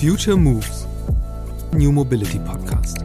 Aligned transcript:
Future 0.00 0.36
Moves, 0.36 0.86
New 1.72 1.90
Mobility 1.90 2.38
Podcast. 2.38 2.98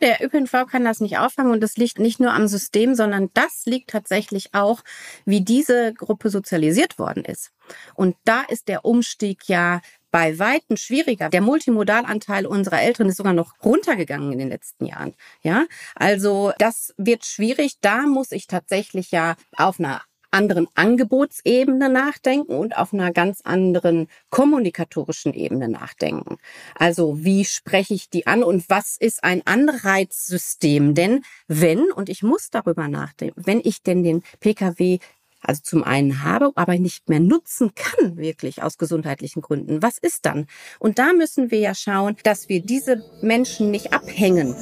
Der 0.00 0.20
ÖPNV 0.20 0.66
kann 0.68 0.84
das 0.84 0.98
nicht 1.00 1.18
auffangen 1.18 1.52
und 1.52 1.60
das 1.60 1.76
liegt 1.76 2.00
nicht 2.00 2.18
nur 2.18 2.32
am 2.32 2.48
System, 2.48 2.96
sondern 2.96 3.30
das 3.34 3.66
liegt 3.66 3.90
tatsächlich 3.90 4.52
auch, 4.52 4.82
wie 5.24 5.42
diese 5.42 5.94
Gruppe 5.94 6.30
sozialisiert 6.30 6.98
worden 6.98 7.24
ist. 7.24 7.52
Und 7.94 8.16
da 8.24 8.42
ist 8.42 8.66
der 8.66 8.84
Umstieg 8.84 9.48
ja 9.48 9.80
bei 10.16 10.38
Weitem 10.38 10.78
schwieriger. 10.78 11.28
Der 11.28 11.42
Multimodalanteil 11.42 12.46
unserer 12.46 12.80
Eltern 12.80 13.10
ist 13.10 13.18
sogar 13.18 13.34
noch 13.34 13.52
runtergegangen 13.62 14.32
in 14.32 14.38
den 14.38 14.48
letzten 14.48 14.86
Jahren. 14.86 15.12
Ja, 15.42 15.66
also 15.94 16.52
das 16.58 16.94
wird 16.96 17.26
schwierig. 17.26 17.74
Da 17.82 18.06
muss 18.06 18.32
ich 18.32 18.46
tatsächlich 18.46 19.10
ja 19.10 19.36
auf 19.58 19.78
einer 19.78 20.00
anderen 20.30 20.68
Angebotsebene 20.74 21.90
nachdenken 21.90 22.56
und 22.56 22.78
auf 22.78 22.94
einer 22.94 23.12
ganz 23.12 23.42
anderen 23.42 24.08
kommunikatorischen 24.30 25.34
Ebene 25.34 25.68
nachdenken. 25.68 26.38
Also 26.74 27.22
wie 27.22 27.44
spreche 27.44 27.92
ich 27.92 28.08
die 28.08 28.26
an 28.26 28.42
und 28.42 28.70
was 28.70 28.96
ist 28.96 29.22
ein 29.22 29.42
Anreizsystem? 29.46 30.94
Denn 30.94 31.24
wenn, 31.46 31.92
und 31.92 32.08
ich 32.08 32.22
muss 32.22 32.48
darüber 32.48 32.88
nachdenken, 32.88 33.42
wenn 33.44 33.60
ich 33.62 33.82
denn 33.82 34.02
den 34.02 34.22
Pkw 34.40 34.98
also 35.40 35.60
zum 35.62 35.84
einen 35.84 36.22
habe, 36.22 36.52
aber 36.54 36.78
nicht 36.78 37.08
mehr 37.08 37.20
nutzen 37.20 37.72
kann, 37.74 38.16
wirklich 38.16 38.62
aus 38.62 38.78
gesundheitlichen 38.78 39.42
Gründen. 39.42 39.82
Was 39.82 39.98
ist 39.98 40.26
dann? 40.26 40.46
Und 40.78 40.98
da 40.98 41.12
müssen 41.12 41.50
wir 41.50 41.58
ja 41.58 41.74
schauen, 41.74 42.16
dass 42.24 42.48
wir 42.48 42.62
diese 42.62 43.04
Menschen 43.22 43.70
nicht 43.70 43.92
abhängen. 43.92 44.54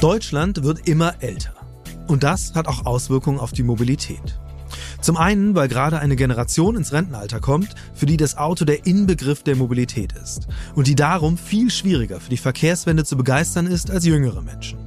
Deutschland 0.00 0.62
wird 0.62 0.88
immer 0.88 1.14
älter. 1.20 1.54
Und 2.06 2.22
das 2.22 2.54
hat 2.54 2.68
auch 2.68 2.86
Auswirkungen 2.86 3.40
auf 3.40 3.52
die 3.52 3.62
Mobilität. 3.62 4.38
Zum 5.00 5.16
einen, 5.16 5.54
weil 5.54 5.68
gerade 5.68 6.00
eine 6.00 6.16
Generation 6.16 6.76
ins 6.76 6.92
Rentenalter 6.92 7.40
kommt, 7.40 7.74
für 7.94 8.06
die 8.06 8.16
das 8.16 8.36
Auto 8.36 8.64
der 8.64 8.86
Inbegriff 8.86 9.42
der 9.42 9.56
Mobilität 9.56 10.12
ist 10.12 10.48
und 10.74 10.86
die 10.86 10.94
darum 10.94 11.38
viel 11.38 11.70
schwieriger 11.70 12.20
für 12.20 12.30
die 12.30 12.36
Verkehrswende 12.36 13.04
zu 13.04 13.16
begeistern 13.16 13.66
ist 13.66 13.90
als 13.90 14.04
jüngere 14.04 14.42
Menschen. 14.42 14.85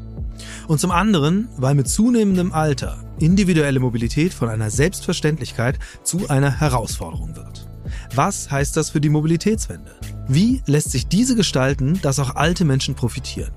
Und 0.69 0.79
zum 0.79 0.91
anderen, 0.91 1.49
weil 1.57 1.73
mit 1.73 1.89
zunehmendem 1.89 2.53
Alter 2.53 3.03
individuelle 3.17 3.79
Mobilität 3.79 4.35
von 4.35 4.49
einer 4.49 4.69
Selbstverständlichkeit 4.69 5.79
zu 6.03 6.29
einer 6.29 6.59
Herausforderung 6.59 7.35
wird. 7.35 7.67
Was 8.13 8.51
heißt 8.51 8.77
das 8.77 8.91
für 8.91 9.01
die 9.01 9.09
Mobilitätswende? 9.09 9.95
Wie 10.27 10.61
lässt 10.67 10.91
sich 10.91 11.07
diese 11.07 11.35
gestalten, 11.35 11.99
dass 12.03 12.19
auch 12.19 12.35
alte 12.35 12.65
Menschen 12.65 12.93
profitieren? 12.93 13.49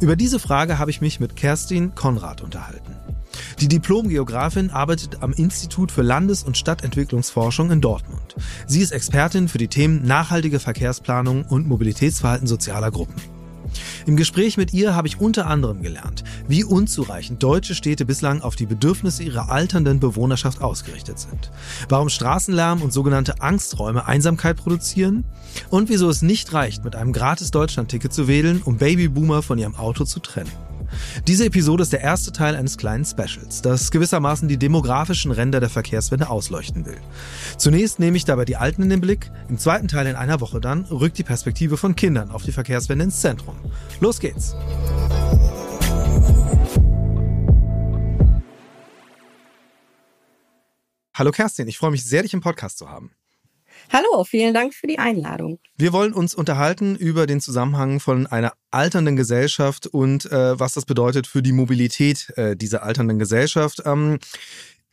Über 0.00 0.16
diese 0.16 0.38
Frage 0.38 0.78
habe 0.78 0.90
ich 0.90 1.02
mich 1.02 1.20
mit 1.20 1.36
Kerstin 1.36 1.94
Konrad 1.94 2.40
unterhalten. 2.40 2.96
Die 3.60 3.68
Diplomgeografin 3.68 4.70
arbeitet 4.70 5.22
am 5.22 5.34
Institut 5.34 5.92
für 5.92 6.00
Landes- 6.00 6.42
und 6.42 6.56
Stadtentwicklungsforschung 6.56 7.70
in 7.70 7.82
Dortmund. 7.82 8.34
Sie 8.66 8.80
ist 8.80 8.92
Expertin 8.92 9.48
für 9.48 9.58
die 9.58 9.68
Themen 9.68 10.06
nachhaltige 10.06 10.58
Verkehrsplanung 10.58 11.44
und 11.44 11.68
Mobilitätsverhalten 11.68 12.46
sozialer 12.46 12.90
Gruppen. 12.90 13.35
Im 14.06 14.16
Gespräch 14.16 14.56
mit 14.56 14.72
ihr 14.72 14.94
habe 14.94 15.08
ich 15.08 15.20
unter 15.20 15.46
anderem 15.46 15.82
gelernt, 15.82 16.24
wie 16.48 16.64
unzureichend 16.64 17.42
deutsche 17.42 17.74
Städte 17.74 18.04
bislang 18.04 18.42
auf 18.42 18.56
die 18.56 18.66
Bedürfnisse 18.66 19.22
ihrer 19.22 19.50
alternden 19.50 20.00
Bewohnerschaft 20.00 20.62
ausgerichtet 20.62 21.18
sind, 21.18 21.50
warum 21.88 22.08
Straßenlärm 22.08 22.82
und 22.82 22.92
sogenannte 22.92 23.40
Angsträume 23.40 24.06
Einsamkeit 24.06 24.56
produzieren 24.56 25.24
und 25.70 25.88
wieso 25.88 26.08
es 26.08 26.22
nicht 26.22 26.52
reicht, 26.52 26.84
mit 26.84 26.96
einem 26.96 27.12
gratis 27.12 27.50
Deutschlandticket 27.50 28.12
zu 28.12 28.28
wählen, 28.28 28.62
um 28.62 28.78
Babyboomer 28.78 29.42
von 29.42 29.58
ihrem 29.58 29.76
Auto 29.76 30.04
zu 30.04 30.20
trennen. 30.20 30.65
Diese 31.26 31.46
Episode 31.46 31.82
ist 31.82 31.92
der 31.92 32.00
erste 32.00 32.32
Teil 32.32 32.56
eines 32.56 32.78
kleinen 32.78 33.04
Specials, 33.04 33.62
das 33.62 33.90
gewissermaßen 33.90 34.48
die 34.48 34.58
demografischen 34.58 35.30
Ränder 35.30 35.60
der 35.60 35.70
Verkehrswende 35.70 36.30
ausleuchten 36.30 36.86
will. 36.86 36.98
Zunächst 37.58 37.98
nehme 37.98 38.16
ich 38.16 38.24
dabei 38.24 38.44
die 38.44 38.56
Alten 38.56 38.82
in 38.82 38.90
den 38.90 39.00
Blick, 39.00 39.30
im 39.48 39.58
zweiten 39.58 39.88
Teil 39.88 40.06
in 40.06 40.16
einer 40.16 40.40
Woche 40.40 40.60
dann 40.60 40.84
rückt 40.86 41.18
die 41.18 41.24
Perspektive 41.24 41.76
von 41.76 41.96
Kindern 41.96 42.30
auf 42.30 42.44
die 42.44 42.52
Verkehrswende 42.52 43.04
ins 43.04 43.20
Zentrum. 43.20 43.56
Los 44.00 44.20
geht's! 44.20 44.54
Hallo 51.14 51.30
Kerstin, 51.30 51.66
ich 51.66 51.78
freue 51.78 51.92
mich 51.92 52.04
sehr, 52.04 52.22
dich 52.22 52.34
im 52.34 52.42
Podcast 52.42 52.76
zu 52.76 52.90
haben. 52.90 53.10
Hallo, 53.92 54.24
vielen 54.24 54.54
Dank 54.54 54.74
für 54.74 54.86
die 54.86 54.98
Einladung. 54.98 55.58
Wir 55.76 55.92
wollen 55.92 56.12
uns 56.12 56.34
unterhalten 56.34 56.96
über 56.96 57.26
den 57.26 57.40
Zusammenhang 57.40 58.00
von 58.00 58.26
einer 58.26 58.52
alternden 58.70 59.16
Gesellschaft 59.16 59.86
und 59.86 60.30
äh, 60.30 60.58
was 60.58 60.74
das 60.74 60.84
bedeutet 60.84 61.26
für 61.26 61.42
die 61.42 61.52
Mobilität 61.52 62.32
äh, 62.36 62.56
dieser 62.56 62.82
alternden 62.82 63.18
Gesellschaft. 63.18 63.82
Ähm, 63.84 64.18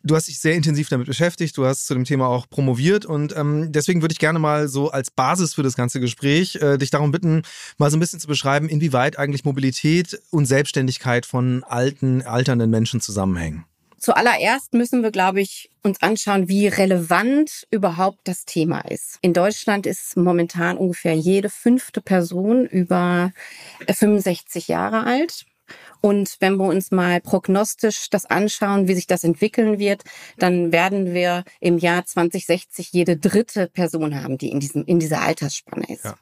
Du 0.06 0.18
hast 0.18 0.28
dich 0.28 0.42
sehr 0.42 0.54
intensiv 0.54 0.90
damit 0.90 1.08
beschäftigt, 1.08 1.56
du 1.56 1.66
hast 1.66 1.88
zu 1.88 1.94
dem 1.94 2.04
Thema 2.04 2.28
auch 2.28 2.50
promoviert 2.50 3.06
und 3.06 3.34
ähm, 3.38 3.72
deswegen 3.72 4.02
würde 4.02 4.12
ich 4.12 4.20
gerne 4.20 4.38
mal 4.38 4.68
so 4.68 4.92
als 4.92 5.10
Basis 5.10 5.54
für 5.54 5.64
das 5.64 5.78
ganze 5.78 6.02
Gespräch 6.02 6.58
äh, 6.58 6.78
dich 6.78 6.90
darum 6.90 7.12
bitten, 7.12 7.44
mal 7.78 7.90
so 7.90 7.96
ein 7.96 8.02
bisschen 8.02 8.20
zu 8.20 8.28
beschreiben, 8.28 8.68
inwieweit 8.68 9.18
eigentlich 9.18 9.46
Mobilität 9.46 10.20
und 10.30 10.46
Selbstständigkeit 10.46 11.26
von 11.26 11.64
alten, 11.64 12.22
alternden 12.22 12.70
Menschen 12.70 13.00
zusammenhängen. 13.00 13.64
Zuallererst 14.04 14.74
müssen 14.74 15.02
wir, 15.02 15.12
glaube 15.12 15.40
ich, 15.40 15.70
uns 15.82 16.02
anschauen, 16.02 16.50
wie 16.50 16.68
relevant 16.68 17.66
überhaupt 17.72 18.20
das 18.26 18.44
Thema 18.44 18.82
ist. 18.82 19.18
In 19.22 19.32
Deutschland 19.32 19.86
ist 19.86 20.18
momentan 20.18 20.78
ungefähr 20.78 21.14
jede 21.14 21.50
fünfte 21.50 22.02
Person 22.02 22.66
über 22.66 23.32
65 23.90 24.68
Jahre 24.68 25.06
alt. 25.06 25.46
Und 26.02 26.36
wenn 26.42 26.58
wir 26.58 26.66
uns 26.66 26.92
mal 26.92 27.22
prognostisch 27.22 28.10
das 28.10 28.26
anschauen, 28.26 28.90
wie 28.90 28.94
sich 28.94 29.08
das 29.08 29.24
entwickeln 29.24 29.80
wird, 29.80 30.04
dann 30.38 30.74
werden 30.74 31.14
wir 31.14 31.46
im 31.62 31.78
Jahr 31.78 32.06
2060 32.06 32.92
jede 32.92 33.16
dritte 33.16 33.68
Person 33.68 34.22
haben, 34.22 34.38
die 34.38 34.50
in 34.50 34.60
diesem, 34.60 34.84
in 34.84 35.00
dieser 35.00 35.22
Altersspanne 35.22 35.86
ist. 35.88 36.04
Ja. 36.04 36.16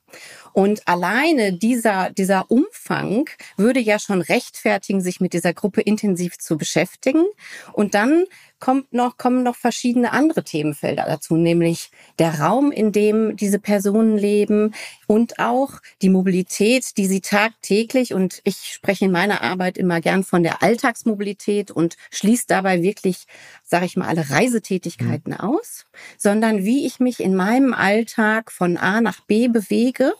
Und 0.53 0.87
alleine 0.87 1.53
dieser, 1.53 2.09
dieser 2.11 2.49
Umfang 2.49 3.29
würde 3.57 3.79
ja 3.79 3.99
schon 3.99 4.21
rechtfertigen, 4.21 5.01
sich 5.01 5.19
mit 5.19 5.33
dieser 5.33 5.53
Gruppe 5.53 5.81
intensiv 5.81 6.37
zu 6.37 6.57
beschäftigen. 6.57 7.25
Und 7.73 7.93
dann 7.93 8.25
kommt 8.61 8.93
noch, 8.93 9.17
kommen 9.17 9.43
noch 9.43 9.55
verschiedene 9.55 10.13
andere 10.13 10.43
Themenfelder 10.43 11.03
dazu, 11.05 11.35
nämlich 11.35 11.91
der 12.19 12.39
Raum, 12.39 12.71
in 12.71 12.91
dem 12.93 13.35
diese 13.35 13.59
Personen 13.59 14.17
leben 14.17 14.73
und 15.07 15.39
auch 15.39 15.79
die 16.01 16.09
Mobilität, 16.09 16.95
die 16.95 17.07
sie 17.07 17.21
tagtäglich, 17.21 18.13
und 18.13 18.39
ich 18.43 18.57
spreche 18.71 19.05
in 19.05 19.11
meiner 19.11 19.41
Arbeit 19.41 19.77
immer 19.77 19.99
gern 19.99 20.23
von 20.23 20.43
der 20.43 20.61
Alltagsmobilität 20.63 21.71
und 21.71 21.97
schließe 22.11 22.45
dabei 22.47 22.83
wirklich, 22.83 23.25
sage 23.71 23.85
ich 23.85 23.97
mal, 23.97 24.07
alle 24.07 24.29
Reisetätigkeiten 24.29 25.33
mhm. 25.33 25.39
aus, 25.39 25.85
sondern 26.17 26.63
wie 26.63 26.85
ich 26.85 26.99
mich 26.99 27.19
in 27.19 27.35
meinem 27.35 27.73
Alltag 27.73 28.51
von 28.51 28.77
A 28.77 29.01
nach 29.01 29.21
B 29.21 29.47
bewege. 29.47 30.13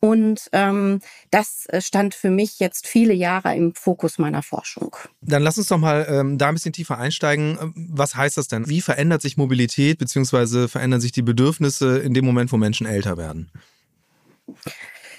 Und 0.00 0.48
ähm, 0.52 1.00
das 1.30 1.68
stand 1.78 2.14
für 2.14 2.30
mich 2.30 2.58
jetzt 2.58 2.88
viele 2.88 3.14
Jahre 3.14 3.54
im 3.54 3.74
Fokus 3.74 4.18
meiner 4.18 4.42
Forschung. 4.42 4.96
Dann 5.20 5.42
lass 5.42 5.58
uns 5.58 5.68
doch 5.68 5.78
mal 5.78 6.06
ähm, 6.08 6.38
da 6.38 6.48
ein 6.48 6.54
bisschen 6.54 6.72
tiefer 6.72 6.98
einsteigen 6.98 7.74
was 7.76 8.16
heißt 8.16 8.36
das 8.36 8.48
denn? 8.48 8.68
Wie 8.68 8.80
verändert 8.80 9.22
sich 9.22 9.36
Mobilität 9.36 9.98
beziehungsweise 9.98 10.68
verändern 10.68 11.00
sich 11.00 11.12
die 11.12 11.22
Bedürfnisse 11.22 11.98
in 11.98 12.14
dem 12.14 12.24
Moment, 12.24 12.52
wo 12.52 12.56
Menschen 12.56 12.86
älter 12.86 13.16
werden? 13.16 13.50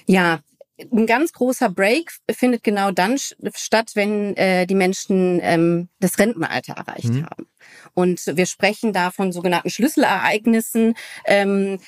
Ja, 0.06 0.40
ein 0.92 1.06
ganz 1.06 1.32
großer 1.32 1.70
Break 1.70 2.12
findet 2.30 2.62
genau 2.62 2.90
dann 2.90 3.16
statt, 3.18 3.90
wenn 3.94 4.36
äh, 4.36 4.66
die 4.66 4.74
Menschen 4.74 5.40
ähm, 5.42 5.88
das 5.98 6.18
Rentenalter 6.18 6.74
erreicht 6.74 7.10
mhm. 7.10 7.26
haben. 7.26 7.48
Und 7.94 8.20
wir 8.26 8.46
sprechen 8.46 8.92
da 8.92 9.10
von 9.10 9.32
sogenannten 9.32 9.70
Schlüsselereignissen, 9.70 10.94
ähm, 11.26 11.80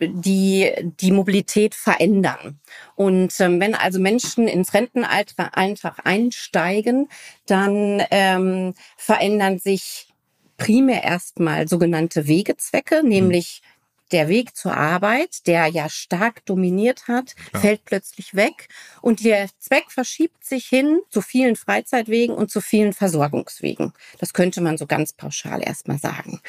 die 0.00 0.72
die 1.00 1.12
Mobilität 1.12 1.74
verändern. 1.74 2.58
Und 2.96 3.38
ähm, 3.40 3.60
wenn 3.60 3.74
also 3.74 4.00
Menschen 4.00 4.48
ins 4.48 4.72
Rentenalter 4.72 5.56
einfach 5.56 5.98
einsteigen, 5.98 7.08
dann 7.46 8.02
ähm, 8.10 8.74
verändern 8.96 9.58
sich 9.58 10.08
primär 10.56 11.02
erstmal 11.02 11.68
sogenannte 11.68 12.26
Wegezwecke, 12.26 13.02
nämlich 13.04 13.60
mhm 13.62 13.73
der 14.12 14.28
Weg 14.28 14.56
zur 14.56 14.76
Arbeit, 14.76 15.46
der 15.46 15.66
ja 15.66 15.88
stark 15.88 16.44
dominiert 16.46 17.08
hat, 17.08 17.34
ja. 17.52 17.60
fällt 17.60 17.84
plötzlich 17.84 18.34
weg 18.34 18.68
und 19.00 19.24
der 19.24 19.48
Zweck 19.58 19.90
verschiebt 19.90 20.44
sich 20.44 20.66
hin 20.66 21.00
zu 21.10 21.20
vielen 21.20 21.56
Freizeitwegen 21.56 22.34
und 22.34 22.50
zu 22.50 22.60
vielen 22.60 22.92
Versorgungswegen. 22.92 23.92
Das 24.18 24.32
könnte 24.32 24.60
man 24.60 24.76
so 24.76 24.86
ganz 24.86 25.12
pauschal 25.12 25.62
erstmal 25.62 25.98
sagen. 25.98 26.40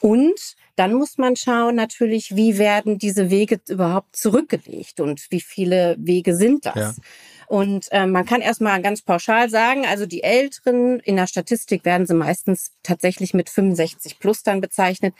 Und 0.00 0.56
dann 0.76 0.94
muss 0.94 1.18
man 1.18 1.34
schauen 1.34 1.74
natürlich, 1.74 2.36
wie 2.36 2.56
werden 2.56 2.98
diese 2.98 3.30
Wege 3.30 3.60
überhaupt 3.68 4.14
zurückgelegt 4.14 5.00
und 5.00 5.26
wie 5.30 5.40
viele 5.40 5.96
Wege 5.98 6.36
sind 6.36 6.66
das? 6.66 6.76
Ja. 6.76 6.94
Und 7.48 7.90
äh, 7.90 8.06
man 8.06 8.26
kann 8.26 8.42
erstmal 8.42 8.80
ganz 8.82 9.02
pauschal 9.02 9.48
sagen, 9.48 9.86
also 9.86 10.06
die 10.06 10.22
Älteren 10.22 11.00
in 11.00 11.16
der 11.16 11.26
Statistik 11.26 11.84
werden 11.84 12.06
sie 12.06 12.14
meistens 12.14 12.72
tatsächlich 12.82 13.34
mit 13.34 13.48
65 13.48 14.20
plus 14.20 14.42
dann 14.42 14.60
bezeichnet 14.60 15.14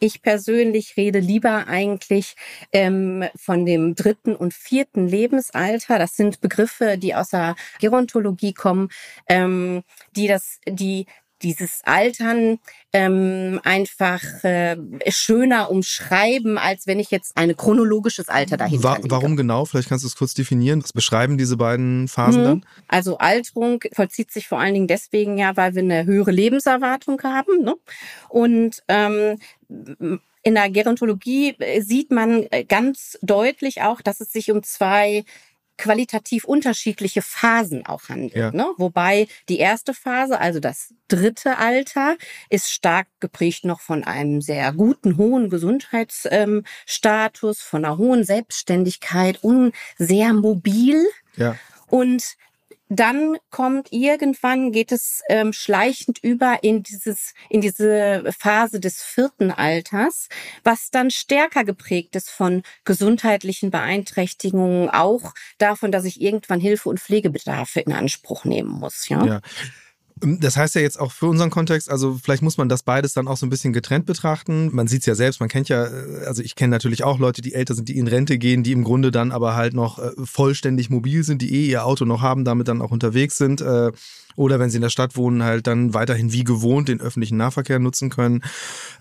Ich 0.00 0.22
persönlich 0.22 0.96
rede 0.96 1.18
lieber 1.20 1.66
eigentlich 1.68 2.34
ähm, 2.72 3.24
von 3.36 3.64
dem 3.64 3.94
dritten 3.94 4.34
und 4.34 4.52
vierten 4.52 5.06
Lebensalter. 5.06 5.98
Das 5.98 6.16
sind 6.16 6.40
Begriffe, 6.40 6.98
die 6.98 7.14
aus 7.14 7.30
der 7.30 7.54
Gerontologie 7.80 8.52
kommen, 8.52 8.88
ähm, 9.28 9.82
die 10.16 10.26
das, 10.26 10.58
die 10.68 11.06
dieses 11.42 11.80
Altern 11.84 12.58
ähm, 12.92 13.60
einfach 13.64 14.22
äh, 14.44 14.76
schöner 15.08 15.70
umschreiben, 15.70 16.58
als 16.58 16.86
wenn 16.86 17.00
ich 17.00 17.10
jetzt 17.10 17.36
ein 17.36 17.56
chronologisches 17.56 18.28
Alter 18.28 18.56
dahinter 18.56 18.84
War, 18.84 18.98
Warum 19.02 19.36
genau? 19.36 19.64
Vielleicht 19.64 19.88
kannst 19.88 20.04
du 20.04 20.08
es 20.08 20.16
kurz 20.16 20.34
definieren. 20.34 20.82
Was 20.82 20.92
beschreiben 20.92 21.36
diese 21.36 21.56
beiden 21.56 22.08
Phasen 22.08 22.42
mhm. 22.42 22.46
dann? 22.46 22.66
Also 22.88 23.18
Alterung 23.18 23.80
vollzieht 23.92 24.32
sich 24.32 24.48
vor 24.48 24.60
allen 24.60 24.74
Dingen 24.74 24.88
deswegen 24.88 25.36
ja, 25.36 25.56
weil 25.56 25.74
wir 25.74 25.82
eine 25.82 26.06
höhere 26.06 26.30
Lebenserwartung 26.30 27.20
haben. 27.22 27.62
Ne? 27.62 27.74
Und 28.28 28.82
ähm, 28.88 29.38
in 30.42 30.54
der 30.54 30.70
Gerontologie 30.70 31.56
sieht 31.80 32.10
man 32.10 32.46
ganz 32.68 33.18
deutlich 33.22 33.82
auch, 33.82 34.00
dass 34.02 34.20
es 34.20 34.30
sich 34.30 34.50
um 34.50 34.62
zwei 34.62 35.24
qualitativ 35.76 36.44
unterschiedliche 36.44 37.22
Phasen 37.22 37.84
auch 37.86 38.08
handelt. 38.08 38.34
Ja. 38.34 38.50
Ne? 38.52 38.66
Wobei 38.76 39.26
die 39.48 39.58
erste 39.58 39.94
Phase, 39.94 40.40
also 40.40 40.60
das 40.60 40.94
dritte 41.08 41.58
Alter, 41.58 42.16
ist 42.50 42.70
stark 42.70 43.08
geprägt 43.20 43.64
noch 43.64 43.80
von 43.80 44.04
einem 44.04 44.40
sehr 44.40 44.72
guten, 44.72 45.16
hohen 45.16 45.50
Gesundheitsstatus, 45.50 47.60
von 47.60 47.84
einer 47.84 47.98
hohen 47.98 48.22
Selbstständigkeit 48.24 49.42
und 49.42 49.72
sehr 49.98 50.32
mobil. 50.32 51.04
Ja. 51.36 51.56
Und 51.88 52.36
dann 52.88 53.36
kommt 53.50 53.88
irgendwann 53.92 54.70
geht 54.70 54.92
es 54.92 55.22
ähm, 55.28 55.52
schleichend 55.52 56.18
über 56.22 56.58
in 56.62 56.82
dieses 56.82 57.32
in 57.48 57.60
diese 57.60 58.24
Phase 58.38 58.78
des 58.78 59.02
vierten 59.02 59.50
Alters, 59.50 60.28
was 60.62 60.90
dann 60.90 61.10
stärker 61.10 61.64
geprägt 61.64 62.14
ist 62.14 62.30
von 62.30 62.62
gesundheitlichen 62.84 63.70
Beeinträchtigungen, 63.70 64.90
auch 64.90 65.32
davon, 65.58 65.92
dass 65.92 66.04
ich 66.04 66.20
irgendwann 66.20 66.60
Hilfe 66.60 66.88
und 66.88 67.00
Pflegebedarfe 67.00 67.80
in 67.80 67.92
Anspruch 67.92 68.44
nehmen 68.44 68.70
muss. 68.70 69.08
Ja. 69.08 69.24
ja. 69.24 69.40
Ähm, 70.24 70.40
das 70.40 70.56
heißt 70.56 70.74
ja 70.74 70.80
jetzt 70.80 70.98
auch 70.98 71.12
für 71.12 71.26
unseren 71.26 71.50
Kontext, 71.50 71.90
also 71.90 72.18
vielleicht 72.22 72.42
muss 72.42 72.58
man 72.58 72.68
das 72.68 72.82
beides 72.82 73.12
dann 73.12 73.28
auch 73.28 73.36
so 73.36 73.46
ein 73.46 73.50
bisschen 73.50 73.72
getrennt 73.72 74.06
betrachten. 74.06 74.70
Man 74.72 74.88
sieht 74.88 75.00
es 75.00 75.06
ja 75.06 75.14
selbst, 75.14 75.40
man 75.40 75.48
kennt 75.48 75.68
ja, 75.68 75.84
äh, 75.84 76.24
also 76.26 76.42
ich 76.42 76.54
kenne 76.54 76.70
natürlich 76.70 77.04
auch 77.04 77.18
Leute, 77.18 77.42
die 77.42 77.54
älter 77.54 77.74
sind, 77.74 77.88
die 77.88 77.98
in 77.98 78.08
Rente 78.08 78.38
gehen, 78.38 78.62
die 78.62 78.72
im 78.72 78.84
Grunde 78.84 79.10
dann 79.10 79.32
aber 79.32 79.54
halt 79.54 79.74
noch 79.74 79.98
äh, 79.98 80.10
vollständig 80.24 80.90
mobil 80.90 81.22
sind, 81.24 81.42
die 81.42 81.54
eh 81.54 81.70
ihr 81.70 81.84
Auto 81.84 82.04
noch 82.04 82.22
haben, 82.22 82.44
damit 82.44 82.68
dann 82.68 82.82
auch 82.82 82.90
unterwegs 82.90 83.36
sind. 83.36 83.62
Oder 84.36 84.58
wenn 84.58 84.70
sie 84.70 84.76
in 84.76 84.82
der 84.82 84.90
Stadt 84.90 85.16
wohnen, 85.16 85.42
halt 85.42 85.66
dann 85.66 85.94
weiterhin 85.94 86.32
wie 86.32 86.44
gewohnt 86.44 86.88
den 86.88 87.00
öffentlichen 87.00 87.36
Nahverkehr 87.36 87.78
nutzen 87.78 88.10
können. 88.10 88.42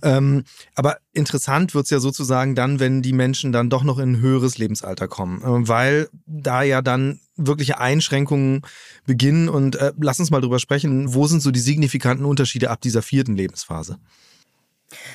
Ähm, 0.01 0.44
aber 0.75 0.97
interessant 1.13 1.74
wird's 1.74 1.89
ja 1.89 2.00
sozusagen 2.00 2.56
dann, 2.56 2.80
wenn 2.80 3.01
die 3.01 3.13
Menschen 3.13 3.51
dann 3.51 3.69
doch 3.69 3.83
noch 3.83 4.00
in 4.00 4.13
ein 4.13 4.21
höheres 4.21 4.57
Lebensalter 4.57 5.07
kommen, 5.07 5.41
äh, 5.41 5.68
weil 5.68 6.09
da 6.25 6.63
ja 6.63 6.81
dann 6.81 7.19
wirkliche 7.35 7.80
Einschränkungen 7.80 8.62
beginnen. 9.06 9.50
Und 9.50 9.75
äh, 9.75 9.94
lass 10.00 10.19
uns 10.19 10.31
mal 10.31 10.41
drüber 10.41 10.59
sprechen, 10.59 11.13
wo 11.13 11.27
sind 11.27 11.41
so 11.41 11.51
die 11.51 11.59
signifikanten 11.59 12.25
Unterschiede 12.25 12.69
ab 12.69 12.81
dieser 12.81 13.01
vierten 13.01 13.35
Lebensphase? 13.35 13.97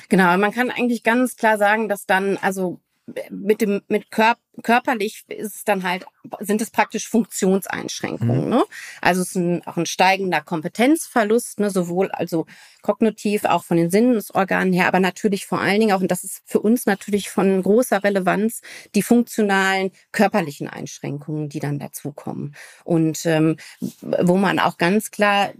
Genau, 0.09 0.37
man 0.37 0.51
kann 0.51 0.71
eigentlich 0.71 1.03
ganz 1.03 1.35
klar 1.35 1.57
sagen, 1.57 1.87
dass 1.87 2.05
dann 2.05 2.37
also 2.37 2.81
mit 3.29 3.61
dem 3.61 3.81
mit 3.87 4.11
Kör 4.11 4.35
körperlich 4.63 5.23
ist 5.29 5.55
es 5.55 5.63
dann 5.63 5.83
halt 5.83 6.05
sind 6.39 6.61
es 6.61 6.69
praktisch 6.69 7.07
Funktionseinschränkungen. 7.07 8.45
Mhm. 8.45 8.49
Ne? 8.49 8.63
Also 9.01 9.21
es 9.21 9.29
ist 9.29 9.35
ein, 9.35 9.65
auch 9.65 9.77
ein 9.77 9.85
steigender 9.85 10.41
Kompetenzverlust, 10.41 11.59
ne? 11.59 11.69
sowohl 11.69 12.11
also 12.11 12.45
kognitiv 12.81 13.45
auch 13.45 13.63
von 13.63 13.77
den 13.77 13.89
Sinnesorganen 13.89 14.73
her, 14.73 14.87
aber 14.87 14.99
natürlich 14.99 15.45
vor 15.45 15.59
allen 15.59 15.79
Dingen 15.79 15.93
auch 15.93 16.01
und 16.01 16.11
das 16.11 16.23
ist 16.23 16.41
für 16.45 16.59
uns 16.59 16.85
natürlich 16.85 17.29
von 17.29 17.61
großer 17.63 18.03
Relevanz 18.03 18.61
die 18.95 19.01
funktionalen 19.01 19.91
körperlichen 20.11 20.67
Einschränkungen, 20.67 21.49
die 21.49 21.59
dann 21.59 21.79
dazukommen 21.79 22.55
und 22.83 23.25
ähm, 23.25 23.57
wo 24.01 24.35
man 24.35 24.59
auch 24.59 24.77
ganz 24.77 25.11
klar 25.11 25.53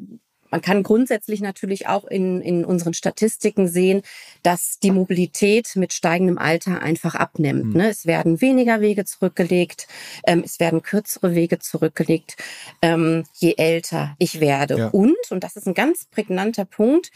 man 0.51 0.61
kann 0.61 0.83
grundsätzlich 0.83 1.41
natürlich 1.41 1.87
auch 1.87 2.05
in, 2.05 2.41
in 2.41 2.65
unseren 2.65 2.93
Statistiken 2.93 3.67
sehen, 3.67 4.01
dass 4.43 4.79
die 4.79 4.91
Mobilität 4.91 5.75
mit 5.75 5.93
steigendem 5.93 6.37
Alter 6.37 6.81
einfach 6.81 7.15
abnimmt. 7.15 7.65
Mhm. 7.65 7.73
Ne? 7.73 7.89
Es 7.89 8.05
werden 8.05 8.41
weniger 8.41 8.81
Wege 8.81 9.05
zurückgelegt, 9.05 9.87
ähm, 10.25 10.43
es 10.45 10.59
werden 10.59 10.81
kürzere 10.81 11.35
Wege 11.35 11.59
zurückgelegt, 11.59 12.37
ähm, 12.81 13.23
je 13.33 13.55
älter 13.57 14.15
ich 14.17 14.39
werde. 14.39 14.77
Ja. 14.77 14.87
Und, 14.89 15.17
und 15.29 15.43
das 15.43 15.55
ist 15.55 15.67
ein 15.67 15.73
ganz 15.73 16.05
prägnanter 16.05 16.65
Punkt, 16.65 17.11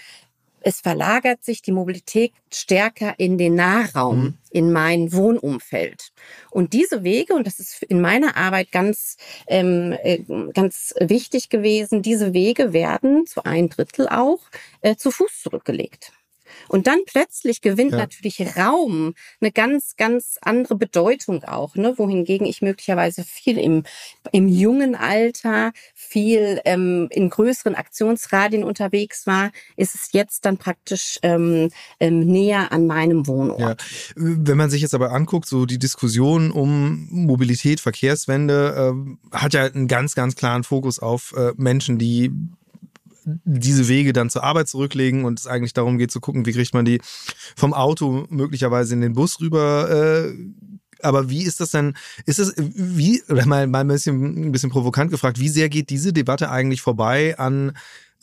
es 0.63 0.79
verlagert 0.81 1.43
sich 1.43 1.61
die 1.61 1.71
Mobilität 1.71 2.33
stärker 2.51 3.13
in 3.17 3.37
den 3.37 3.55
Nahraum, 3.55 4.23
mhm. 4.23 4.37
in 4.49 4.71
mein 4.71 5.13
Wohnumfeld. 5.13 6.11
Und 6.49 6.73
diese 6.73 7.03
Wege, 7.03 7.33
und 7.33 7.45
das 7.45 7.59
ist 7.59 7.83
in 7.83 8.01
meiner 8.01 8.37
Arbeit 8.37 8.71
ganz, 8.71 9.17
ähm, 9.47 9.95
äh, 10.03 10.19
ganz 10.53 10.93
wichtig 10.99 11.49
gewesen, 11.49 12.01
diese 12.01 12.33
Wege 12.33 12.73
werden 12.73 13.25
zu 13.25 13.43
ein 13.43 13.69
Drittel 13.69 14.07
auch 14.07 14.39
äh, 14.81 14.95
zu 14.95 15.11
Fuß 15.11 15.41
zurückgelegt. 15.41 16.11
Und 16.67 16.87
dann 16.87 16.99
plötzlich 17.05 17.61
gewinnt 17.61 17.91
ja. 17.91 17.97
natürlich 17.97 18.41
Raum 18.57 19.13
eine 19.41 19.51
ganz, 19.51 19.95
ganz 19.95 20.37
andere 20.41 20.75
Bedeutung 20.75 21.43
auch, 21.43 21.75
ne? 21.75 21.93
wohingegen 21.97 22.45
ich 22.45 22.61
möglicherweise 22.61 23.23
viel 23.23 23.57
im, 23.57 23.83
im 24.31 24.47
jungen 24.47 24.95
Alter, 24.95 25.71
viel 25.93 26.61
ähm, 26.65 27.07
in 27.11 27.29
größeren 27.29 27.75
Aktionsradien 27.75 28.63
unterwegs 28.63 29.27
war, 29.27 29.51
ist 29.75 29.95
es 29.95 30.09
jetzt 30.11 30.45
dann 30.45 30.57
praktisch 30.57 31.19
ähm, 31.21 31.69
ähm, 31.99 32.19
näher 32.21 32.71
an 32.71 32.87
meinem 32.87 33.27
Wohnort. 33.27 33.59
Ja. 33.59 33.75
Wenn 34.15 34.57
man 34.57 34.69
sich 34.69 34.81
jetzt 34.81 34.93
aber 34.93 35.11
anguckt, 35.11 35.47
so 35.47 35.65
die 35.65 35.79
Diskussion 35.79 36.51
um 36.51 37.07
Mobilität, 37.09 37.79
Verkehrswende, 37.79 38.93
äh, 39.31 39.35
hat 39.37 39.53
ja 39.53 39.65
einen 39.65 39.87
ganz, 39.87 40.15
ganz 40.15 40.35
klaren 40.35 40.63
Fokus 40.63 40.99
auf 40.99 41.33
äh, 41.35 41.53
Menschen, 41.57 41.97
die 41.97 42.31
diese 43.25 43.87
Wege 43.87 44.13
dann 44.13 44.29
zur 44.29 44.43
Arbeit 44.43 44.67
zurücklegen 44.67 45.25
und 45.25 45.39
es 45.39 45.47
eigentlich 45.47 45.73
darum 45.73 45.97
geht 45.97 46.11
zu 46.11 46.19
gucken, 46.19 46.45
wie 46.45 46.53
kriegt 46.53 46.73
man 46.73 46.85
die 46.85 47.01
vom 47.55 47.73
Auto 47.73 48.25
möglicherweise 48.29 48.93
in 48.93 49.01
den 49.01 49.13
Bus 49.13 49.39
rüber. 49.39 49.89
Äh, 49.89 50.33
aber 51.01 51.29
wie 51.29 51.43
ist 51.43 51.59
das 51.59 51.71
denn, 51.71 51.95
ist 52.25 52.39
es, 52.39 52.53
wie, 52.57 53.21
oder 53.29 53.45
mal, 53.45 53.67
mal 53.67 53.81
ein 53.81 53.87
bisschen, 53.87 54.47
ein 54.47 54.51
bisschen 54.51 54.69
provokant 54.69 55.11
gefragt, 55.11 55.39
wie 55.39 55.49
sehr 55.49 55.69
geht 55.69 55.89
diese 55.89 56.13
Debatte 56.13 56.49
eigentlich 56.49 56.81
vorbei 56.81 57.37
an 57.37 57.73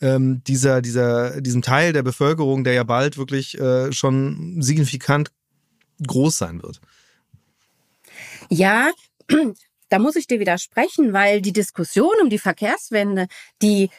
ähm, 0.01 0.43
dieser, 0.47 0.81
dieser, 0.81 1.41
diesem 1.41 1.63
Teil 1.63 1.93
der 1.93 2.03
Bevölkerung, 2.03 2.65
der 2.65 2.73
ja 2.73 2.85
bald 2.85 3.19
wirklich 3.19 3.59
äh, 3.61 3.93
schon 3.93 4.63
signifikant 4.63 5.31
groß 6.07 6.39
sein 6.39 6.63
wird? 6.63 6.81
Ja, 8.49 8.91
da 9.91 9.99
muss 9.99 10.17
ich 10.17 10.27
dir 10.27 10.41
widersprechen, 10.41 11.13
weil 11.13 11.43
die 11.43 11.53
Diskussion 11.53 12.15
um 12.23 12.31
die 12.31 12.39
Verkehrswende, 12.39 13.27
die 13.61 13.91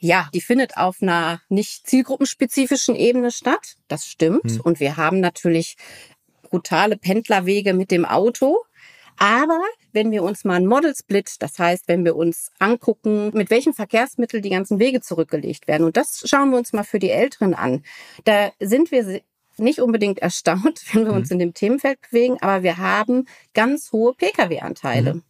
ja, 0.00 0.28
die 0.32 0.40
findet 0.40 0.76
auf 0.76 1.02
einer 1.02 1.42
nicht 1.48 1.86
zielgruppenspezifischen 1.86 2.96
Ebene 2.96 3.30
statt. 3.30 3.76
Das 3.86 4.06
stimmt. 4.06 4.50
Hm. 4.50 4.60
Und 4.62 4.80
wir 4.80 4.96
haben 4.96 5.20
natürlich 5.20 5.76
brutale 6.42 6.96
Pendlerwege 6.96 7.74
mit 7.74 7.90
dem 7.90 8.06
Auto. 8.06 8.58
Aber 9.18 9.60
wenn 9.92 10.10
wir 10.10 10.22
uns 10.22 10.44
mal 10.44 10.54
einen 10.54 10.66
Model 10.66 10.94
Split, 10.96 11.36
das 11.40 11.58
heißt, 11.58 11.86
wenn 11.86 12.06
wir 12.06 12.16
uns 12.16 12.50
angucken, 12.58 13.30
mit 13.34 13.50
welchen 13.50 13.74
Verkehrsmitteln 13.74 14.42
die 14.42 14.48
ganzen 14.48 14.78
Wege 14.78 15.02
zurückgelegt 15.02 15.68
werden, 15.68 15.84
und 15.84 15.98
das 15.98 16.22
schauen 16.24 16.50
wir 16.50 16.56
uns 16.56 16.72
mal 16.72 16.84
für 16.84 16.98
die 16.98 17.10
Älteren 17.10 17.52
an, 17.52 17.84
da 18.24 18.50
sind 18.58 18.90
wir 18.90 19.20
nicht 19.58 19.80
unbedingt 19.80 20.20
erstaunt, 20.20 20.82
wenn 20.94 21.04
wir 21.04 21.12
uns 21.12 21.28
hm. 21.28 21.34
in 21.34 21.38
dem 21.40 21.54
Themenfeld 21.54 22.00
bewegen, 22.00 22.38
aber 22.40 22.62
wir 22.62 22.78
haben 22.78 23.26
ganz 23.52 23.92
hohe 23.92 24.14
Pkw-Anteile. 24.14 25.14
Mhm. 25.14 25.22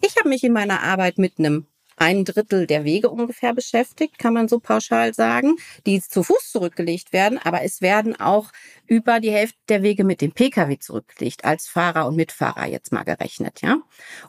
Ich 0.00 0.16
habe 0.16 0.30
mich 0.30 0.44
in 0.44 0.52
meiner 0.52 0.82
Arbeit 0.82 1.18
mit 1.18 1.38
einem 1.38 1.66
ein 1.98 2.24
Drittel 2.24 2.66
der 2.66 2.84
Wege 2.84 3.10
ungefähr 3.10 3.54
beschäftigt, 3.54 4.18
kann 4.18 4.34
man 4.34 4.48
so 4.48 4.58
pauschal 4.60 5.14
sagen, 5.14 5.56
die 5.86 6.00
zu 6.00 6.22
Fuß 6.22 6.50
zurückgelegt 6.52 7.12
werden. 7.12 7.38
Aber 7.42 7.62
es 7.62 7.80
werden 7.80 8.18
auch 8.20 8.50
über 8.88 9.20
die 9.20 9.30
Hälfte 9.30 9.58
der 9.68 9.82
Wege 9.82 10.02
mit 10.02 10.20
dem 10.20 10.32
Pkw 10.32 10.78
zurückgelegt, 10.78 11.44
als 11.44 11.68
Fahrer 11.68 12.06
und 12.06 12.16
Mitfahrer 12.16 12.66
jetzt 12.66 12.90
mal 12.90 13.04
gerechnet, 13.04 13.60
ja. 13.60 13.78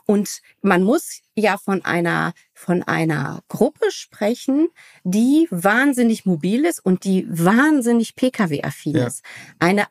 Und 0.06 0.42
man 0.60 0.84
muss 0.84 1.22
ja 1.34 1.56
von 1.56 1.84
einer, 1.84 2.34
von 2.52 2.82
einer 2.82 3.40
Gruppe 3.48 3.90
sprechen, 3.90 4.68
die 5.02 5.48
wahnsinnig 5.50 6.26
mobil 6.26 6.66
ist 6.66 6.84
und 6.84 7.04
die 7.04 7.26
wahnsinnig 7.30 8.14
Pkw-affin 8.14 8.96
ja. 8.96 9.06
ist. 9.06 9.24
Eine, 9.58 9.86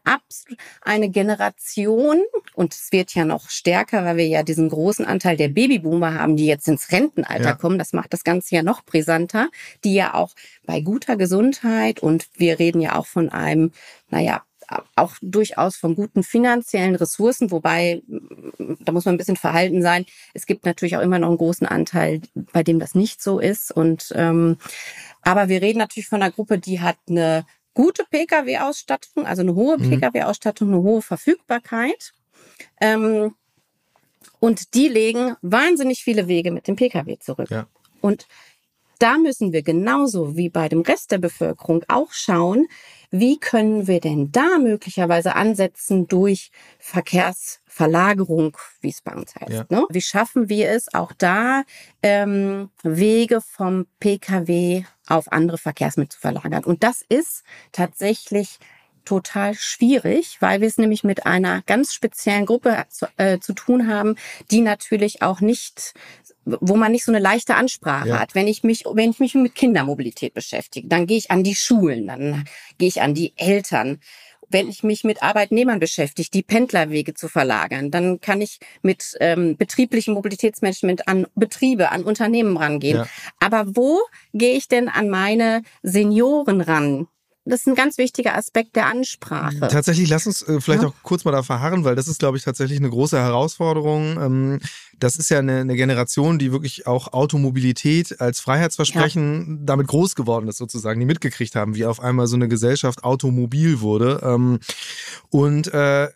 eine 0.82 1.10
Generation, 1.10 2.22
und 2.54 2.74
es 2.74 2.92
wird 2.92 3.16
ja 3.16 3.26
noch 3.26 3.50
stärker, 3.50 4.06
weil 4.06 4.18
wir 4.18 4.28
ja 4.28 4.44
diesen 4.44 4.70
großen 4.70 5.06
Anteil 5.06 5.36
der 5.36 5.50
Babyboomer 5.50 6.14
haben, 6.14 6.36
die 6.36 6.46
jetzt 6.46 6.68
ins 6.68 6.92
Rentenalter 6.92 7.44
ja. 7.44 7.56
kommen. 7.56 7.80
Das 7.80 7.94
macht 7.94 8.14
das 8.14 8.24
Ganze 8.24 8.56
ja 8.56 8.64
noch 8.64 8.84
brisanter, 8.84 9.50
die 9.84 9.96
ja 9.96 10.14
auch 10.14 10.36
bei 10.66 10.82
guter 10.82 11.18
Gesundheit 11.18 12.00
und 12.02 12.28
wir 12.36 12.60
reden 12.60 12.82
ja 12.82 12.96
auch 12.96 13.08
von 13.08 13.30
einem, 13.30 13.72
naja, 14.10 14.44
auch 14.96 15.16
durchaus 15.22 15.76
von 15.76 15.96
guten 15.96 16.24
finanziellen 16.24 16.96
Ressourcen, 16.96 17.52
wobei 17.52 18.02
da 18.80 18.92
muss 18.92 19.06
man 19.06 19.16
ein 19.16 19.18
bisschen 19.18 19.36
verhalten 19.36 19.82
sein. 19.82 20.06
Es 20.34 20.46
gibt 20.46 20.66
natürlich 20.66 20.98
auch 20.98 21.02
immer 21.02 21.20
noch 21.20 21.30
einen 21.30 21.38
großen 21.38 21.68
Anteil, 21.68 22.22
bei 22.54 22.64
dem 22.64 22.80
das 22.80 22.96
nicht 22.96 23.22
so 23.22 23.40
ist. 23.40 23.72
Und 23.72 24.14
ähm, 24.16 24.58
aber 25.22 25.50
wir 25.50 25.62
reden 25.62 25.80
natürlich 25.80 26.08
von 26.08 26.22
einer 26.22 26.32
Gruppe, 26.32 26.60
die 26.60 26.82
hat 26.82 26.98
eine 27.08 27.46
gute 27.74 28.04
Pkw-Ausstattung, 28.10 29.26
also 29.26 29.42
eine 29.42 29.56
hohe 29.56 29.78
mhm. 29.78 29.90
Pkw-Ausstattung, 29.90 30.70
eine 30.70 30.82
hohe 30.82 31.02
Verfügbarkeit. 31.02 32.14
Ähm, 32.82 33.36
und 34.40 34.74
die 34.74 34.88
legen 34.88 35.36
wahnsinnig 35.42 36.04
viele 36.04 36.28
Wege 36.28 36.52
mit 36.52 36.68
dem 36.68 36.76
Pkw 36.76 37.18
zurück. 37.20 37.50
Ja. 37.50 37.68
Und 38.02 38.28
da 39.00 39.18
müssen 39.18 39.54
wir 39.54 39.64
genauso 39.64 40.36
wie 40.36 40.50
bei 40.50 40.70
dem 40.70 40.82
Rest 40.82 41.12
der 41.12 41.18
Bevölkerung 41.18 41.84
auch 41.88 42.12
schauen, 42.12 42.68
wie 43.12 43.40
können 43.40 43.88
wir 43.88 44.00
denn 44.00 44.32
da 44.32 44.58
möglicherweise 44.60 45.36
ansetzen 45.36 46.08
durch 46.08 46.52
Verkehrsverlagerung, 46.78 48.58
wie 48.82 48.90
es 48.90 49.02
bei 49.02 49.14
uns 49.14 49.36
heißt. 49.36 49.52
Ja. 49.52 49.66
Ne? 49.70 49.86
Wie 49.90 50.02
schaffen 50.02 50.50
wir 50.50 50.70
es 50.70 50.94
auch 50.94 51.12
da, 51.18 51.64
ähm, 52.04 52.70
Wege 52.84 53.42
vom 53.42 53.88
Pkw 54.00 54.84
auf 55.08 55.32
andere 55.32 55.58
Verkehrsmittel 55.58 56.12
zu 56.12 56.20
verlagern? 56.20 56.64
Und 56.64 56.84
das 56.84 57.04
ist 57.08 57.44
tatsächlich 57.72 58.60
total 59.06 59.56
schwierig, 59.56 60.38
weil 60.40 60.62
wir 60.62 60.68
es 60.68 60.78
nämlich 60.78 61.04
mit 61.04 61.26
einer 61.26 61.64
ganz 61.64 61.96
speziellen 61.96 62.46
Gruppe 62.46 62.86
zu, 62.90 63.08
äh, 63.18 63.40
zu 63.40 63.54
tun 63.54 63.88
haben, 63.88 64.16
die 64.52 64.62
natürlich 64.62 65.24
auch 65.24 65.42
nicht 65.42 65.96
wo 66.46 66.76
man 66.76 66.92
nicht 66.92 67.06
so 67.06 67.12
eine 67.12 67.20
leichte 67.20 67.56
Ansprache 67.56 68.10
ja. 68.10 68.20
hat. 68.20 68.36
Wenn 68.36 68.48
ich 68.48 68.64
mich, 68.64 68.84
wenn 68.92 69.12
ich 69.12 69.20
mich 69.20 69.36
mit 69.36 69.56
Kindermobilität 69.56 70.34
beschäftige, 70.34 70.88
dann 70.88 71.08
gehe 71.08 71.18
ich 71.18 71.32
an 71.32 71.44
die 71.44 71.56
Schulen, 71.56 72.08
dann 72.08 72.46
gehe 72.78 72.88
ich 72.88 73.02
an 73.02 73.14
die 73.14 73.34
Eltern. 73.36 74.00
Wenn 74.52 74.68
ich 74.68 74.82
mich 74.82 75.04
mit 75.04 75.22
Arbeitnehmern 75.22 75.80
beschäftige, 75.80 76.30
die 76.32 76.42
Pendlerwege 76.42 77.14
zu 77.14 77.28
verlagern, 77.28 77.92
dann 77.92 78.20
kann 78.20 78.42
ich 78.42 78.60
mit 78.82 79.16
ähm, 79.20 79.58
betrieblichem 79.58 80.16
Mobilitätsmanagement 80.16 81.08
an 81.08 81.28
Betriebe, 81.36 81.92
an 81.92 82.04
Unternehmen 82.04 82.58
rangehen. 82.58 82.98
Ja. 82.98 83.08
Aber 83.40 83.76
wo 83.76 84.00
gehe 84.34 84.56
ich 84.56 84.68
denn 84.68 84.90
an 84.90 85.10
meine 85.10 85.62
Senioren 85.84 86.62
ran? 86.62 87.08
Das 87.50 87.62
ist 87.62 87.68
ein 87.68 87.76
ganz 87.76 87.98
wichtiger 87.98 88.36
Aspekt 88.36 88.76
der 88.76 88.86
Ansprache. 88.86 89.60
Tatsächlich, 89.60 90.10
lass 90.10 90.28
uns 90.28 90.42
äh, 90.44 90.62
vielleicht 90.62 90.84
ja. 90.84 90.90
auch 90.90 90.94
kurz 91.04 91.26
mal 91.26 91.32
da 91.32 91.44
verharren, 91.44 91.84
weil 91.84 91.96
das 91.96 92.08
ist, 92.08 92.20
glaube 92.20 92.38
ich, 92.38 92.44
tatsächlich 92.44 92.80
eine 92.80 92.90
große 92.90 93.18
Herausforderung. 93.18 94.18
Ähm, 94.22 94.60
das 95.00 95.16
ist 95.16 95.30
ja 95.30 95.40
eine, 95.40 95.62
eine, 95.62 95.76
Generation, 95.76 96.40
die 96.40 96.52
wirklich 96.52 96.86
auch 96.86 97.14
Automobilität 97.14 98.22
als 98.22 98.40
Freiheitsversprechen 98.40 99.58
ja. 99.60 99.66
damit 99.66 99.88
groß 99.88 100.16
geworden 100.16 100.48
ist, 100.48 100.58
sozusagen, 100.58 101.00
die 101.00 101.06
mitgekriegt 101.06 101.56
haben, 101.56 101.76
wie 101.76 101.86
auf 101.86 102.02
einmal 102.02 102.28
so 102.28 102.36
eine 102.36 102.48
Gesellschaft 102.48 103.04
automobil 103.04 103.82
wurde. 103.82 104.22
Ähm, 104.24 104.60
und 105.30 105.74
äh, 105.74 106.10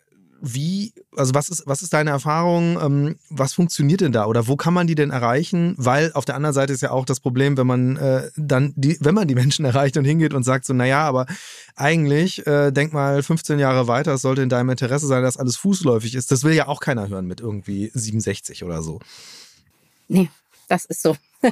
wie, 0.44 0.92
also 1.16 1.34
was 1.34 1.48
ist, 1.48 1.62
was 1.66 1.82
ist 1.82 1.92
deine 1.94 2.10
Erfahrung? 2.10 2.78
Ähm, 2.80 3.16
was 3.30 3.54
funktioniert 3.54 4.02
denn 4.02 4.12
da 4.12 4.26
oder 4.26 4.46
wo 4.46 4.56
kann 4.56 4.74
man 4.74 4.86
die 4.86 4.94
denn 4.94 5.10
erreichen? 5.10 5.74
Weil 5.78 6.12
auf 6.12 6.24
der 6.24 6.34
anderen 6.34 6.52
Seite 6.52 6.72
ist 6.72 6.82
ja 6.82 6.90
auch 6.90 7.06
das 7.06 7.20
Problem, 7.20 7.56
wenn 7.56 7.66
man 7.66 7.96
äh, 7.96 8.30
dann 8.36 8.74
die, 8.76 8.98
wenn 9.00 9.14
man 9.14 9.26
die 9.26 9.34
Menschen 9.44 9.64
erreicht 9.64 9.96
und 9.96 10.04
hingeht 10.04 10.34
und 10.34 10.42
sagt 10.42 10.66
so, 10.66 10.74
naja, 10.74 11.02
aber 11.02 11.26
eigentlich, 11.76 12.46
äh, 12.46 12.70
denk 12.72 12.92
mal 12.92 13.22
15 13.22 13.58
Jahre 13.58 13.88
weiter, 13.88 14.14
es 14.14 14.22
sollte 14.22 14.42
in 14.42 14.48
deinem 14.48 14.70
Interesse 14.70 15.06
sein, 15.06 15.22
dass 15.22 15.36
alles 15.38 15.56
fußläufig 15.56 16.14
ist. 16.14 16.30
Das 16.30 16.44
will 16.44 16.52
ja 16.52 16.68
auch 16.68 16.80
keiner 16.80 17.08
hören 17.08 17.26
mit 17.26 17.40
irgendwie 17.40 17.90
67 17.94 18.64
oder 18.64 18.82
so. 18.82 19.00
Nee, 20.08 20.28
das 20.68 20.84
ist 20.84 21.02
so. 21.02 21.16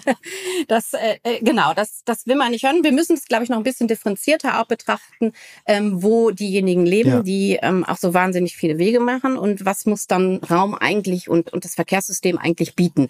das 0.68 0.94
äh, 0.94 1.18
äh, 1.22 1.40
genau, 1.40 1.74
das 1.74 2.02
das 2.04 2.26
will 2.26 2.36
man 2.36 2.50
nicht 2.50 2.64
hören. 2.64 2.82
Wir 2.82 2.92
müssen 2.92 3.14
es, 3.14 3.26
glaube 3.26 3.44
ich, 3.44 3.50
noch 3.50 3.58
ein 3.58 3.62
bisschen 3.62 3.88
differenzierter 3.88 4.60
auch 4.60 4.66
betrachten, 4.66 5.32
ähm, 5.66 6.02
wo 6.02 6.30
diejenigen 6.30 6.86
leben, 6.86 7.10
ja. 7.10 7.22
die 7.22 7.58
ähm, 7.60 7.84
auch 7.84 7.98
so 7.98 8.14
wahnsinnig 8.14 8.56
viele 8.56 8.78
Wege 8.78 9.00
machen 9.00 9.36
und 9.36 9.64
was 9.64 9.86
muss 9.86 10.06
dann 10.06 10.36
Raum 10.38 10.74
eigentlich 10.74 11.28
und 11.28 11.52
und 11.52 11.64
das 11.64 11.74
Verkehrssystem 11.74 12.38
eigentlich 12.38 12.74
bieten. 12.74 13.08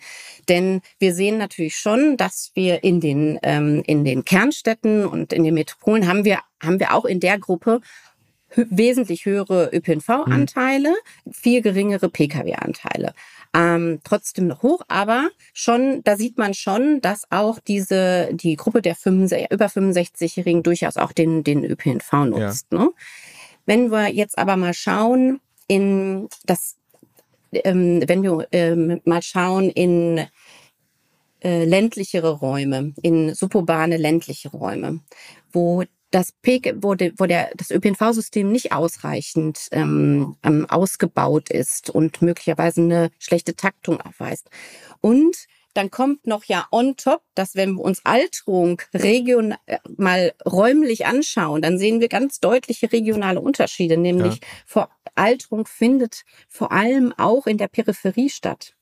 Denn 0.48 0.80
wir 0.98 1.14
sehen 1.14 1.38
natürlich 1.38 1.76
schon, 1.76 2.16
dass 2.16 2.50
wir 2.54 2.82
in 2.82 3.00
den 3.00 3.38
ähm, 3.42 3.82
in 3.86 4.04
den 4.04 4.24
Kernstädten 4.24 5.06
und 5.06 5.32
in 5.32 5.44
den 5.44 5.54
Metropolen 5.54 6.08
haben 6.08 6.24
wir 6.24 6.40
haben 6.60 6.80
wir 6.80 6.94
auch 6.94 7.04
in 7.04 7.20
der 7.20 7.38
Gruppe 7.38 7.80
wesentlich 8.56 9.24
höhere 9.24 9.70
ÖPNV-Anteile, 9.72 10.90
mhm. 11.24 11.32
viel 11.32 11.62
geringere 11.62 12.08
Pkw-Anteile 12.08 13.14
ähm, 13.54 14.00
trotzdem 14.02 14.46
noch 14.46 14.62
hoch, 14.62 14.82
aber 14.88 15.28
schon, 15.52 16.02
da 16.04 16.16
sieht 16.16 16.38
man 16.38 16.54
schon, 16.54 17.00
dass 17.00 17.30
auch 17.30 17.58
diese, 17.58 18.30
die 18.32 18.56
Gruppe 18.56 18.80
der 18.80 18.94
65, 18.94 19.50
über 19.50 19.66
65-Jährigen 19.66 20.62
durchaus 20.62 20.96
auch 20.96 21.12
den, 21.12 21.44
den 21.44 21.64
ÖPNV 21.64 22.12
nutzt. 22.26 22.66
Ja. 22.72 22.78
Ne? 22.78 22.90
Wenn 23.66 23.90
wir 23.90 24.08
jetzt 24.08 24.38
aber 24.38 24.56
mal 24.56 24.74
schauen 24.74 25.40
in 25.68 26.28
das, 26.46 26.76
ähm, 27.52 28.02
wenn 28.06 28.22
wir 28.22 28.48
ähm, 28.52 29.00
mal 29.04 29.22
schauen 29.22 29.70
in 29.70 30.26
äh, 31.42 31.64
ländlichere 31.64 32.30
Räume, 32.30 32.94
in 33.02 33.34
suburbane 33.34 33.98
ländliche 33.98 34.48
Räume, 34.50 35.00
wo 35.52 35.84
das 36.12 36.32
PK, 36.42 36.74
wo, 36.76 36.94
de, 36.94 37.12
wo 37.16 37.26
der, 37.26 37.50
das 37.56 37.70
ÖPNV-System 37.70 38.52
nicht 38.52 38.72
ausreichend 38.72 39.68
ähm, 39.72 40.36
ähm, 40.44 40.66
ausgebaut 40.68 41.50
ist 41.50 41.90
und 41.90 42.22
möglicherweise 42.22 42.82
eine 42.82 43.10
schlechte 43.18 43.56
Taktung 43.56 44.00
aufweist. 44.00 44.48
Und 45.00 45.46
dann 45.74 45.90
kommt 45.90 46.26
noch 46.26 46.44
ja 46.44 46.66
on 46.70 46.96
top, 46.96 47.22
dass 47.34 47.54
wenn 47.54 47.74
wir 47.74 47.82
uns 47.82 48.04
Alterung 48.04 48.80
regional 48.94 49.58
äh, 49.66 49.78
mal 49.96 50.34
räumlich 50.44 51.06
anschauen, 51.06 51.62
dann 51.62 51.78
sehen 51.78 52.00
wir 52.00 52.08
ganz 52.08 52.40
deutliche 52.40 52.92
regionale 52.92 53.40
Unterschiede, 53.40 53.96
nämlich 53.96 54.34
ja. 54.34 54.46
vor 54.66 54.90
Alterung 55.14 55.66
findet 55.66 56.24
vor 56.48 56.72
allem 56.72 57.12
auch 57.16 57.46
in 57.46 57.58
der 57.58 57.68
Peripherie 57.68 58.30
statt. 58.30 58.74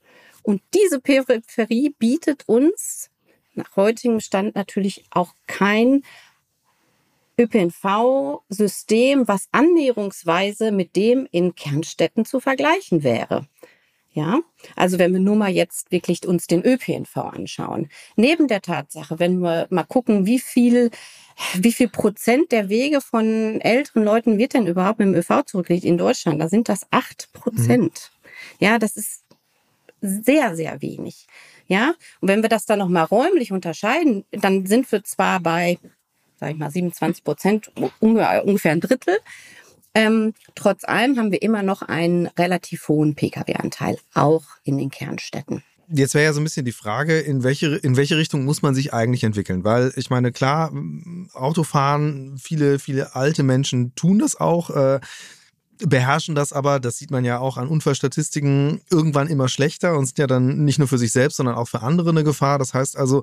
Und 0.43 0.63
diese 0.75 1.01
Peripherie 1.01 1.95
bietet 1.99 2.49
uns 2.49 3.11
nach 3.55 3.77
heutigem 3.77 4.21
Stand 4.21 4.55
natürlich 4.55 5.05
auch 5.11 5.35
kein 5.47 6.03
ÖPNV-System, 7.41 9.27
was 9.27 9.49
annäherungsweise 9.53 10.73
mit 10.73 10.97
dem 10.97 11.27
in 11.31 11.55
Kernstädten 11.55 12.25
zu 12.25 12.41
vergleichen 12.41 13.03
wäre. 13.03 13.47
Ja, 14.13 14.41
also 14.75 14.99
wenn 14.99 15.13
wir 15.13 15.21
nur 15.21 15.37
mal 15.37 15.51
jetzt 15.51 15.93
wirklich 15.93 16.27
uns 16.27 16.49
den 16.49 16.65
ÖPNV 16.65 17.17
anschauen. 17.17 17.89
Neben 18.17 18.49
der 18.49 18.61
Tatsache, 18.61 19.21
wenn 19.21 19.39
wir 19.39 19.69
mal 19.71 19.85
gucken, 19.85 20.27
wie 20.27 20.41
viel, 20.41 20.91
wie 21.55 21.73
viel 21.73 21.89
Prozent 21.89 22.51
der 22.51 22.69
Wege 22.69 23.01
von 23.01 23.61
älteren 23.61 24.03
Leuten 24.03 24.37
wird 24.37 24.55
denn 24.55 24.67
überhaupt 24.67 24.99
mit 24.99 25.07
dem 25.07 25.15
ÖV 25.15 25.45
zurückgelegt 25.47 25.85
in 25.85 25.97
Deutschland, 25.97 26.41
da 26.41 26.49
sind 26.49 26.69
das 26.69 26.89
acht 26.91 27.33
Prozent. 27.33 28.11
Mhm. 28.13 28.67
Ja, 28.67 28.79
das 28.81 28.97
ist 28.97 29.23
sehr, 30.01 30.57
sehr 30.57 30.83
wenig. 30.83 31.29
Ja, 31.69 31.95
und 32.21 32.29
wenn 32.29 32.43
wir 32.43 32.49
das 32.49 32.67
dann 32.67 32.81
nochmal 32.81 33.05
räumlich 33.05 33.53
unterscheiden, 33.53 34.25
dann 34.33 34.67
sind 34.67 34.91
wir 34.91 35.05
zwar 35.05 35.39
bei 35.39 35.79
sage 36.41 36.53
ich 36.53 36.59
mal, 36.59 36.71
27 36.71 37.23
Prozent, 37.23 37.71
ungefähr 38.01 38.73
ein 38.73 38.81
Drittel. 38.81 39.19
Ähm, 39.95 40.35
trotz 40.55 40.85
allem 40.85 41.19
haben 41.19 41.33
wir 41.33 41.43
immer 41.43 41.63
noch 41.63 41.83
einen 41.83 42.27
relativ 42.27 42.89
hohen 42.89 43.15
Pkw-Anteil, 43.15 43.99
auch 44.15 44.45
in 44.65 44.79
den 44.79 44.91
Kernstädten. 44.91 45.63
Jetzt 45.93 46.15
wäre 46.15 46.25
ja 46.25 46.33
so 46.33 46.41
ein 46.41 46.45
bisschen 46.45 46.65
die 46.65 46.73
Frage, 46.73 47.19
in 47.19 47.43
welche, 47.43 47.75
in 47.75 47.97
welche 47.97 48.17
Richtung 48.17 48.45
muss 48.45 48.63
man 48.63 48.77
sich 48.77 48.95
eigentlich 48.95 49.25
entwickeln? 49.25 49.65
Weil 49.65 49.93
ich 49.97 50.09
meine, 50.09 50.31
klar, 50.31 50.73
Autofahren, 51.33 52.39
viele, 52.39 52.79
viele 52.79 53.17
alte 53.17 53.43
Menschen 53.43 53.93
tun 53.97 54.21
das 54.21 54.37
auch. 54.37 54.71
Äh, 54.71 55.01
beherrschen 55.87 56.35
das 56.35 56.53
aber, 56.53 56.81
das 56.81 56.99
sieht 56.99 57.11
man 57.11 57.25
ja 57.25 57.39
auch 57.39 57.57
an 57.57 57.69
Unfallstatistiken, 57.69 58.81
irgendwann 58.91 59.29
immer 59.29 59.49
schlechter 59.49 59.97
und 59.97 60.07
sind 60.07 60.19
ja 60.19 60.27
dann 60.27 60.65
nicht 60.65 60.79
nur 60.79 60.89
für 60.89 60.99
sich 60.99 61.13
selbst, 61.13 61.37
sondern 61.37 61.55
auch 61.55 61.69
für 61.69 61.83
andere 61.83 62.11
eine 62.11 62.25
Gefahr. 62.25 62.59
Das 62.59 62.75
heißt 62.75 62.97
also, 62.97 63.23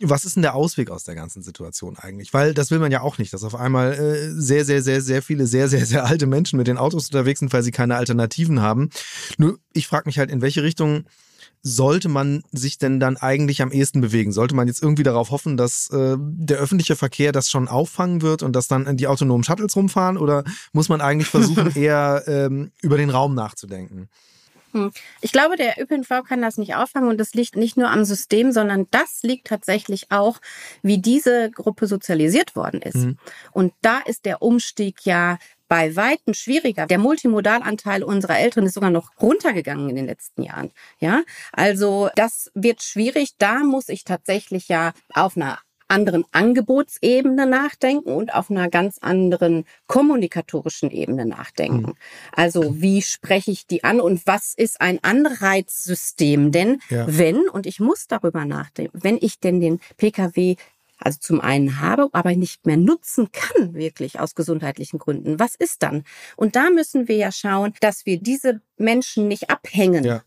was 0.00 0.24
ist 0.24 0.36
denn 0.36 0.42
der 0.42 0.54
Ausweg 0.54 0.90
aus 0.90 1.04
der 1.04 1.14
ganzen 1.14 1.42
Situation 1.42 1.96
eigentlich? 1.98 2.32
Weil 2.32 2.54
das 2.54 2.70
will 2.70 2.78
man 2.78 2.92
ja 2.92 3.00
auch 3.00 3.18
nicht, 3.18 3.32
dass 3.32 3.44
auf 3.44 3.54
einmal 3.54 3.92
äh, 3.92 4.30
sehr, 4.30 4.64
sehr, 4.64 4.82
sehr, 4.82 5.00
sehr 5.00 5.22
viele 5.22 5.46
sehr, 5.46 5.68
sehr, 5.68 5.86
sehr 5.86 6.04
alte 6.04 6.26
Menschen 6.26 6.56
mit 6.56 6.66
den 6.66 6.78
Autos 6.78 7.06
unterwegs 7.06 7.40
sind, 7.40 7.52
weil 7.52 7.62
sie 7.62 7.72
keine 7.72 7.96
Alternativen 7.96 8.60
haben. 8.60 8.90
Nur 9.38 9.58
ich 9.72 9.86
frage 9.86 10.06
mich 10.06 10.18
halt, 10.18 10.30
in 10.30 10.42
welche 10.42 10.62
Richtung 10.62 11.04
sollte 11.66 12.10
man 12.10 12.44
sich 12.52 12.76
denn 12.76 13.00
dann 13.00 13.16
eigentlich 13.16 13.62
am 13.62 13.72
ehesten 13.72 14.02
bewegen? 14.02 14.32
Sollte 14.32 14.54
man 14.54 14.68
jetzt 14.68 14.82
irgendwie 14.82 15.02
darauf 15.02 15.30
hoffen, 15.30 15.56
dass 15.56 15.88
äh, 15.90 16.16
der 16.18 16.58
öffentliche 16.58 16.94
Verkehr 16.94 17.32
das 17.32 17.50
schon 17.50 17.68
auffangen 17.68 18.20
wird 18.20 18.42
und 18.42 18.54
dass 18.54 18.68
dann 18.68 18.98
die 18.98 19.06
autonomen 19.06 19.44
Shuttles 19.44 19.74
rumfahren? 19.74 20.18
Oder 20.18 20.44
muss 20.72 20.90
man 20.90 21.00
eigentlich 21.00 21.28
versuchen, 21.28 21.72
eher 21.74 22.22
ähm, 22.26 22.70
über 22.82 22.98
den 22.98 23.08
Raum 23.08 23.34
nachzudenken? 23.34 24.10
Hm. 24.72 24.92
Ich 25.22 25.32
glaube, 25.32 25.56
der 25.56 25.80
ÖPNV 25.80 26.24
kann 26.28 26.42
das 26.42 26.58
nicht 26.58 26.74
auffangen 26.74 27.08
und 27.08 27.18
das 27.18 27.32
liegt 27.32 27.56
nicht 27.56 27.76
nur 27.76 27.88
am 27.88 28.04
System, 28.04 28.52
sondern 28.52 28.86
das 28.90 29.20
liegt 29.22 29.46
tatsächlich 29.46 30.10
auch, 30.10 30.40
wie 30.82 30.98
diese 30.98 31.50
Gruppe 31.50 31.86
sozialisiert 31.86 32.56
worden 32.56 32.82
ist. 32.82 32.96
Mhm. 32.96 33.16
Und 33.52 33.72
da 33.82 34.00
ist 34.00 34.24
der 34.24 34.42
Umstieg 34.42 35.06
ja 35.06 35.38
bei 35.68 35.96
Weitem 35.96 36.34
schwieriger. 36.34 36.86
Der 36.86 36.98
Multimodalanteil 36.98 38.02
unserer 38.02 38.38
Eltern 38.38 38.66
ist 38.66 38.74
sogar 38.74 38.90
noch 38.90 39.10
runtergegangen 39.20 39.88
in 39.90 39.96
den 39.96 40.06
letzten 40.06 40.42
Jahren. 40.42 40.70
Ja, 40.98 41.22
also 41.52 42.08
das 42.16 42.50
wird 42.54 42.82
schwierig. 42.82 43.30
Da 43.38 43.58
muss 43.60 43.88
ich 43.88 44.04
tatsächlich 44.04 44.68
ja 44.68 44.92
auf 45.12 45.36
einer 45.36 45.58
anderen 45.88 46.24
Angebotsebene 46.32 47.46
nachdenken 47.46 48.12
und 48.12 48.34
auf 48.34 48.50
einer 48.50 48.68
ganz 48.68 48.98
anderen 48.98 49.64
kommunikatorischen 49.86 50.90
Ebene 50.90 51.26
nachdenken. 51.26 51.90
Mhm. 51.90 51.94
Also 52.32 52.80
wie 52.80 53.02
spreche 53.02 53.50
ich 53.50 53.66
die 53.66 53.84
an 53.84 54.00
und 54.00 54.26
was 54.26 54.54
ist 54.54 54.80
ein 54.80 54.98
Anreizsystem? 55.02 56.52
Denn 56.52 56.80
ja. 56.88 57.04
wenn, 57.06 57.48
und 57.48 57.66
ich 57.66 57.80
muss 57.80 58.06
darüber 58.06 58.44
nachdenken, 58.44 58.98
wenn 59.02 59.18
ich 59.20 59.40
denn 59.40 59.60
den 59.60 59.80
Pkw 59.96 60.56
also 61.04 61.18
zum 61.20 61.40
einen 61.40 61.80
habe, 61.80 62.08
aber 62.12 62.34
nicht 62.34 62.66
mehr 62.66 62.76
nutzen 62.76 63.30
kann, 63.32 63.74
wirklich 63.74 64.20
aus 64.20 64.34
gesundheitlichen 64.34 64.98
Gründen, 64.98 65.38
was 65.38 65.54
ist 65.54 65.82
dann? 65.82 66.04
Und 66.36 66.56
da 66.56 66.70
müssen 66.70 67.08
wir 67.08 67.16
ja 67.16 67.32
schauen, 67.32 67.74
dass 67.80 68.06
wir 68.06 68.20
diese 68.20 68.60
Menschen 68.76 69.28
nicht 69.28 69.50
abhängen. 69.50 70.04
Ja. 70.04 70.22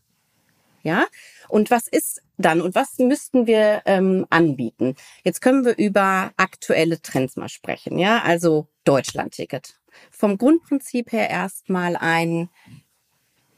Ja. 0.82 1.06
Und 1.48 1.70
was 1.70 1.88
ist 1.88 2.22
dann 2.36 2.60
und 2.60 2.74
was 2.74 2.98
müssten 2.98 3.46
wir 3.46 3.82
ähm, 3.84 4.26
anbieten? 4.30 4.94
Jetzt 5.24 5.40
können 5.40 5.64
wir 5.64 5.76
über 5.76 6.32
aktuelle 6.36 7.02
Trends 7.02 7.36
mal 7.36 7.48
sprechen. 7.48 7.98
Ja, 7.98 8.22
also 8.22 8.68
Deutschland-Ticket. 8.84 9.78
Vom 10.10 10.38
Grundprinzip 10.38 11.12
her 11.12 11.28
erstmal 11.28 11.96
ein 11.96 12.48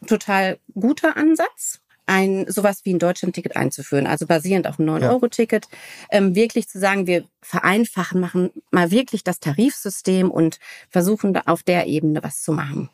total 0.07 0.59
guter 0.75 1.17
Ansatz 1.17 1.81
ein 2.11 2.45
sowas 2.51 2.81
wie 2.85 2.93
ein 2.93 2.99
Deutschland-Ticket 2.99 3.57
einzuführen, 3.57 4.07
also 4.09 4.27
basierend 4.27 4.67
auf 4.67 4.81
einem 4.81 4.97
9-Euro-Ticket, 4.97 5.69
ähm, 6.11 6.35
wirklich 6.35 6.69
zu 6.69 6.81
sagen, 6.81 7.07
wir 7.07 7.25
vereinfachen, 7.41 8.21
machen 8.21 8.51
mal 8.73 8.91
wirklich 8.91 9.23
das 9.23 9.39
Tarifsystem 9.39 10.31
und 10.31 10.59
versuchen 10.91 11.37
auf 11.47 11.63
der 11.63 11.87
Ebene 11.87 12.23
was 12.23 12.43
zu 12.43 12.53
machen. 12.53 12.91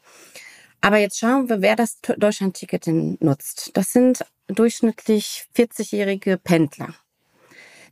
Aber 0.83 0.99
jetzt 0.99 1.19
schauen 1.19 1.49
wir, 1.49 1.63
wer 1.63 1.77
das 1.77 1.99
Deutschland-Ticket 2.03 2.87
denn 2.87 3.17
nutzt. 3.21 3.71
Das 3.73 3.93
sind 3.93 4.25
durchschnittlich 4.49 5.47
40-jährige 5.57 6.37
Pendler. 6.37 6.95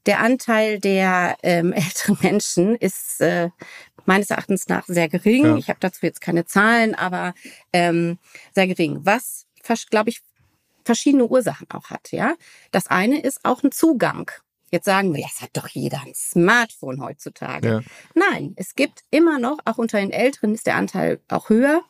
Der 0.04 0.20
Anteil 0.20 0.78
der 0.78 1.38
ähm, 1.42 1.72
älteren 1.72 2.18
Menschen 2.20 2.76
ist 2.76 3.22
äh, 3.22 3.48
meines 4.04 4.28
Erachtens 4.28 4.68
nach 4.68 4.84
sehr 4.86 5.08
gering. 5.08 5.44
Ja. 5.44 5.56
Ich 5.56 5.70
habe 5.70 5.80
dazu 5.80 6.04
jetzt 6.04 6.20
keine 6.20 6.44
Zahlen, 6.44 6.94
aber 6.94 7.32
ähm, 7.72 8.18
sehr 8.54 8.66
gering. 8.66 9.00
Was, 9.04 9.46
glaube 9.88 10.10
ich, 10.10 10.20
verschiedene 10.84 11.26
Ursachen 11.26 11.68
auch 11.70 11.90
hat, 11.90 12.12
ja. 12.12 12.34
Das 12.70 12.86
eine 12.88 13.20
ist 13.20 13.40
auch 13.44 13.62
ein 13.62 13.72
Zugang. 13.72 14.30
Jetzt 14.74 14.86
sagen 14.86 15.14
wir, 15.14 15.20
ja, 15.20 15.28
es 15.32 15.40
hat 15.40 15.50
doch 15.52 15.68
jeder 15.68 16.00
ein 16.04 16.14
Smartphone 16.16 17.00
heutzutage. 17.00 17.68
Ja. 17.68 17.80
Nein, 18.16 18.54
es 18.56 18.74
gibt 18.74 19.04
immer 19.12 19.38
noch, 19.38 19.58
auch 19.64 19.78
unter 19.78 20.00
den 20.00 20.10
Älteren 20.10 20.52
ist 20.52 20.66
der 20.66 20.74
Anteil 20.74 21.20
auch 21.28 21.48
höher, 21.48 21.82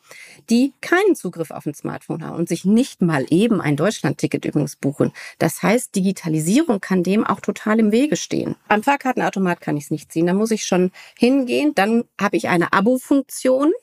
die 0.51 0.71
keinen 0.81 1.15
Zugriff 1.15 1.49
auf 1.49 1.65
ein 1.65 1.73
Smartphone 1.73 2.23
haben 2.23 2.35
und 2.35 2.47
sich 2.47 2.63
nicht 2.63 3.01
mal 3.01 3.25
eben 3.31 3.59
ein 3.59 3.75
Deutschlandticket 3.75 4.45
übrigens 4.45 4.75
buchen. 4.75 5.13
Das 5.39 5.63
heißt, 5.63 5.95
Digitalisierung 5.95 6.79
kann 6.79 7.01
dem 7.01 7.25
auch 7.25 7.39
total 7.39 7.79
im 7.79 7.91
Wege 7.91 8.17
stehen. 8.17 8.55
Am 8.67 8.83
Fahrkartenautomat 8.83 9.61
kann 9.61 9.77
ich 9.77 9.85
es 9.85 9.91
nicht 9.91 10.11
ziehen. 10.11 10.27
Da 10.27 10.35
muss 10.35 10.51
ich 10.51 10.67
schon 10.67 10.91
hingehen. 11.17 11.73
Dann 11.73 12.03
habe 12.21 12.37
ich 12.37 12.49
eine 12.49 12.71
Abo-Funktion, 12.71 13.73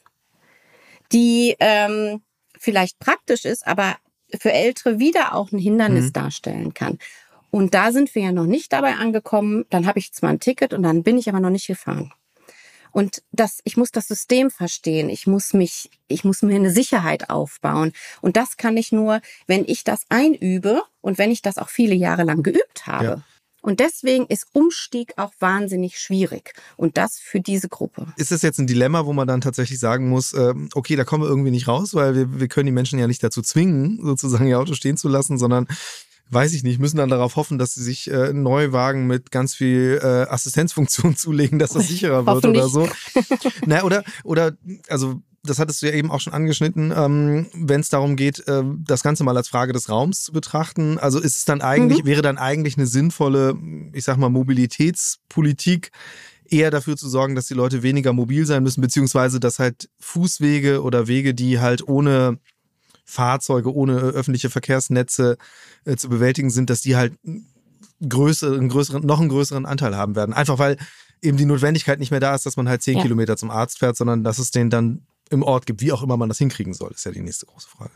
die 1.10 1.56
ähm, 1.58 2.22
vielleicht 2.56 3.00
praktisch 3.00 3.46
ist, 3.46 3.66
aber 3.66 3.96
für 4.38 4.52
Ältere 4.52 4.98
wieder 4.98 5.34
auch 5.34 5.52
ein 5.52 5.58
Hindernis 5.58 6.06
mhm. 6.06 6.12
darstellen 6.12 6.74
kann. 6.74 6.98
Und 7.50 7.74
da 7.74 7.92
sind 7.92 8.14
wir 8.14 8.22
ja 8.22 8.32
noch 8.32 8.46
nicht 8.46 8.72
dabei 8.72 8.94
angekommen. 8.94 9.66
Dann 9.68 9.86
habe 9.86 9.98
ich 9.98 10.12
zwar 10.12 10.30
ein 10.30 10.40
Ticket 10.40 10.72
und 10.72 10.82
dann 10.82 11.02
bin 11.02 11.18
ich 11.18 11.28
aber 11.28 11.40
noch 11.40 11.50
nicht 11.50 11.66
gefahren. 11.66 12.12
Und 12.92 13.22
das, 13.32 13.60
ich 13.64 13.76
muss 13.76 13.90
das 13.90 14.08
System 14.08 14.50
verstehen. 14.50 15.08
Ich 15.08 15.26
muss 15.26 15.54
mich, 15.54 15.90
ich 16.08 16.24
muss 16.24 16.42
mir 16.42 16.54
eine 16.54 16.70
Sicherheit 16.70 17.30
aufbauen. 17.30 17.92
Und 18.20 18.36
das 18.36 18.56
kann 18.56 18.76
ich 18.76 18.92
nur, 18.92 19.20
wenn 19.46 19.64
ich 19.66 19.84
das 19.84 20.04
einübe 20.10 20.82
und 21.00 21.18
wenn 21.18 21.30
ich 21.30 21.42
das 21.42 21.58
auch 21.58 21.70
viele 21.70 21.94
Jahre 21.94 22.22
lang 22.22 22.42
geübt 22.42 22.86
habe. 22.86 23.04
Ja. 23.04 23.22
Und 23.62 23.80
deswegen 23.80 24.26
ist 24.26 24.46
Umstieg 24.52 25.14
auch 25.16 25.32
wahnsinnig 25.38 25.98
schwierig. 25.98 26.52
Und 26.76 26.96
das 26.98 27.18
für 27.18 27.40
diese 27.40 27.68
Gruppe. 27.68 28.12
Ist 28.16 28.32
das 28.32 28.42
jetzt 28.42 28.58
ein 28.58 28.66
Dilemma, 28.66 29.06
wo 29.06 29.12
man 29.12 29.28
dann 29.28 29.40
tatsächlich 29.40 29.78
sagen 29.78 30.08
muss, 30.08 30.32
äh, 30.32 30.52
okay, 30.74 30.96
da 30.96 31.04
kommen 31.04 31.22
wir 31.22 31.28
irgendwie 31.28 31.52
nicht 31.52 31.68
raus, 31.68 31.94
weil 31.94 32.14
wir, 32.14 32.40
wir 32.40 32.48
können 32.48 32.66
die 32.66 32.72
Menschen 32.72 32.98
ja 32.98 33.06
nicht 33.06 33.22
dazu 33.22 33.40
zwingen, 33.40 34.00
sozusagen 34.02 34.46
ihr 34.46 34.58
Auto 34.58 34.74
stehen 34.74 34.96
zu 34.96 35.08
lassen, 35.08 35.38
sondern 35.38 35.68
weiß 36.30 36.54
ich 36.54 36.64
nicht, 36.64 36.80
müssen 36.80 36.96
dann 36.96 37.10
darauf 37.10 37.36
hoffen, 37.36 37.58
dass 37.58 37.74
sie 37.74 37.82
sich 37.82 38.10
äh, 38.10 38.32
Neuwagen 38.32 39.06
mit 39.06 39.30
ganz 39.30 39.54
viel 39.54 40.00
äh, 40.02 40.06
Assistenzfunktion 40.30 41.16
zulegen, 41.16 41.58
dass 41.58 41.70
das 41.70 41.88
sicherer 41.88 42.26
wird 42.26 42.44
oder 42.44 42.68
so. 42.68 42.88
Na, 43.66 43.84
oder, 43.84 44.02
oder, 44.24 44.56
also 44.88 45.20
das 45.44 45.58
hattest 45.58 45.82
du 45.82 45.86
ja 45.86 45.92
eben 45.92 46.10
auch 46.10 46.20
schon 46.20 46.32
angeschnitten, 46.32 46.92
ähm, 46.96 47.46
wenn 47.52 47.80
es 47.80 47.88
darum 47.88 48.16
geht, 48.16 48.46
äh, 48.46 48.62
das 48.84 49.02
Ganze 49.02 49.24
mal 49.24 49.36
als 49.36 49.48
Frage 49.48 49.72
des 49.72 49.88
Raums 49.88 50.22
zu 50.22 50.32
betrachten. 50.32 50.98
Also 50.98 51.18
ist 51.18 51.36
es 51.36 51.44
dann 51.44 51.62
eigentlich, 51.62 52.04
mhm. 52.04 52.06
wäre 52.06 52.22
dann 52.22 52.38
eigentlich 52.38 52.76
eine 52.76 52.86
sinnvolle, 52.86 53.56
ich 53.92 54.04
sag 54.04 54.18
mal, 54.18 54.30
Mobilitätspolitik, 54.30 55.90
eher 56.44 56.70
dafür 56.70 56.96
zu 56.96 57.08
sorgen, 57.08 57.34
dass 57.34 57.46
die 57.46 57.54
Leute 57.54 57.82
weniger 57.82 58.12
mobil 58.12 58.46
sein 58.46 58.62
müssen, 58.62 58.82
beziehungsweise 58.82 59.40
dass 59.40 59.58
halt 59.58 59.88
Fußwege 59.98 60.82
oder 60.82 61.08
Wege, 61.08 61.34
die 61.34 61.58
halt 61.58 61.88
ohne 61.88 62.38
Fahrzeuge, 63.04 63.74
ohne 63.74 63.98
öffentliche 63.98 64.50
Verkehrsnetze 64.50 65.38
äh, 65.84 65.96
zu 65.96 66.08
bewältigen 66.08 66.50
sind, 66.50 66.70
dass 66.70 66.82
die 66.82 66.94
halt 66.94 67.14
größere, 68.06 68.56
einen 68.56 68.68
größeren, 68.68 69.04
noch 69.04 69.20
einen 69.20 69.28
größeren 69.28 69.66
Anteil 69.66 69.96
haben 69.96 70.14
werden. 70.14 70.34
Einfach 70.34 70.58
weil 70.58 70.76
eben 71.20 71.36
die 71.36 71.46
Notwendigkeit 71.46 71.98
nicht 71.98 72.10
mehr 72.10 72.20
da 72.20 72.34
ist, 72.34 72.46
dass 72.46 72.56
man 72.56 72.68
halt 72.68 72.82
zehn 72.82 72.96
ja. 72.96 73.02
Kilometer 73.02 73.36
zum 73.36 73.50
Arzt 73.50 73.78
fährt, 73.78 73.96
sondern 73.96 74.22
dass 74.24 74.38
es 74.38 74.50
den 74.50 74.70
dann 74.70 75.06
im 75.32 75.42
Ort 75.42 75.66
gibt, 75.66 75.80
wie 75.80 75.92
auch 75.92 76.02
immer 76.02 76.16
man 76.16 76.28
das 76.28 76.38
hinkriegen 76.38 76.74
soll, 76.74 76.92
ist 76.92 77.04
ja 77.04 77.10
die 77.10 77.22
nächste 77.22 77.46
große 77.46 77.68
Frage. 77.68 77.92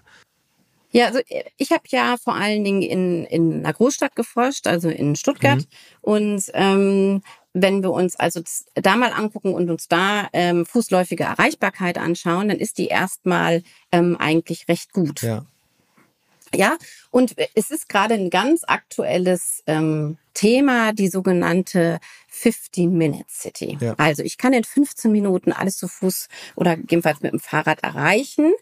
Ja, 0.91 1.07
also 1.07 1.21
äh, 1.29 1.45
ich 1.57 1.71
habe 1.73 1.83
ja 1.89 2.17
vor 2.17 2.35
allen 2.35 2.65
Dingen 2.65 2.83
in, 2.83 3.25
in 3.25 3.59
einer 3.59 3.73
Großstadt 3.73 4.17
geforscht, 4.17 4.67
also 4.67 4.89
in 4.89 5.17
Stuttgart. 5.17 5.59
Mhm. 5.59 5.67
Und 6.01 6.51
ähm, 6.55 7.23
wenn 7.53 7.83
wir 7.83 7.91
uns 7.91 8.17
also 8.17 8.41
da 8.75 8.97
mal 8.97 9.13
angucken 9.13 9.55
und 9.55 9.71
uns 9.71 9.89
da 9.89 10.29
ähm, 10.33 10.67
fußläufige 10.67 11.25
Erreichbarkeit 11.25 11.99
anschauen, 11.99 12.49
dann 12.49 12.59
ist 12.59 12.79
die 12.79 12.87
erstmal 12.87 13.63
ähm, 13.93 14.17
eigentlich 14.19 14.69
recht 14.69 14.93
gut. 14.93 15.23
Ja. 15.23 15.47
Ja, 16.55 16.77
und 17.11 17.35
es 17.55 17.71
ist 17.71 17.89
gerade 17.89 18.15
ein 18.15 18.31
ganz 18.31 18.63
aktuelles 18.67 19.63
ähm, 19.67 20.19
Thema, 20.37 20.93
die 20.93 21.09
sogenannte 21.09 21.99
15-Minute-City. 22.33 23.79
Ja. 23.81 23.95
Also 23.97 24.23
ich 24.23 24.37
kann 24.37 24.53
in 24.53 24.65
15 24.65 25.11
Minuten 25.11 25.51
alles 25.53 25.79
zu 25.79 25.89
Fuß 25.89 26.29
oder 26.55 26.77
jedenfalls 26.77 27.23
mit 27.23 27.33
dem 27.33 27.41
Fahrrad 27.41 27.83
erreichen. 27.83 28.53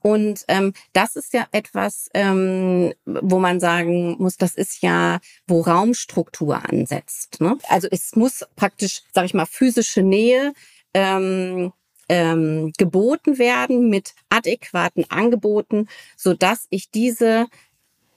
Und 0.00 0.44
ähm, 0.48 0.74
das 0.92 1.16
ist 1.16 1.32
ja 1.32 1.46
etwas, 1.50 2.08
ähm, 2.14 2.94
wo 3.04 3.40
man 3.40 3.58
sagen 3.58 4.16
muss, 4.18 4.36
das 4.36 4.54
ist 4.54 4.82
ja, 4.82 5.18
wo 5.46 5.62
Raumstruktur 5.62 6.64
ansetzt. 6.68 7.40
Ne? 7.40 7.58
Also 7.68 7.88
es 7.90 8.14
muss 8.14 8.44
praktisch, 8.54 9.02
sage 9.12 9.26
ich 9.26 9.34
mal, 9.34 9.46
physische 9.46 10.02
Nähe 10.02 10.52
ähm, 10.94 11.72
ähm, 12.08 12.72
geboten 12.76 13.38
werden 13.38 13.88
mit 13.88 14.14
adäquaten 14.28 15.10
Angeboten, 15.10 15.88
so 16.16 16.34
dass 16.34 16.66
ich 16.70 16.90
diese 16.90 17.46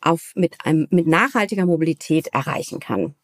auf, 0.01 0.31
mit, 0.35 0.55
einem, 0.63 0.87
mit 0.89 1.07
nachhaltiger 1.07 1.65
Mobilität 1.65 2.27
erreichen 2.27 2.79
kann. 2.79 3.15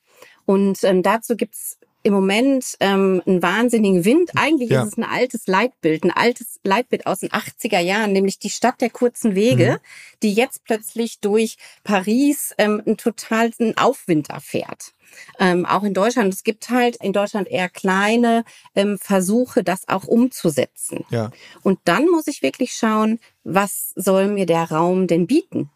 Und 0.45 0.83
ähm, 0.83 1.03
dazu 1.03 1.35
gibt's 1.35 1.79
im 2.03 2.13
Moment 2.13 2.75
ähm, 2.81 3.21
einen 3.25 3.41
wahnsinnigen 3.41 4.03
Wind. 4.05 4.31
Eigentlich 4.35 4.69
ja. 4.69 4.83
ist 4.83 4.93
es 4.93 4.97
ein 4.97 5.05
altes 5.05 5.47
Leitbild, 5.47 6.03
ein 6.03 6.11
altes 6.11 6.59
Leitbild 6.63 7.07
aus 7.07 7.21
den 7.21 7.29
80er 7.29 7.79
Jahren, 7.79 8.11
nämlich 8.11 8.39
die 8.39 8.49
Stadt 8.49 8.81
der 8.81 8.89
kurzen 8.89 9.35
Wege, 9.35 9.79
mhm. 9.79 10.17
die 10.21 10.33
jetzt 10.33 10.65
plötzlich 10.65 11.19
durch 11.21 11.57
Paris 11.83 12.53
ähm, 12.57 12.81
einen 12.85 12.97
totalen 12.97 13.77
Aufwind 13.77 14.29
erfährt. 14.29 14.93
Ähm, 15.39 15.65
auch 15.65 15.83
in 15.83 15.93
Deutschland. 15.93 16.33
Es 16.33 16.43
gibt 16.43 16.69
halt 16.69 16.97
in 16.97 17.13
Deutschland 17.13 17.47
eher 17.47 17.69
kleine 17.69 18.43
ähm, 18.75 18.97
Versuche, 18.99 19.63
das 19.63 19.87
auch 19.87 20.05
umzusetzen. 20.05 21.05
Ja. 21.09 21.31
Und 21.61 21.79
dann 21.85 22.09
muss 22.09 22.27
ich 22.27 22.41
wirklich 22.41 22.73
schauen, 22.73 23.19
was 23.43 23.93
soll 23.95 24.27
mir 24.27 24.45
der 24.45 24.63
Raum 24.71 25.07
denn 25.07 25.27
bieten? 25.27 25.69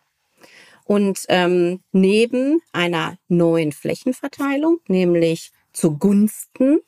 Und 0.86 1.26
ähm, 1.28 1.82
neben 1.92 2.62
einer 2.72 3.18
neuen 3.28 3.74
Flächenverteilung, 3.74 4.80
nämlich 4.88 5.52
zugunsten 5.78 6.80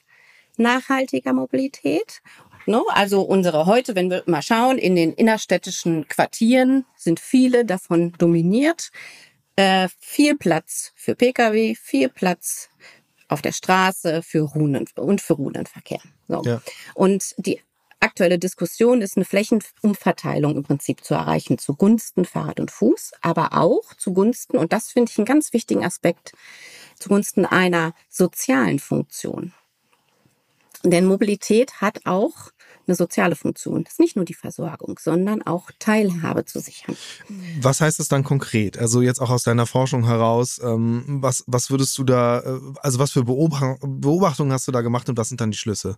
nachhaltiger 0.57 1.33
Mobilität. 1.33 2.21
No, 2.65 2.85
also 2.89 3.21
unsere 3.21 3.65
heute, 3.65 3.95
wenn 3.95 4.09
wir 4.09 4.23
mal 4.25 4.41
schauen, 4.41 4.77
in 4.77 4.95
den 4.95 5.13
innerstädtischen 5.13 6.07
Quartieren 6.07 6.85
sind 6.95 7.19
viele 7.19 7.65
davon 7.65 8.11
dominiert. 8.17 8.91
Äh, 9.55 9.89
viel 9.97 10.37
Platz 10.37 10.91
für 10.95 11.15
Pkw, 11.15 11.75
viel 11.75 12.09
Platz 12.09 12.69
auf 13.27 13.41
der 13.41 13.51
Straße 13.53 14.21
für 14.21 14.41
Runen 14.41 14.85
und 14.95 15.21
für 15.21 15.33
Runenverkehr. 15.33 16.01
So. 16.27 16.41
Ja. 16.43 16.61
Und 16.93 17.33
die 17.37 17.61
aktuelle 17.99 18.39
Diskussion 18.39 19.01
ist 19.01 19.17
eine 19.17 19.25
Flächenumverteilung 19.25 20.55
im 20.55 20.63
Prinzip 20.63 21.03
zu 21.03 21.13
erreichen 21.13 21.57
zugunsten 21.57 22.25
Fahrrad 22.25 22.59
und 22.59 22.71
Fuß, 22.71 23.11
aber 23.21 23.53
auch 23.53 23.93
zugunsten, 23.95 24.57
und 24.57 24.73
das 24.73 24.89
finde 24.89 25.11
ich 25.11 25.17
einen 25.17 25.25
ganz 25.25 25.53
wichtigen 25.53 25.85
Aspekt, 25.85 26.33
zugunsten 26.97 27.45
einer 27.45 27.93
sozialen 28.09 28.79
Funktion. 28.79 29.53
Denn 30.83 31.05
Mobilität 31.05 31.81
hat 31.81 32.05
auch 32.05 32.51
eine 32.87 32.95
soziale 32.95 33.35
Funktion. 33.35 33.83
Das 33.83 33.93
ist 33.93 33.99
nicht 33.99 34.15
nur 34.15 34.25
die 34.25 34.33
Versorgung, 34.33 34.97
sondern 34.99 35.41
auch 35.41 35.69
Teilhabe 35.77 36.45
zu 36.45 36.59
sichern. 36.59 36.97
Was 37.61 37.81
heißt 37.81 37.99
das 37.99 38.07
dann 38.07 38.23
konkret? 38.23 38.77
Also 38.77 39.01
jetzt 39.01 39.19
auch 39.19 39.29
aus 39.29 39.43
deiner 39.43 39.65
Forschung 39.65 40.05
heraus, 40.05 40.59
ähm, 40.63 41.03
was, 41.21 41.43
was 41.47 41.69
würdest 41.69 41.97
du 41.97 42.03
da, 42.03 42.39
äh, 42.39 42.59
also 42.81 42.97
was 42.99 43.11
für 43.11 43.23
Beobachtungen 43.23 44.51
hast 44.51 44.67
du 44.67 44.71
da 44.71 44.81
gemacht 44.81 45.09
und 45.09 45.17
was 45.17 45.29
sind 45.29 45.41
dann 45.41 45.51
die 45.51 45.57
Schlüsse? 45.57 45.97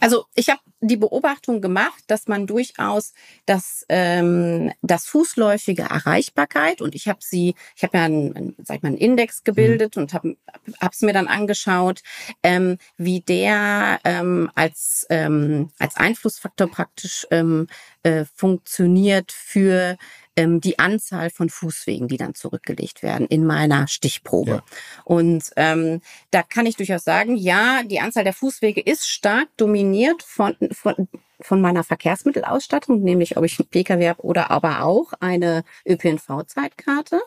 Also 0.00 0.26
ich 0.34 0.48
habe 0.50 0.60
die 0.80 0.96
Beobachtung 0.96 1.60
gemacht, 1.60 2.04
dass 2.06 2.28
man 2.28 2.46
durchaus 2.46 3.12
das, 3.46 3.84
ähm, 3.88 4.72
das 4.82 5.06
fußläufige 5.06 5.82
Erreichbarkeit 5.82 6.80
und 6.80 6.94
ich 6.94 7.08
habe 7.08 7.20
sie, 7.22 7.54
ich 7.76 7.82
habe 7.82 7.96
ja 7.96 8.04
einen, 8.04 8.54
sag 8.62 8.76
ich 8.76 8.82
mal, 8.82 8.88
einen 8.88 8.98
Index 8.98 9.44
gebildet 9.44 9.96
mhm. 9.96 10.02
und 10.02 10.14
habe 10.14 10.36
es 10.90 11.00
mir 11.00 11.12
dann 11.12 11.28
angeschaut, 11.28 12.02
ähm, 12.42 12.78
wie 12.96 13.20
der 13.20 14.00
ähm, 14.04 14.50
als 14.54 15.06
ähm, 15.10 15.70
als 15.78 15.96
Einflussfaktor 15.96 16.68
praktisch 16.68 17.26
ähm, 17.30 17.66
äh, 18.06 18.24
funktioniert 18.36 19.32
für 19.32 19.96
ähm, 20.36 20.60
die 20.60 20.78
Anzahl 20.78 21.28
von 21.30 21.50
Fußwegen, 21.50 22.06
die 22.06 22.18
dann 22.18 22.34
zurückgelegt 22.34 23.02
werden 23.02 23.26
in 23.26 23.44
meiner 23.44 23.88
Stichprobe. 23.88 24.50
Ja. 24.50 24.64
Und 25.04 25.50
ähm, 25.56 26.00
da 26.30 26.44
kann 26.44 26.66
ich 26.66 26.76
durchaus 26.76 27.02
sagen, 27.02 27.34
ja, 27.34 27.82
die 27.82 27.98
Anzahl 27.98 28.22
der 28.22 28.32
Fußwege 28.32 28.80
ist 28.80 29.08
stark 29.08 29.48
dominiert 29.56 30.22
von, 30.22 30.54
von 30.70 31.08
von 31.40 31.60
meiner 31.60 31.84
Verkehrsmittelausstattung, 31.84 33.02
nämlich 33.02 33.36
ob 33.36 33.44
ich 33.44 33.58
einen 33.58 33.68
Pkw 33.68 34.08
habe 34.08 34.22
oder 34.22 34.50
aber 34.50 34.82
auch 34.84 35.12
eine 35.20 35.64
ÖPNV-Zeitkarte 35.86 37.20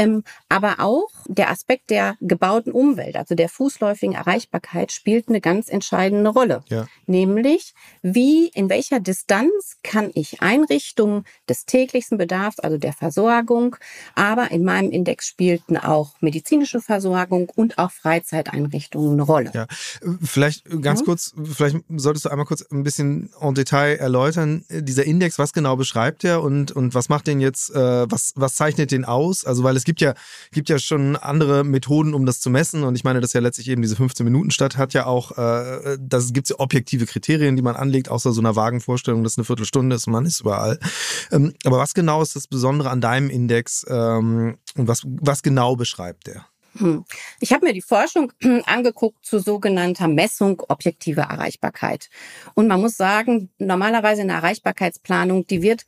ähm, 0.00 0.24
aber 0.48 0.76
auch 0.78 1.10
der 1.26 1.50
Aspekt 1.50 1.90
der 1.90 2.16
gebauten 2.22 2.72
Umwelt, 2.72 3.16
also 3.16 3.34
der 3.34 3.50
fußläufigen 3.50 4.14
Erreichbarkeit, 4.14 4.92
spielt 4.92 5.28
eine 5.28 5.42
ganz 5.42 5.68
entscheidende 5.68 6.30
Rolle. 6.30 6.64
Ja. 6.68 6.86
Nämlich, 7.06 7.74
wie, 8.00 8.48
in 8.48 8.70
welcher 8.70 8.98
Distanz 8.98 9.76
kann 9.82 10.10
ich 10.14 10.40
Einrichtungen 10.40 11.24
des 11.50 11.66
täglichsten 11.66 12.16
Bedarfs, 12.16 12.60
also 12.60 12.78
der 12.78 12.94
Versorgung, 12.94 13.76
aber 14.14 14.50
in 14.50 14.64
meinem 14.64 14.90
Index 14.90 15.26
spielten 15.26 15.76
auch 15.76 16.14
medizinische 16.20 16.80
Versorgung 16.80 17.50
und 17.54 17.76
auch 17.76 17.90
Freizeiteinrichtungen 17.90 19.12
eine 19.12 19.22
Rolle. 19.22 19.50
Ja, 19.52 19.66
vielleicht 20.22 20.64
ganz 20.80 21.00
ja. 21.00 21.04
kurz, 21.04 21.34
vielleicht 21.44 21.76
solltest 21.94 22.24
du 22.24 22.30
einmal 22.30 22.46
kurz 22.46 22.62
ein 22.70 22.84
bisschen 22.84 23.30
en 23.38 23.54
Detail 23.54 23.96
erläutern, 23.96 24.64
dieser 24.70 25.04
Index, 25.04 25.38
was 25.38 25.52
genau 25.52 25.76
beschreibt 25.76 26.24
er 26.24 26.42
und, 26.42 26.72
und 26.72 26.94
was 26.94 27.10
macht 27.10 27.26
den 27.26 27.40
jetzt, 27.40 27.68
äh, 27.74 28.10
was, 28.10 28.32
was 28.36 28.54
zeichnet 28.54 28.92
den 28.92 29.04
aus? 29.04 29.44
Also, 29.44 29.62
weil 29.62 29.76
es 29.76 29.84
gibt 29.84 29.89
ja, 29.98 30.14
gibt 30.52 30.68
ja 30.68 30.78
schon 30.78 31.16
andere 31.16 31.64
Methoden, 31.64 32.12
um 32.12 32.26
das 32.26 32.40
zu 32.40 32.50
messen. 32.50 32.84
Und 32.84 32.94
ich 32.94 33.04
meine, 33.04 33.20
dass 33.20 33.32
ja 33.32 33.40
letztlich 33.40 33.68
eben 33.68 33.82
diese 33.82 33.96
15 33.96 34.24
Minuten 34.24 34.50
statt 34.50 34.76
hat 34.76 34.92
ja 34.92 35.06
auch, 35.06 35.38
äh, 35.38 35.96
das 35.98 36.32
gibt 36.32 36.50
ja 36.50 36.56
objektive 36.58 37.06
Kriterien, 37.06 37.56
die 37.56 37.62
man 37.62 37.76
anlegt, 37.76 38.10
außer 38.10 38.32
so 38.32 38.40
einer 38.40 38.56
vagen 38.56 38.80
Vorstellung, 38.80 39.24
dass 39.24 39.38
eine 39.38 39.44
Viertelstunde 39.44 39.96
ist, 39.96 40.06
man 40.06 40.26
ist 40.26 40.40
überall. 40.40 40.78
Ähm, 41.32 41.54
aber 41.64 41.78
was 41.78 41.94
genau 41.94 42.20
ist 42.22 42.36
das 42.36 42.46
Besondere 42.46 42.90
an 42.90 43.00
deinem 43.00 43.30
Index 43.30 43.86
ähm, 43.88 44.58
und 44.76 44.88
was, 44.88 45.02
was 45.04 45.42
genau 45.42 45.76
beschreibt 45.76 46.26
der? 46.26 46.46
Hm. 46.76 47.04
Ich 47.40 47.52
habe 47.52 47.66
mir 47.66 47.72
die 47.72 47.82
Forschung 47.82 48.32
angeguckt 48.66 49.24
zu 49.24 49.38
sogenannter 49.38 50.08
Messung 50.08 50.62
objektiver 50.68 51.22
Erreichbarkeit. 51.22 52.08
Und 52.54 52.68
man 52.68 52.80
muss 52.80 52.96
sagen, 52.96 53.50
normalerweise 53.58 54.22
eine 54.22 54.32
Erreichbarkeitsplanung, 54.34 55.46
die 55.46 55.62
wird 55.62 55.86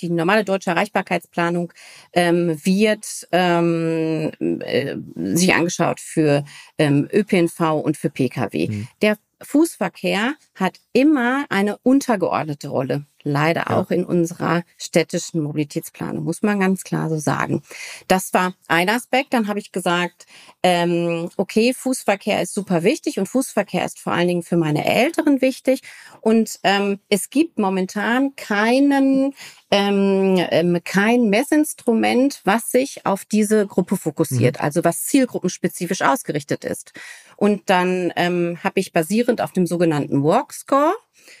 die 0.00 0.10
normale 0.10 0.44
deutsche 0.44 0.70
Erreichbarkeitsplanung 0.70 1.72
ähm, 2.12 2.58
wird 2.64 3.28
ähm, 3.32 4.30
äh, 4.40 4.96
sich 5.16 5.54
angeschaut 5.54 6.00
für 6.00 6.44
ähm, 6.78 7.08
ÖPNV 7.12 7.82
und 7.82 7.96
für 7.96 8.10
Pkw. 8.10 8.68
Mhm. 8.68 8.88
Der 9.02 9.18
Fußverkehr 9.42 10.34
hat 10.54 10.80
immer 10.92 11.46
eine 11.48 11.78
untergeordnete 11.78 12.68
Rolle 12.68 13.06
leider 13.28 13.66
ja. 13.68 13.76
auch 13.76 13.90
in 13.90 14.04
unserer 14.04 14.62
städtischen 14.76 15.42
Mobilitätsplanung, 15.42 16.24
muss 16.24 16.42
man 16.42 16.60
ganz 16.60 16.82
klar 16.84 17.08
so 17.08 17.18
sagen. 17.18 17.62
Das 18.06 18.32
war 18.32 18.54
ein 18.68 18.88
Aspekt. 18.88 19.34
Dann 19.34 19.48
habe 19.48 19.58
ich 19.58 19.72
gesagt, 19.72 20.26
ähm, 20.62 21.28
okay, 21.36 21.74
Fußverkehr 21.74 22.42
ist 22.42 22.54
super 22.54 22.82
wichtig 22.82 23.18
und 23.18 23.26
Fußverkehr 23.26 23.84
ist 23.84 24.00
vor 24.00 24.12
allen 24.12 24.28
Dingen 24.28 24.42
für 24.42 24.56
meine 24.56 24.84
Älteren 24.84 25.40
wichtig. 25.40 25.82
Und 26.20 26.58
ähm, 26.62 27.00
es 27.08 27.30
gibt 27.30 27.58
momentan 27.58 28.34
keinen 28.36 29.34
ähm, 29.70 30.36
ähm, 30.50 30.78
kein 30.82 31.28
Messinstrument, 31.28 32.40
was 32.44 32.70
sich 32.70 33.04
auf 33.04 33.26
diese 33.26 33.66
Gruppe 33.66 33.96
fokussiert, 33.96 34.58
mhm. 34.58 34.64
also 34.64 34.82
was 34.82 35.04
zielgruppenspezifisch 35.04 36.02
ausgerichtet 36.02 36.64
ist. 36.64 36.92
Und 37.38 37.70
dann 37.70 38.12
ähm, 38.16 38.58
habe 38.64 38.80
ich 38.80 38.92
basierend 38.92 39.40
auf 39.40 39.52
dem 39.52 39.64
sogenannten 39.64 40.24
Walk 40.24 40.52
Score, 40.52 40.92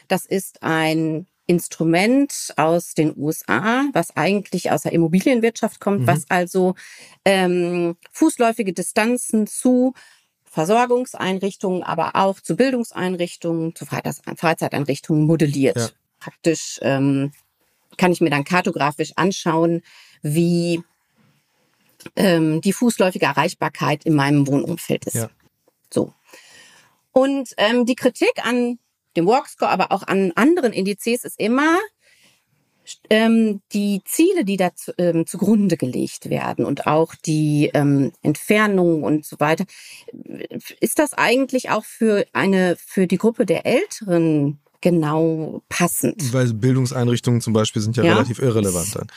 das 0.06 0.26
ist 0.26 0.62
ein 0.62 1.26
Instrument 1.48 2.52
aus 2.56 2.94
den 2.94 3.16
USA, 3.16 3.84
was 3.94 4.16
eigentlich 4.16 4.70
aus 4.70 4.82
der 4.82 4.92
Immobilienwirtschaft 4.92 5.80
kommt, 5.80 6.02
mhm. 6.02 6.06
was 6.06 6.24
also 6.28 6.76
ähm, 7.24 7.96
fußläufige 8.12 8.72
Distanzen 8.72 9.48
zu 9.48 9.92
Versorgungseinrichtungen, 10.44 11.82
aber 11.82 12.14
auch 12.14 12.38
zu 12.38 12.54
Bildungseinrichtungen, 12.54 13.74
zu 13.74 13.84
Freizeiteinrichtungen 13.84 15.26
modelliert. 15.26 15.78
Ja. 15.78 15.88
Praktisch 16.20 16.78
ähm, 16.82 17.32
kann 17.96 18.12
ich 18.12 18.20
mir 18.20 18.30
dann 18.30 18.44
kartografisch 18.44 19.14
anschauen, 19.16 19.82
wie 20.22 20.80
ähm, 22.14 22.60
die 22.60 22.72
fußläufige 22.72 23.26
Erreichbarkeit 23.26 24.04
in 24.04 24.14
meinem 24.14 24.46
Wohnumfeld 24.46 25.04
ist. 25.06 25.16
Ja. 25.16 25.30
So. 25.92 26.12
Und 27.12 27.54
ähm, 27.56 27.86
die 27.86 27.96
Kritik 27.96 28.32
an 28.44 28.78
dem 29.16 29.26
Walkscore, 29.26 29.70
aber 29.70 29.92
auch 29.92 30.02
an 30.06 30.32
anderen 30.34 30.72
Indizes 30.72 31.24
ist 31.24 31.40
immer 31.40 31.78
ähm, 33.10 33.60
die 33.72 34.02
Ziele, 34.04 34.44
die 34.44 34.56
da 34.56 34.74
zu, 34.74 34.92
ähm, 34.98 35.26
zugrunde 35.26 35.76
gelegt 35.76 36.30
werden 36.30 36.64
und 36.64 36.86
auch 36.86 37.14
die 37.14 37.70
ähm, 37.74 38.12
Entfernung 38.22 39.02
und 39.02 39.26
so 39.26 39.40
weiter. 39.40 39.64
Ist 40.80 40.98
das 40.98 41.14
eigentlich 41.14 41.70
auch 41.70 41.84
für 41.84 42.24
eine 42.32 42.76
für 42.76 43.06
die 43.06 43.18
Gruppe 43.18 43.46
der 43.46 43.66
Älteren 43.66 44.58
genau 44.80 45.62
passend? 45.68 46.32
Weil 46.32 46.52
Bildungseinrichtungen 46.54 47.40
zum 47.40 47.52
Beispiel 47.52 47.82
sind 47.82 47.96
ja, 47.96 48.04
ja? 48.04 48.14
relativ 48.14 48.38
irrelevant 48.38 48.94
dann. 48.94 49.08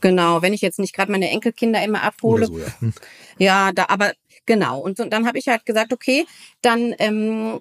Genau, 0.00 0.42
wenn 0.42 0.52
ich 0.52 0.62
jetzt 0.62 0.80
nicht 0.80 0.94
gerade 0.94 1.12
meine 1.12 1.30
Enkelkinder 1.30 1.82
immer 1.82 2.02
abhole. 2.02 2.46
So, 2.46 2.58
ja. 2.58 2.66
Hm. 2.80 2.92
ja, 3.38 3.72
da, 3.72 3.86
aber 3.88 4.12
genau. 4.46 4.80
Und, 4.80 4.96
so, 4.96 5.04
dann 5.04 5.26
habe 5.26 5.38
ich 5.38 5.48
halt 5.48 5.66
gesagt, 5.66 5.92
okay, 5.92 6.26
dann 6.60 6.94
ähm, 6.98 7.60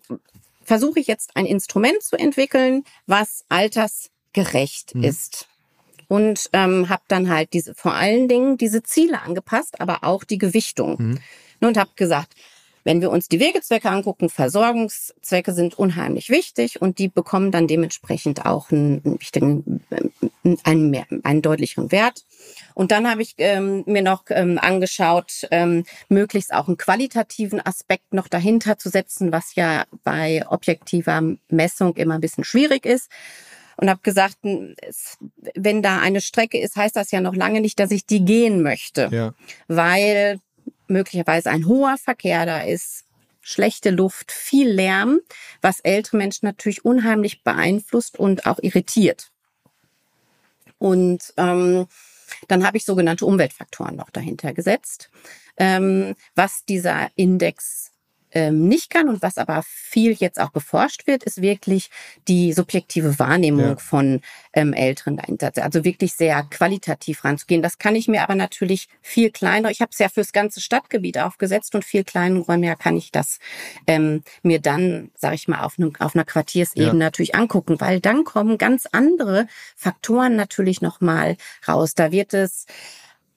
versuche 0.63 0.99
ich 0.99 1.07
jetzt 1.07 1.31
ein 1.35 1.45
Instrument 1.45 2.01
zu 2.01 2.17
entwickeln, 2.17 2.83
was 3.05 3.45
altersgerecht 3.49 4.95
mhm. 4.95 5.03
ist. 5.03 5.47
Und 6.07 6.49
ähm, 6.51 6.89
habe 6.89 7.03
dann 7.07 7.29
halt 7.29 7.53
diese 7.53 7.73
vor 7.73 7.93
allen 7.93 8.27
Dingen 8.27 8.57
diese 8.57 8.83
Ziele 8.83 9.21
angepasst, 9.21 9.79
aber 9.79 10.03
auch 10.03 10.23
die 10.23 10.37
Gewichtung. 10.37 10.95
Mhm. 10.99 11.19
Und 11.61 11.77
habe 11.77 11.91
gesagt, 11.95 12.33
wenn 12.83 13.01
wir 13.01 13.11
uns 13.11 13.27
die 13.27 13.39
Wegezwecke 13.39 13.89
angucken, 13.89 14.29
Versorgungszwecke 14.29 15.53
sind 15.53 15.77
unheimlich 15.77 16.29
wichtig 16.29 16.81
und 16.81 16.99
die 16.99 17.07
bekommen 17.07 17.51
dann 17.51 17.67
dementsprechend 17.67 18.45
auch 18.45 18.71
einen, 18.71 19.19
wichtigen, 19.19 19.83
einen, 20.63 20.89
mehr, 20.89 21.05
einen 21.23 21.41
deutlicheren 21.41 21.91
Wert. 21.91 22.25
Und 22.73 22.91
dann 22.91 23.09
habe 23.09 23.21
ich 23.21 23.35
ähm, 23.37 23.83
mir 23.85 24.01
noch 24.01 24.23
ähm, 24.29 24.57
angeschaut, 24.59 25.47
ähm, 25.51 25.83
möglichst 26.09 26.53
auch 26.53 26.67
einen 26.67 26.77
qualitativen 26.77 27.63
Aspekt 27.63 28.13
noch 28.13 28.27
dahinter 28.27 28.77
zu 28.77 28.89
setzen, 28.89 29.31
was 29.31 29.55
ja 29.55 29.85
bei 30.03 30.45
objektiver 30.47 31.21
Messung 31.49 31.95
immer 31.95 32.15
ein 32.15 32.21
bisschen 32.21 32.43
schwierig 32.43 32.85
ist 32.85 33.09
und 33.81 33.89
habe 33.89 33.99
gesagt, 34.03 34.37
es, 34.77 35.17
wenn 35.55 35.81
da 35.81 35.99
eine 35.99 36.21
Strecke 36.21 36.59
ist, 36.59 36.75
heißt 36.75 36.95
das 36.95 37.11
ja 37.11 37.19
noch 37.19 37.35
lange 37.35 37.61
nicht, 37.61 37.79
dass 37.79 37.91
ich 37.91 38.05
die 38.05 38.23
gehen 38.23 38.61
möchte, 38.61 39.09
ja. 39.11 39.33
weil 39.67 40.39
möglicherweise 40.91 41.49
ein 41.49 41.65
hoher 41.65 41.97
Verkehr 41.97 42.45
da 42.45 42.61
ist, 42.61 43.05
schlechte 43.41 43.89
Luft, 43.89 44.31
viel 44.31 44.69
Lärm, 44.69 45.19
was 45.61 45.79
ältere 45.79 46.17
Menschen 46.17 46.45
natürlich 46.45 46.85
unheimlich 46.85 47.43
beeinflusst 47.43 48.19
und 48.19 48.45
auch 48.45 48.59
irritiert. 48.61 49.31
Und 50.77 51.33
ähm, 51.37 51.87
dann 52.47 52.65
habe 52.65 52.77
ich 52.77 52.85
sogenannte 52.85 53.25
Umweltfaktoren 53.25 53.95
noch 53.95 54.09
dahinter 54.09 54.53
gesetzt, 54.53 55.09
ähm, 55.57 56.15
was 56.35 56.65
dieser 56.65 57.09
Index 57.15 57.90
ähm, 58.31 58.67
nicht 58.67 58.89
kann 58.89 59.09
und 59.09 59.21
was 59.21 59.37
aber 59.37 59.63
viel 59.65 60.13
jetzt 60.13 60.39
auch 60.39 60.51
beforscht 60.51 61.07
wird, 61.07 61.23
ist 61.23 61.41
wirklich 61.41 61.89
die 62.27 62.53
subjektive 62.53 63.19
Wahrnehmung 63.19 63.69
ja. 63.71 63.75
von 63.77 64.21
ähm, 64.53 64.73
Älteren 64.73 65.17
dahinter. 65.17 65.51
Also 65.57 65.83
wirklich 65.83 66.13
sehr 66.13 66.43
qualitativ 66.43 67.23
ranzugehen. 67.23 67.61
Das 67.61 67.77
kann 67.77 67.95
ich 67.95 68.07
mir 68.07 68.23
aber 68.23 68.35
natürlich 68.35 68.87
viel 69.01 69.31
kleiner. 69.31 69.69
Ich 69.71 69.81
habe 69.81 69.91
es 69.91 69.99
ja 69.99 70.09
fürs 70.09 70.31
ganze 70.31 70.61
Stadtgebiet 70.61 71.17
aufgesetzt 71.17 71.75
und 71.75 71.85
viel 71.85 72.03
kleinräumiger 72.03 72.75
kann 72.75 72.97
ich 72.97 73.11
das 73.11 73.39
ähm, 73.87 74.23
mir 74.43 74.59
dann, 74.59 75.11
sage 75.15 75.35
ich 75.35 75.47
mal, 75.47 75.61
auf, 75.61 75.77
ne, 75.77 75.91
auf 75.99 76.15
einer 76.15 76.25
Quartiersebene 76.25 76.87
ja. 76.87 76.93
natürlich 76.93 77.35
angucken, 77.35 77.79
weil 77.79 77.99
dann 77.99 78.23
kommen 78.23 78.57
ganz 78.57 78.87
andere 78.91 79.47
Faktoren 79.75 80.35
natürlich 80.35 80.81
nochmal 80.81 81.37
raus. 81.67 81.95
Da 81.95 82.11
wird 82.11 82.33
es 82.33 82.65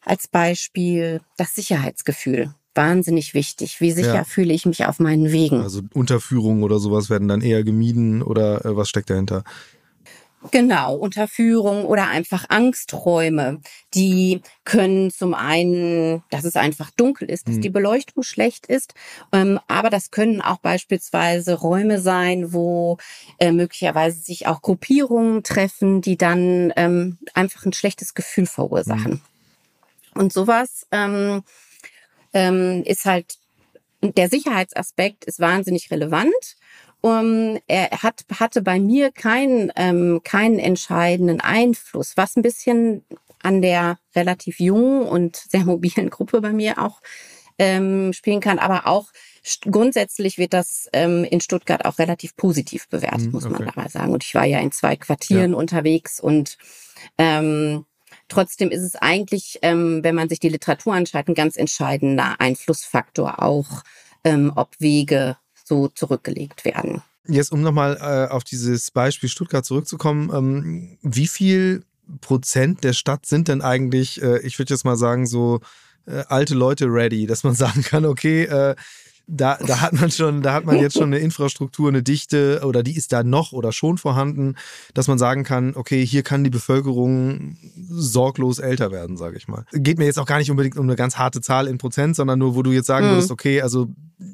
als 0.04 0.28
Beispiel 0.28 1.20
das 1.36 1.54
Sicherheitsgefühl 1.54 2.54
wahnsinnig 2.74 3.34
wichtig. 3.34 3.80
Wie 3.80 3.92
sicher 3.92 4.14
ja. 4.14 4.24
fühle 4.24 4.52
ich 4.52 4.66
mich 4.66 4.86
auf 4.86 4.98
meinen 4.98 5.32
Wegen? 5.32 5.60
Also 5.60 5.82
Unterführungen 5.92 6.62
oder 6.62 6.78
sowas 6.78 7.10
werden 7.10 7.28
dann 7.28 7.40
eher 7.40 7.64
gemieden 7.64 8.22
oder 8.22 8.64
äh, 8.64 8.76
was 8.76 8.88
steckt 8.88 9.10
dahinter? 9.10 9.44
Genau, 10.50 10.94
Unterführung 10.94 11.86
oder 11.86 12.08
einfach 12.08 12.44
Angsträume. 12.50 13.60
Die 13.94 14.42
können 14.64 15.10
zum 15.10 15.32
einen, 15.32 16.22
dass 16.30 16.44
es 16.44 16.56
einfach 16.56 16.90
dunkel 16.90 17.30
ist, 17.30 17.48
dass 17.48 17.56
mhm. 17.56 17.60
die 17.62 17.70
Beleuchtung 17.70 18.22
schlecht 18.22 18.66
ist, 18.66 18.94
ähm, 19.32 19.58
aber 19.68 19.88
das 19.88 20.10
können 20.10 20.42
auch 20.42 20.58
beispielsweise 20.58 21.54
Räume 21.54 21.98
sein, 21.98 22.52
wo 22.52 22.98
äh, 23.38 23.52
möglicherweise 23.52 24.20
sich 24.20 24.46
auch 24.46 24.60
Gruppierungen 24.60 25.42
treffen, 25.44 26.02
die 26.02 26.18
dann 26.18 26.72
ähm, 26.76 27.18
einfach 27.32 27.64
ein 27.64 27.72
schlechtes 27.72 28.14
Gefühl 28.14 28.46
verursachen. 28.46 29.22
Mhm. 30.14 30.20
Und 30.20 30.32
sowas 30.32 30.86
ähm, 30.92 31.42
ähm, 32.34 32.82
ist 32.84 33.06
halt, 33.06 33.36
der 34.02 34.28
Sicherheitsaspekt 34.28 35.24
ist 35.24 35.40
wahnsinnig 35.40 35.90
relevant. 35.90 36.34
Um, 37.00 37.58
er 37.66 37.90
hat, 38.02 38.24
hatte 38.40 38.62
bei 38.62 38.80
mir 38.80 39.12
keinen, 39.12 39.70
ähm, 39.76 40.22
keinen 40.24 40.58
entscheidenden 40.58 41.40
Einfluss, 41.42 42.16
was 42.16 42.34
ein 42.34 42.42
bisschen 42.42 43.04
an 43.42 43.60
der 43.60 43.98
relativ 44.16 44.58
jungen 44.58 45.02
und 45.02 45.36
sehr 45.36 45.64
mobilen 45.66 46.08
Gruppe 46.08 46.40
bei 46.40 46.52
mir 46.52 46.78
auch 46.78 47.02
ähm, 47.58 48.12
spielen 48.14 48.40
kann, 48.40 48.58
aber 48.58 48.86
auch 48.86 49.08
grundsätzlich 49.70 50.38
wird 50.38 50.54
das 50.54 50.88
ähm, 50.92 51.24
in 51.24 51.40
Stuttgart 51.40 51.84
auch 51.84 51.98
relativ 51.98 52.36
positiv 52.36 52.88
bewertet, 52.88 53.26
mhm, 53.26 53.32
muss 53.32 53.48
man 53.48 53.64
dabei 53.64 53.88
sagen. 53.88 54.12
Und 54.12 54.24
ich 54.24 54.34
war 54.34 54.44
ja 54.44 54.58
in 54.60 54.72
zwei 54.72 54.96
Quartieren 54.96 55.52
ja. 55.52 55.58
unterwegs 55.58 56.18
und 56.20 56.56
ähm, 57.18 57.84
Trotzdem 58.28 58.70
ist 58.70 58.82
es 58.82 58.96
eigentlich, 58.96 59.58
ähm, 59.62 60.02
wenn 60.02 60.14
man 60.14 60.28
sich 60.28 60.40
die 60.40 60.48
Literatur 60.48 60.94
anschaut, 60.94 61.28
ein 61.28 61.34
ganz 61.34 61.56
entscheidender 61.56 62.40
Einflussfaktor 62.40 63.42
auch, 63.42 63.82
ähm, 64.24 64.52
ob 64.54 64.70
Wege 64.78 65.36
so 65.64 65.88
zurückgelegt 65.88 66.64
werden. 66.64 67.02
Jetzt, 67.26 67.52
um 67.52 67.62
nochmal 67.62 67.96
äh, 68.00 68.32
auf 68.32 68.44
dieses 68.44 68.90
Beispiel 68.90 69.28
Stuttgart 69.28 69.64
zurückzukommen, 69.64 70.30
ähm, 70.34 70.98
wie 71.02 71.26
viel 71.26 71.84
Prozent 72.20 72.84
der 72.84 72.92
Stadt 72.92 73.24
sind 73.24 73.48
denn 73.48 73.62
eigentlich, 73.62 74.22
äh, 74.22 74.40
ich 74.40 74.58
würde 74.58 74.74
jetzt 74.74 74.84
mal 74.84 74.96
sagen, 74.96 75.26
so 75.26 75.60
äh, 76.06 76.24
alte 76.28 76.54
Leute 76.54 76.86
ready, 76.86 77.26
dass 77.26 77.44
man 77.44 77.54
sagen 77.54 77.82
kann, 77.82 78.04
okay, 78.04 78.44
äh, 78.44 78.74
da, 79.26 79.56
da 79.56 79.80
hat 79.80 79.92
man 79.94 80.10
schon, 80.10 80.42
da 80.42 80.52
hat 80.52 80.66
man 80.66 80.78
jetzt 80.78 80.94
schon 80.94 81.04
eine 81.04 81.18
Infrastruktur, 81.18 81.88
eine 81.88 82.02
Dichte 82.02 82.60
oder 82.64 82.82
die 82.82 82.96
ist 82.96 83.12
da 83.12 83.22
noch 83.22 83.52
oder 83.52 83.72
schon 83.72 83.96
vorhanden, 83.96 84.56
dass 84.92 85.08
man 85.08 85.18
sagen 85.18 85.44
kann, 85.44 85.74
okay, 85.76 86.04
hier 86.04 86.22
kann 86.22 86.44
die 86.44 86.50
Bevölkerung 86.50 87.56
sorglos 87.88 88.58
älter 88.58 88.90
werden, 88.90 89.16
sage 89.16 89.36
ich 89.36 89.48
mal. 89.48 89.64
Geht 89.72 89.98
mir 89.98 90.04
jetzt 90.04 90.18
auch 90.18 90.26
gar 90.26 90.38
nicht 90.38 90.50
unbedingt 90.50 90.76
um 90.76 90.86
eine 90.86 90.96
ganz 90.96 91.16
harte 91.16 91.40
Zahl 91.40 91.68
in 91.68 91.78
Prozent, 91.78 92.16
sondern 92.16 92.38
nur, 92.38 92.54
wo 92.54 92.62
du 92.62 92.72
jetzt 92.72 92.86
sagen 92.86 93.06
mhm. 93.06 93.10
würdest, 93.12 93.30
okay, 93.30 93.62
also 93.62 93.88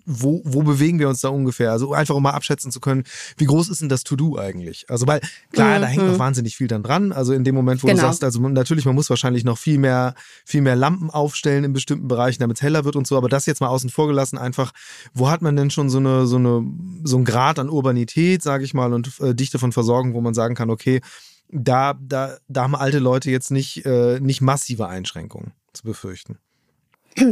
wo, 0.05 0.43
wo 0.45 0.63
bewegen 0.63 0.99
wir 0.99 1.09
uns 1.09 1.21
da 1.21 1.29
ungefähr? 1.29 1.73
Also 1.73 1.93
einfach 1.93 2.15
um 2.15 2.23
mal 2.23 2.31
abschätzen 2.31 2.71
zu 2.71 2.81
können, 2.81 3.05
wie 3.39 3.47
groß 3.47 3.69
ist 3.69 3.81
denn 3.81 3.89
das 3.89 4.05
To-Do 4.05 4.39
eigentlich? 4.39 4.87
Also 4.89 5.07
weil 5.07 5.21
klar, 5.53 5.79
mhm. 5.79 5.83
da 5.83 5.87
hängt 5.87 6.07
noch 6.07 6.15
mhm. 6.15 6.19
wahnsinnig 6.19 6.57
viel 6.57 6.67
dann 6.67 6.83
dran. 6.83 7.13
Also 7.13 7.33
in 7.33 7.45
dem 7.45 7.55
Moment, 7.55 7.83
wo 7.83 7.87
genau. 7.87 8.01
du 8.01 8.07
sagst, 8.07 8.25
also 8.25 8.41
natürlich, 8.41 8.85
man 8.85 8.95
muss 8.95 9.09
wahrscheinlich 9.09 9.45
noch 9.45 9.59
viel 9.59 9.79
mehr, 9.79 10.15
viel 10.45 10.61
mehr 10.61 10.77
Lampen 10.77 11.11
aufstellen 11.11 11.65
in 11.65 11.73
bestimmten 11.73 12.09
Bereichen, 12.09 12.41
damit 12.41 12.59
es 12.59 12.63
heller 12.63 12.85
wird 12.85 12.97
und 12.97 13.07
so. 13.07 13.17
Aber 13.17 13.29
das 13.29 13.47
jetzt 13.47 13.61
mal 13.61 13.69
außen 13.69 13.91
vor 13.91 14.09
gelassen, 14.09 14.39
einfach 14.39 14.73
wo 15.15 15.31
hat 15.31 15.43
man 15.43 15.57
denn 15.57 15.71
schon 15.71 15.91
so 15.91 15.99
eine, 15.99 16.27
so 16.27 16.37
eine, 16.37 16.65
so 17.05 17.19
ein 17.19 17.25
Grad 17.25 17.59
an 17.59 17.71
Urbanität, 17.71 18.43
sage 18.43 18.65
ich 18.65 18.75
mal, 18.75 18.93
und 18.93 19.21
äh, 19.21 19.35
Dichte 19.35 19.59
von 19.59 19.73
Versorgung, 19.73 20.15
wo 20.15 20.21
man 20.21 20.35
sagen 20.35 20.55
kann, 20.55 20.71
okay, 20.71 21.01
da, 21.49 21.95
da, 22.01 22.39
da 22.49 22.63
haben 22.63 22.77
alte 22.77 22.99
Leute 22.99 23.31
jetzt 23.31 23.51
nicht, 23.51 23.85
äh, 23.85 24.21
nicht 24.21 24.41
massive 24.41 24.89
Einschränkungen 24.89 25.53
zu 25.73 25.85
befürchten. 25.85 26.39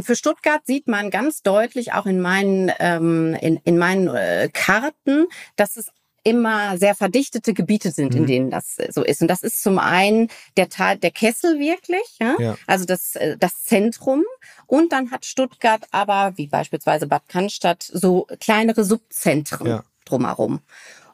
Für 0.01 0.15
Stuttgart 0.15 0.61
sieht 0.65 0.87
man 0.87 1.09
ganz 1.09 1.41
deutlich 1.41 1.93
auch 1.93 2.05
in 2.05 2.19
meinen, 2.19 2.71
ähm, 2.79 3.35
in, 3.39 3.57
in 3.63 3.77
meinen 3.77 4.07
äh, 4.07 4.49
Karten, 4.51 5.27
dass 5.55 5.77
es 5.77 5.89
immer 6.23 6.77
sehr 6.77 6.95
verdichtete 6.95 7.53
Gebiete 7.53 7.91
sind, 7.91 8.15
in 8.15 8.23
mhm. 8.23 8.27
denen 8.27 8.51
das 8.51 8.77
äh, 8.77 8.91
so 8.91 9.03
ist. 9.03 9.21
Und 9.21 9.27
das 9.27 9.43
ist 9.43 9.61
zum 9.61 9.79
einen 9.79 10.29
der 10.57 10.69
Tal, 10.69 10.97
der 10.97 11.11
Kessel 11.11 11.59
wirklich, 11.59 12.17
ja? 12.19 12.35
ja. 12.39 12.57
also 12.67 12.85
das, 12.85 13.15
äh, 13.15 13.37
das 13.37 13.63
Zentrum. 13.63 14.23
Und 14.67 14.91
dann 14.91 15.11
hat 15.11 15.25
Stuttgart 15.25 15.85
aber, 15.91 16.33
wie 16.37 16.47
beispielsweise 16.47 17.07
Bad 17.07 17.27
Cannstatt, 17.27 17.83
so 17.83 18.27
kleinere 18.39 18.83
Subzentren 18.83 19.67
ja. 19.67 19.83
drumherum. 20.05 20.61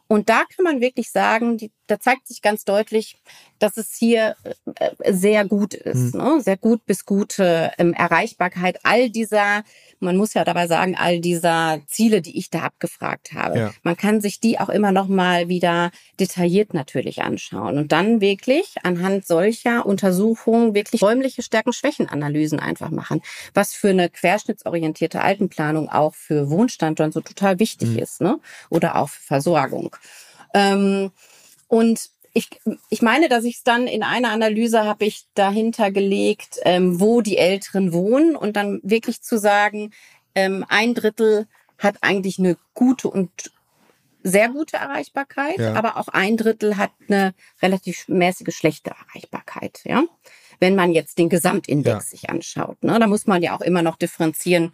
Und 0.08 0.30
da 0.30 0.44
kann 0.56 0.64
man 0.64 0.82
wirklich 0.82 1.12
sagen, 1.12 1.58
die, 1.58 1.72
da 1.88 2.00
zeigt 2.00 2.28
sich 2.28 2.42
ganz 2.42 2.64
deutlich, 2.64 3.18
dass 3.60 3.78
es 3.78 3.96
hier 3.96 4.36
äh, 4.76 5.14
sehr 5.14 5.46
gut 5.46 5.74
ist, 5.74 6.14
mhm. 6.14 6.22
ne? 6.22 6.42
sehr 6.42 6.58
gut 6.58 6.86
bis 6.86 7.06
gute 7.06 7.72
ähm, 7.78 7.94
Erreichbarkeit 7.94 8.80
all 8.84 9.10
dieser 9.10 9.64
man 10.00 10.18
muss 10.18 10.34
ja 10.34 10.44
dabei 10.44 10.68
sagen, 10.68 10.96
all 10.96 11.20
dieser 11.20 11.82
Ziele, 11.88 12.22
die 12.22 12.38
ich 12.38 12.50
da 12.50 12.60
abgefragt 12.60 13.34
habe, 13.34 13.60
ja. 13.60 13.72
man 13.84 13.98
kann 13.98 14.22
sich 14.22 14.40
die 14.40 14.60
auch 14.60 14.70
immer 14.70 14.92
noch 14.92 15.08
mal 15.08 15.48
wieder 15.48 15.92
detailliert 16.20 16.74
natürlich 16.74 17.22
anschauen 17.22 17.78
und 17.78 17.92
dann 17.92 18.22
wirklich 18.22 18.76
anhand 18.84 19.26
solcher 19.26 19.86
Untersuchungen 19.86 20.74
wirklich 20.74 21.02
räumliche 21.02 21.42
Stärken-Schwächen-Analysen 21.42 22.60
einfach 22.60 22.92
machen, 22.92 23.22
was 23.54 23.74
für 23.74 23.90
eine 23.90 24.10
querschnittsorientierte 24.10 25.22
Altenplanung 25.22 25.90
auch 25.90 26.16
für 26.16 26.50
Wohnstandort 26.50 27.14
so 27.14 27.22
total 27.22 27.60
wichtig 27.60 27.90
mhm. 27.90 28.00
ist, 28.00 28.22
ne? 28.22 28.40
Oder 28.70 28.96
auch 28.96 29.10
für 29.10 29.26
Versorgung. 29.26 29.95
Ähm, 30.54 31.12
und 31.68 32.10
ich, 32.34 32.50
ich 32.90 33.02
meine, 33.02 33.30
dass 33.30 33.46
ich 33.46 33.58
es 33.58 33.64
dann 33.64 33.88
in 33.88 34.04
einer 34.04 34.32
Analyse 34.32 34.84
habe 34.84 35.06
ich 35.06 35.26
dahinter 35.36 35.90
gelegt, 35.90 36.60
ähm, 36.64 37.00
wo 37.00 37.22
die 37.22 37.38
Älteren 37.38 37.94
wohnen 37.94 38.36
und 38.36 38.58
dann 38.58 38.82
wirklich 38.84 39.22
zu 39.22 39.40
sagen, 39.40 39.92
ähm, 40.36 40.66
ein 40.68 40.94
Drittel 40.94 41.48
hat 41.78 41.98
eigentlich 42.02 42.38
eine 42.38 42.58
gute 42.74 43.10
und 43.10 43.32
sehr 44.22 44.50
gute 44.50 44.78
Erreichbarkeit, 44.78 45.60
ja. 45.60 45.76
aber 45.76 45.98
auch 45.98 46.08
ein 46.08 46.36
Drittel 46.36 46.78
hat 46.78 46.92
eine 47.08 47.34
relativ 47.62 48.08
mäßige 48.08 48.54
schlechte 48.54 48.92
Erreichbarkeit, 48.92 49.82
ja. 49.86 50.04
Wenn 50.60 50.76
man 50.76 50.94
jetzt 50.94 51.20
den 51.20 51.30
Gesamtindex 51.30 52.12
ja. 52.12 52.18
sich 52.18 52.30
anschaut, 52.30 52.82
ne, 52.84 52.98
da 52.98 53.08
muss 53.08 53.28
man 53.28 53.44
ja 53.44 53.56
auch 53.56 53.62
immer 53.62 53.82
noch 53.82 53.98
differenzieren, 53.98 54.74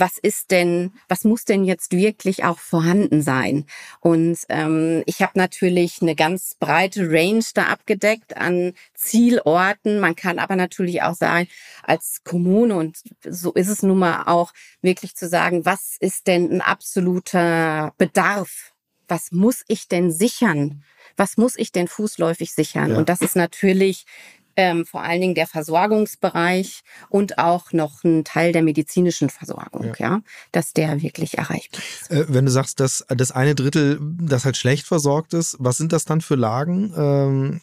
was 0.00 0.18
ist 0.18 0.50
denn, 0.50 0.92
was 1.08 1.24
muss 1.24 1.44
denn 1.44 1.64
jetzt 1.64 1.92
wirklich 1.92 2.44
auch 2.44 2.58
vorhanden 2.58 3.22
sein? 3.22 3.66
Und 4.00 4.38
ähm, 4.48 5.02
ich 5.06 5.22
habe 5.22 5.32
natürlich 5.36 6.02
eine 6.02 6.14
ganz 6.14 6.56
breite 6.58 7.10
Range 7.10 7.44
da 7.54 7.64
abgedeckt 7.64 8.36
an 8.36 8.72
Zielorten. 8.94 10.00
Man 10.00 10.16
kann 10.16 10.38
aber 10.38 10.56
natürlich 10.56 11.02
auch 11.02 11.14
sagen, 11.14 11.48
als 11.82 12.22
Kommune, 12.24 12.74
und 12.76 12.98
so 13.28 13.52
ist 13.52 13.68
es 13.68 13.82
nun 13.82 13.98
mal 13.98 14.24
auch, 14.26 14.52
wirklich 14.82 15.14
zu 15.14 15.28
sagen, 15.28 15.64
was 15.64 15.96
ist 16.00 16.26
denn 16.26 16.50
ein 16.50 16.60
absoluter 16.60 17.94
Bedarf? 17.98 18.72
Was 19.08 19.32
muss 19.32 19.64
ich 19.68 19.88
denn 19.88 20.10
sichern? 20.10 20.82
Was 21.16 21.36
muss 21.36 21.56
ich 21.56 21.72
denn 21.72 21.88
fußläufig 21.88 22.52
sichern? 22.52 22.90
Ja. 22.90 22.96
Und 22.96 23.08
das 23.08 23.20
ist 23.20 23.36
natürlich 23.36 24.06
ähm, 24.56 24.86
vor 24.86 25.02
allen 25.02 25.20
Dingen 25.20 25.34
der 25.34 25.46
Versorgungsbereich 25.46 26.82
und 27.08 27.38
auch 27.38 27.72
noch 27.72 28.04
ein 28.04 28.24
Teil 28.24 28.52
der 28.52 28.62
medizinischen 28.62 29.30
Versorgung, 29.30 29.94
ja, 29.98 30.08
ja 30.08 30.20
dass 30.52 30.72
der 30.72 31.02
wirklich 31.02 31.38
erreichbar 31.38 31.80
ist. 31.80 32.10
Äh, 32.10 32.26
wenn 32.28 32.44
du 32.44 32.50
sagst, 32.50 32.80
dass 32.80 33.04
das 33.08 33.32
eine 33.32 33.54
Drittel, 33.54 33.98
das 34.00 34.44
halt 34.44 34.56
schlecht 34.56 34.86
versorgt 34.86 35.34
ist, 35.34 35.56
was 35.58 35.76
sind 35.76 35.92
das 35.92 36.04
dann 36.04 36.20
für 36.20 36.36
Lagen? 36.36 36.92
Ähm 36.96 37.60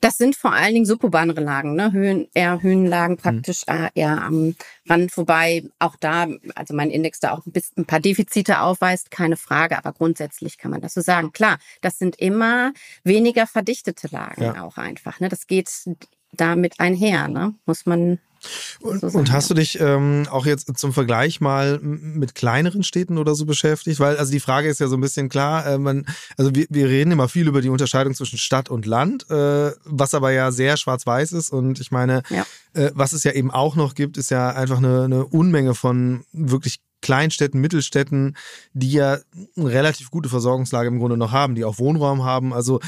das 0.00 0.18
sind 0.18 0.36
vor 0.36 0.52
allen 0.52 0.74
Dingen 0.74 0.86
suburbane 0.86 1.32
Lagen, 1.32 1.74
ne? 1.74 1.92
Höhen, 1.92 2.28
eher 2.34 2.62
Höhenlagen 2.62 3.16
hm. 3.16 3.22
praktisch 3.22 3.62
mhm. 3.68 3.88
eher 3.94 4.22
am 4.22 4.54
Rand, 4.88 5.16
wobei 5.16 5.64
auch 5.78 5.96
da, 5.96 6.26
also 6.54 6.74
mein 6.74 6.90
Index 6.90 7.20
da 7.20 7.32
auch 7.32 7.44
ein, 7.46 7.52
bisschen, 7.52 7.82
ein 7.82 7.86
paar 7.86 8.00
Defizite 8.00 8.60
aufweist, 8.60 9.10
keine 9.10 9.36
Frage, 9.36 9.76
aber 9.78 9.92
grundsätzlich 9.92 10.58
kann 10.58 10.70
man 10.70 10.80
das 10.80 10.94
so 10.94 11.00
sagen. 11.00 11.32
Klar, 11.32 11.58
das 11.80 11.98
sind 11.98 12.16
immer 12.16 12.72
weniger 13.04 13.46
verdichtete 13.46 14.08
Lagen 14.10 14.42
ja. 14.42 14.62
auch 14.62 14.76
einfach. 14.76 15.20
Ne? 15.20 15.28
Das 15.28 15.46
geht 15.46 15.68
damit 16.32 16.78
einher, 16.80 17.28
ne? 17.28 17.54
muss 17.66 17.86
man 17.86 18.18
und, 18.80 19.02
und, 19.02 19.32
hast 19.32 19.50
du 19.50 19.54
dich 19.54 19.80
ähm, 19.80 20.26
auch 20.30 20.46
jetzt 20.46 20.76
zum 20.78 20.92
Vergleich 20.92 21.40
mal 21.40 21.78
mit 21.80 22.34
kleineren 22.34 22.82
Städten 22.82 23.18
oder 23.18 23.34
so 23.34 23.46
beschäftigt? 23.46 24.00
Weil, 24.00 24.16
also 24.16 24.32
die 24.32 24.40
Frage 24.40 24.68
ist 24.68 24.80
ja 24.80 24.88
so 24.88 24.96
ein 24.96 25.00
bisschen 25.00 25.28
klar, 25.28 25.66
äh, 25.66 25.78
man, 25.78 26.06
also 26.36 26.54
wir, 26.54 26.66
wir 26.70 26.88
reden 26.88 27.10
immer 27.12 27.28
viel 27.28 27.48
über 27.48 27.60
die 27.60 27.68
Unterscheidung 27.68 28.14
zwischen 28.14 28.38
Stadt 28.38 28.68
und 28.68 28.86
Land, 28.86 29.28
äh, 29.30 29.72
was 29.84 30.14
aber 30.14 30.32
ja 30.32 30.52
sehr 30.52 30.76
schwarz-weiß 30.76 31.32
ist. 31.32 31.50
Und 31.50 31.80
ich 31.80 31.90
meine, 31.90 32.22
ja. 32.30 32.46
äh, 32.74 32.90
was 32.94 33.12
es 33.12 33.24
ja 33.24 33.32
eben 33.32 33.50
auch 33.50 33.76
noch 33.76 33.94
gibt, 33.94 34.16
ist 34.16 34.30
ja 34.30 34.50
einfach 34.50 34.78
eine, 34.78 35.04
eine 35.04 35.26
Unmenge 35.26 35.74
von 35.74 36.24
wirklich 36.32 36.80
Kleinstädten, 37.00 37.60
Mittelstädten, 37.60 38.36
die 38.72 38.92
ja 38.92 39.18
eine 39.56 39.68
relativ 39.68 40.10
gute 40.10 40.28
Versorgungslage 40.28 40.88
im 40.88 40.98
Grunde 40.98 41.16
noch 41.16 41.32
haben, 41.32 41.54
die 41.54 41.64
auch 41.64 41.78
Wohnraum 41.78 42.24
haben. 42.24 42.52
Also 42.52 42.80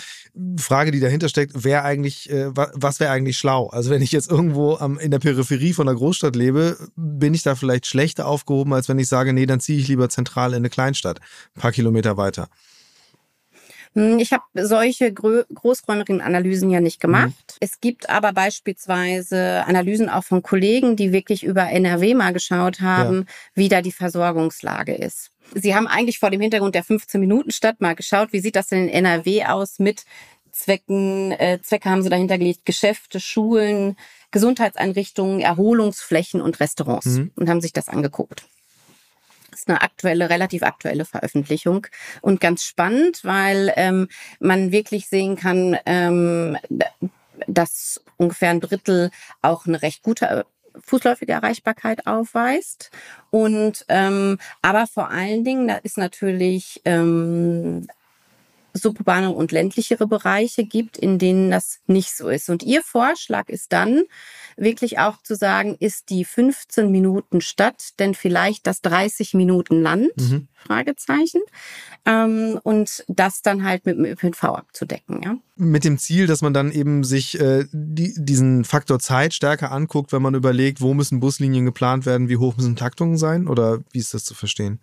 Frage, 0.59 0.91
die 0.91 1.01
dahinter 1.01 1.29
steckt, 1.29 1.65
wäre 1.65 1.83
eigentlich, 1.83 2.31
äh, 2.31 2.51
was 2.55 3.01
wäre 3.01 3.13
eigentlich 3.13 3.39
schlau? 3.39 3.69
Also 3.69 3.91
wenn 3.91 4.03
ich 4.03 4.13
jetzt 4.13 4.31
irgendwo 4.31 4.77
am, 4.77 4.99
in 4.99 5.11
der 5.11 5.19
Peripherie 5.19 5.73
von 5.73 5.89
einer 5.89 5.97
Großstadt 5.97 6.37
lebe, 6.37 6.77
bin 6.97 7.35
ich 7.35 7.43
da 7.43 7.55
vielleicht 7.55 7.87
schlechter 7.87 8.27
aufgehoben, 8.27 8.73
als 8.73 8.89
wenn 8.89 8.99
ich 8.99 9.09
sage, 9.09 9.33
nee, 9.33 9.47
dann 9.47 9.61
ziehe 9.61 9.79
ich 9.79 9.89
lieber 9.89 10.09
zentral 10.09 10.51
in 10.51 10.57
eine 10.57 10.71
Kleinstadt, 10.71 11.21
ein 11.57 11.61
paar 11.61 11.73
Kilometer 11.73 12.17
weiter. 12.17 12.49
Hm, 13.95 14.19
ich 14.19 14.33
habe 14.33 14.45
solche 14.55 15.13
großräumigen 15.13 16.21
Analysen 16.21 16.71
ja 16.71 16.81
nicht 16.81 17.01
gemacht. 17.01 17.31
Mhm. 17.31 17.57
Es 17.61 17.81
gibt 17.81 18.09
aber 18.09 18.33
beispielsweise 18.33 19.65
Analysen 19.67 20.09
auch 20.09 20.25
von 20.25 20.43
Kollegen, 20.43 20.97
die 20.97 21.13
wirklich 21.13 21.43
über 21.43 21.69
NRW 21.71 22.15
mal 22.15 22.33
geschaut 22.33 22.81
haben, 22.81 23.19
ja. 23.19 23.25
wie 23.55 23.69
da 23.69 23.83
die 23.83 23.93
Versorgungslage 23.93 24.95
ist. 24.95 25.31
Sie 25.55 25.75
haben 25.75 25.89
eigentlich 25.89 26.19
vor 26.21 26.31
dem 26.31 26.41
Hintergrund 26.41 26.75
der 26.75 26.85
15-Minuten-Stadt 26.85 27.81
mal 27.81 27.95
geschaut, 27.95 28.33
wie 28.33 28.41
sieht 28.41 28.55
das 28.55 28.69
denn 28.69 28.89
in 28.89 29.05
NRW 29.05 29.47
aus 29.47 29.79
mit 29.79 30.05
Zwecken, 30.53 31.33
äh, 31.33 31.61
Zwecke 31.63 31.89
haben 31.89 32.03
sie 32.03 32.09
dahinter 32.09 32.39
gelegt, 32.39 32.65
Geschäfte, 32.65 33.21
Schulen, 33.21 33.97
Gesundheitseinrichtungen, 34.31 35.41
Erholungsflächen 35.41 36.41
und 36.41 36.61
Restaurants 36.61 37.07
mhm. 37.07 37.31
und 37.37 37.49
haben 37.49 37.61
sich 37.61 37.73
das 37.73 37.89
angeguckt. 37.89 38.45
Ist 39.61 39.69
eine 39.69 39.83
aktuelle, 39.83 40.31
relativ 40.31 40.63
aktuelle 40.63 41.05
Veröffentlichung 41.05 41.87
und 42.23 42.41
ganz 42.41 42.65
spannend, 42.65 43.21
weil 43.25 43.71
ähm, 43.77 44.09
man 44.39 44.73
wirklich 44.73 45.07
sehen 45.07 45.37
kann, 45.37 45.77
ähm, 45.85 46.57
dass 47.47 48.01
ungefähr 48.17 48.49
ein 48.53 48.61
Drittel 48.61 49.11
auch 49.43 49.67
eine 49.67 49.83
recht 49.83 50.03
gute 50.03 50.47
fußläufige 50.83 51.33
Erreichbarkeit 51.33 52.07
aufweist. 52.07 52.91
Und 53.29 53.85
ähm, 53.89 54.39
aber 54.63 54.87
vor 54.87 55.11
allen 55.11 55.45
Dingen, 55.45 55.69
da 55.69 55.77
ist 55.77 55.99
natürlich 55.99 56.81
ähm, 56.87 57.87
suburbane 58.75 59.31
und 59.31 59.53
ländlichere 59.53 60.07
Bereiche 60.07 60.65
gibt, 60.65 60.97
in 60.97 61.19
denen 61.19 61.51
das 61.51 61.81
nicht 61.87 62.17
so 62.17 62.29
ist. 62.29 62.49
Und 62.51 62.63
Ihr 62.63 62.83
Vorschlag 62.83 63.49
ist 63.49 63.73
dann 63.73 64.05
wirklich 64.57 64.99
auch 64.99 65.23
zu 65.23 65.35
sagen, 65.35 65.77
ist 65.81 66.11
die 66.11 66.25
15 66.25 66.91
Minuten 66.91 67.41
Stadt 67.41 67.99
denn 67.99 68.15
vielleicht 68.15 68.67
das 68.67 68.83
30 68.83 69.35
Minuten 69.35 69.83
Land? 69.83 70.11
Mhm. 70.17 70.49
Fragezeichen. 70.55 71.41
Ähm, 72.05 72.61
und 72.63 73.05
das 73.09 73.43
dann 73.43 73.65
halt 73.65 73.87
mit 73.87 73.97
dem 73.97 74.05
ÖPNV 74.05 74.45
abzudecken. 74.45 75.23
Ja? 75.23 75.37
Mit 75.57 75.85
dem 75.85 75.99
Ziel, 75.99 76.27
dass 76.27 76.43
man 76.43 76.53
dann 76.53 76.71
eben 76.71 77.05
sich 77.05 77.41
äh, 77.41 77.65
die, 77.73 78.15
diesen 78.17 78.65
Faktor 78.65 78.99
Zeit 78.99 79.35
stärker 79.35 79.73
anguckt, 79.73 80.13
wenn 80.13 80.23
man 80.23 80.35
überlegt, 80.35 80.81
wo 80.81 80.95
müssen 80.95 81.21
Buslinien 81.21 81.65
geplant 81.65 82.07
werden, 82.07 82.29
wie 82.29 82.37
hoch 82.37 82.57
müssen 82.57 82.77
Taktungen 82.77 83.17
sein 83.17 83.49
oder 83.49 83.81
wie 83.93 83.99
ist 83.99 84.15
das 84.15 84.25
zu 84.25 84.35
verstehen? 84.35 84.81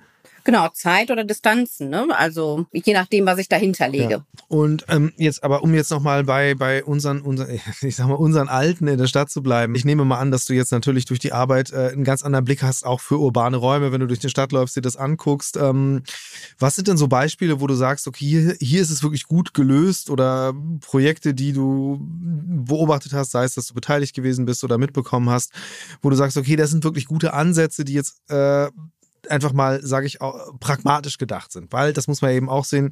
Genau, 0.47 0.69
Zeit 0.69 1.11
oder 1.11 1.25
Distanzen, 1.25 1.89
ne? 1.89 2.07
Also 2.17 2.67
je 2.71 2.93
nachdem, 2.93 3.25
was 3.25 3.37
ich 3.37 3.49
dahinter 3.49 3.89
lege. 3.89 4.09
Ja. 4.09 4.25
Und 4.47 4.85
ähm, 4.87 5.11
jetzt, 5.17 5.43
aber 5.43 5.61
um 5.61 5.73
jetzt 5.73 5.91
nochmal 5.91 6.23
bei, 6.23 6.55
bei 6.55 6.85
unseren, 6.85 7.19
unseren, 7.19 7.59
ich 7.81 7.97
sag 7.97 8.07
mal, 8.07 8.13
unseren 8.13 8.47
Alten 8.47 8.87
in 8.87 8.97
der 8.97 9.07
Stadt 9.07 9.29
zu 9.29 9.43
bleiben. 9.43 9.75
Ich 9.75 9.83
nehme 9.83 10.05
mal 10.05 10.19
an, 10.19 10.31
dass 10.31 10.45
du 10.45 10.53
jetzt 10.53 10.71
natürlich 10.71 11.03
durch 11.03 11.19
die 11.19 11.33
Arbeit 11.33 11.73
äh, 11.73 11.89
einen 11.91 12.05
ganz 12.05 12.23
anderen 12.23 12.45
Blick 12.45 12.63
hast, 12.63 12.85
auch 12.85 13.01
für 13.01 13.19
urbane 13.19 13.57
Räume, 13.57 13.91
wenn 13.91 13.99
du 13.99 14.07
durch 14.07 14.21
die 14.21 14.29
Stadt 14.29 14.53
läufst, 14.53 14.77
dir 14.77 14.81
das 14.81 14.95
anguckst. 14.95 15.57
Ähm, 15.57 16.03
was 16.57 16.77
sind 16.77 16.87
denn 16.87 16.95
so 16.95 17.09
Beispiele, 17.09 17.59
wo 17.59 17.67
du 17.67 17.73
sagst, 17.73 18.07
okay, 18.07 18.25
hier, 18.25 18.55
hier 18.61 18.81
ist 18.81 18.89
es 18.89 19.03
wirklich 19.03 19.25
gut 19.25 19.53
gelöst 19.53 20.09
oder 20.09 20.53
Projekte, 20.79 21.33
die 21.33 21.51
du 21.51 21.99
beobachtet 21.99 23.11
hast, 23.11 23.31
sei 23.31 23.43
es, 23.43 23.55
dass 23.55 23.67
du 23.67 23.73
beteiligt 23.73 24.15
gewesen 24.15 24.45
bist 24.45 24.63
oder 24.63 24.77
mitbekommen 24.77 25.29
hast, 25.29 25.51
wo 26.01 26.09
du 26.09 26.15
sagst, 26.15 26.37
okay, 26.37 26.55
das 26.55 26.69
sind 26.69 26.85
wirklich 26.85 27.07
gute 27.07 27.33
Ansätze, 27.33 27.83
die 27.83 27.95
jetzt 27.95 28.21
äh, 28.29 28.69
einfach 29.29 29.53
mal, 29.53 29.81
sage 29.83 30.07
ich 30.07 30.19
pragmatisch 30.59 31.17
gedacht 31.17 31.51
sind. 31.51 31.71
Weil, 31.71 31.93
das 31.93 32.07
muss 32.07 32.21
man 32.21 32.31
eben 32.31 32.49
auch 32.49 32.65
sehen, 32.65 32.89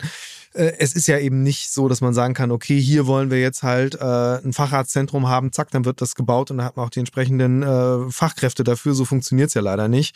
äh, 0.54 0.74
es 0.80 0.94
ist 0.94 1.08
ja 1.08 1.20
eben 1.20 1.44
nicht 1.44 1.72
so, 1.72 1.88
dass 1.88 2.02
man 2.02 2.14
sagen 2.14 2.34
kann, 2.34 2.52
okay, 2.52 2.80
hier 2.80 3.08
wollen 3.08 3.30
wir 3.30 3.40
jetzt 3.40 3.64
halt 3.64 3.96
äh, 3.96 4.38
ein 4.38 4.54
Facharztzentrum 4.54 5.28
haben, 5.28 5.52
zack, 5.52 5.72
dann 5.72 5.86
wird 5.86 6.02
das 6.02 6.16
gebaut 6.16 6.52
und 6.52 6.58
dann 6.58 6.66
hat 6.66 6.78
man 6.78 6.86
auch 6.86 6.90
die 6.90 7.00
entsprechenden 7.00 7.64
äh, 7.64 8.12
Fachkräfte 8.12 8.64
dafür. 8.64 8.94
So 8.94 9.06
funktioniert 9.06 9.50
es 9.50 9.54
ja 9.54 9.62
leider 9.62 9.88
nicht. 9.88 10.16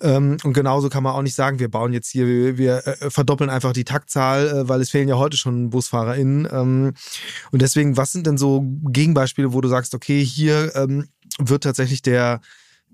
Ähm, 0.00 0.38
und 0.42 0.52
genauso 0.52 0.88
kann 0.88 1.02
man 1.02 1.14
auch 1.14 1.22
nicht 1.22 1.34
sagen, 1.34 1.58
wir 1.58 1.70
bauen 1.70 1.92
jetzt 1.92 2.08
hier, 2.08 2.26
wir, 2.58 2.82
verdoppeln 3.08 3.50
einfach 3.50 3.72
die 3.72 3.84
Taktzahl, 3.84 4.68
weil 4.68 4.80
es 4.80 4.90
fehlen 4.90 5.08
ja 5.08 5.16
heute 5.16 5.36
schon 5.36 5.70
BusfahrerInnen. 5.70 6.48
Ähm, 6.50 6.94
und 7.50 7.62
deswegen, 7.62 7.96
was 7.96 8.12
sind 8.12 8.26
denn 8.26 8.38
so 8.38 8.64
Gegenbeispiele, 8.84 9.52
wo 9.52 9.60
du 9.60 9.68
sagst, 9.68 9.94
okay, 9.94 10.24
hier 10.24 10.74
ähm, 10.74 11.08
wird 11.38 11.64
tatsächlich 11.64 12.02
der 12.02 12.40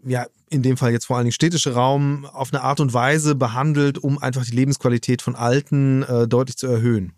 ja, 0.05 0.27
in 0.49 0.63
dem 0.63 0.77
Fall 0.77 0.93
jetzt 0.93 1.07
vor 1.07 1.17
allen 1.17 1.25
Dingen 1.25 1.33
städtische 1.33 1.75
Raum 1.75 2.25
auf 2.25 2.53
eine 2.53 2.63
Art 2.63 2.81
und 2.81 2.93
Weise 2.93 3.35
behandelt, 3.35 3.99
um 3.99 4.19
einfach 4.19 4.45
die 4.45 4.57
Lebensqualität 4.57 5.23
von 5.23 5.37
Alten 5.37 6.03
äh, 6.03 6.27
deutlich 6.27 6.57
zu 6.57 6.67
erhöhen? 6.67 7.13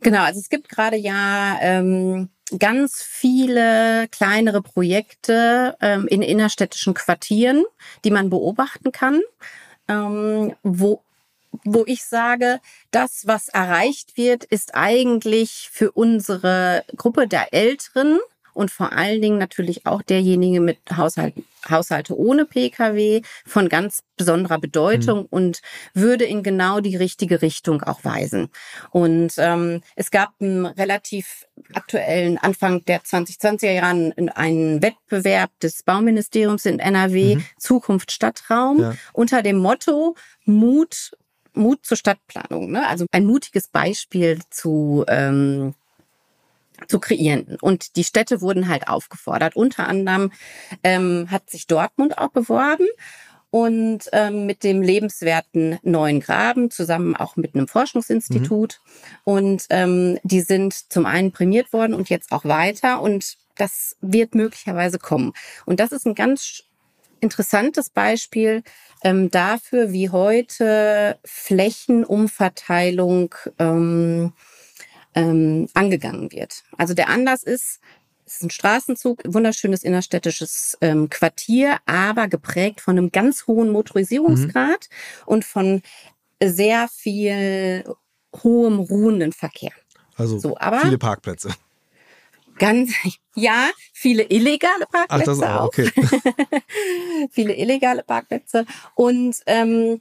Genau, 0.00 0.22
also 0.22 0.40
es 0.40 0.48
gibt 0.48 0.68
gerade 0.68 0.96
ja 0.96 1.58
ähm, 1.60 2.28
ganz 2.58 3.02
viele 3.02 4.08
kleinere 4.08 4.62
Projekte 4.62 5.76
ähm, 5.80 6.06
in 6.06 6.22
innerstädtischen 6.22 6.94
Quartieren, 6.94 7.64
die 8.04 8.10
man 8.10 8.30
beobachten 8.30 8.92
kann, 8.92 9.20
ähm, 9.88 10.54
wo 10.62 11.02
wo 11.64 11.84
ich 11.86 12.04
sage, 12.04 12.60
das, 12.90 13.26
was 13.26 13.48
erreicht 13.48 14.16
wird, 14.16 14.44
ist 14.44 14.74
eigentlich 14.74 15.70
für 15.72 15.90
unsere 15.92 16.84
Gruppe 16.94 17.26
der 17.26 17.52
Älteren 17.54 18.18
und 18.58 18.72
vor 18.72 18.92
allen 18.92 19.22
Dingen 19.22 19.38
natürlich 19.38 19.86
auch 19.86 20.02
derjenige 20.02 20.60
mit 20.60 20.78
Haushalt, 20.96 21.32
Haushalte 21.70 22.18
ohne 22.18 22.44
Pkw 22.44 23.22
von 23.46 23.68
ganz 23.68 24.02
besonderer 24.16 24.58
Bedeutung 24.58 25.20
mhm. 25.20 25.26
und 25.30 25.60
würde 25.94 26.24
in 26.24 26.42
genau 26.42 26.80
die 26.80 26.96
richtige 26.96 27.40
Richtung 27.40 27.84
auch 27.84 28.04
weisen. 28.04 28.48
Und 28.90 29.34
ähm, 29.38 29.82
es 29.94 30.10
gab 30.10 30.32
einen 30.40 30.66
relativ 30.66 31.46
aktuellen 31.72 32.36
Anfang 32.36 32.84
der 32.84 33.00
2020er 33.02 33.70
Jahren 33.70 34.12
einen 34.30 34.82
Wettbewerb 34.82 35.52
des 35.60 35.84
Bauministeriums 35.84 36.66
in 36.66 36.80
NRW, 36.80 37.36
mhm. 37.36 37.44
Zukunft 37.58 38.10
Stadtraum, 38.10 38.80
ja. 38.80 38.94
unter 39.12 39.42
dem 39.42 39.58
Motto 39.58 40.16
Mut 40.44 41.12
Mut 41.54 41.84
zur 41.84 41.96
Stadtplanung, 41.96 42.70
ne? 42.70 42.86
also 42.86 43.06
ein 43.10 43.24
mutiges 43.24 43.66
Beispiel 43.68 44.38
zu 44.50 45.04
ähm, 45.08 45.74
zu 46.86 47.00
kreieren. 47.00 47.58
Und 47.60 47.96
die 47.96 48.04
Städte 48.04 48.40
wurden 48.40 48.68
halt 48.68 48.86
aufgefordert. 48.88 49.56
Unter 49.56 49.88
anderem 49.88 50.30
ähm, 50.84 51.26
hat 51.30 51.50
sich 51.50 51.66
Dortmund 51.66 52.18
auch 52.18 52.30
beworben 52.30 52.86
und 53.50 54.08
ähm, 54.12 54.46
mit 54.46 54.62
dem 54.62 54.82
lebenswerten 54.82 55.78
Neuen 55.82 56.20
Graben 56.20 56.70
zusammen 56.70 57.16
auch 57.16 57.34
mit 57.36 57.54
einem 57.54 57.66
Forschungsinstitut. 57.66 58.82
Mhm. 58.84 58.90
Und 59.24 59.64
ähm, 59.70 60.18
die 60.22 60.42
sind 60.42 60.92
zum 60.92 61.06
einen 61.06 61.32
prämiert 61.32 61.72
worden 61.72 61.94
und 61.94 62.10
jetzt 62.10 62.30
auch 62.32 62.44
weiter. 62.44 63.00
Und 63.00 63.38
das 63.56 63.96
wird 64.00 64.34
möglicherweise 64.34 64.98
kommen. 64.98 65.32
Und 65.64 65.80
das 65.80 65.92
ist 65.92 66.06
ein 66.06 66.14
ganz 66.14 66.64
interessantes 67.20 67.88
Beispiel 67.90 68.62
ähm, 69.02 69.28
dafür, 69.30 69.92
wie 69.92 70.10
heute 70.10 71.18
Flächenumverteilung 71.24 73.34
ähm, 73.58 74.34
ähm, 75.18 75.68
angegangen 75.74 76.32
wird. 76.32 76.64
Also 76.76 76.94
der 76.94 77.08
Anlass 77.08 77.42
ist, 77.42 77.80
es 78.26 78.36
ist 78.36 78.42
ein 78.42 78.50
Straßenzug, 78.50 79.22
wunderschönes 79.26 79.82
innerstädtisches 79.82 80.76
ähm, 80.80 81.08
Quartier, 81.08 81.78
aber 81.86 82.28
geprägt 82.28 82.80
von 82.80 82.98
einem 82.98 83.10
ganz 83.10 83.46
hohen 83.46 83.70
Motorisierungsgrad 83.70 84.88
mhm. 84.90 85.26
und 85.26 85.44
von 85.44 85.82
sehr 86.42 86.88
viel 86.88 87.84
hohem 88.42 88.80
ruhenden 88.80 89.32
Verkehr. 89.32 89.72
Also 90.16 90.38
so, 90.38 90.56
aber 90.58 90.80
viele 90.80 90.98
Parkplätze. 90.98 91.50
Ganz, 92.58 92.92
ja, 93.34 93.70
viele 93.92 94.24
illegale 94.24 94.86
Parkplätze 94.90 95.30
Ach, 95.30 95.38
das 95.38 95.42
auch. 95.42 95.66
Okay. 95.66 95.90
viele 97.30 97.54
illegale 97.54 98.02
Parkplätze 98.02 98.66
und 98.94 99.36
ähm, 99.46 100.00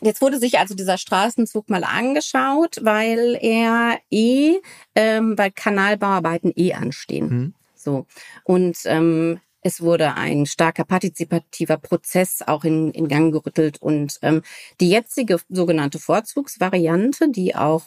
Jetzt 0.00 0.22
wurde 0.22 0.38
sich 0.38 0.58
also 0.58 0.74
dieser 0.74 0.98
Straßenzug 0.98 1.68
mal 1.68 1.84
angeschaut, 1.84 2.78
weil 2.82 3.38
er 3.40 3.98
eh, 4.10 4.56
ähm, 4.94 5.36
weil 5.36 5.50
Kanalbauarbeiten 5.50 6.52
eh 6.56 6.72
anstehen. 6.74 7.28
Mhm. 7.28 7.54
So. 7.74 8.06
Und 8.44 8.78
ähm, 8.84 9.40
es 9.62 9.82
wurde 9.82 10.14
ein 10.14 10.46
starker 10.46 10.84
partizipativer 10.84 11.76
Prozess 11.76 12.42
auch 12.46 12.64
in, 12.64 12.92
in 12.92 13.08
Gang 13.08 13.32
gerüttelt. 13.32 13.80
Und 13.82 14.18
ähm, 14.22 14.42
die 14.80 14.90
jetzige 14.90 15.38
sogenannte 15.48 15.98
Vorzugsvariante, 15.98 17.30
die 17.30 17.54
auch 17.54 17.84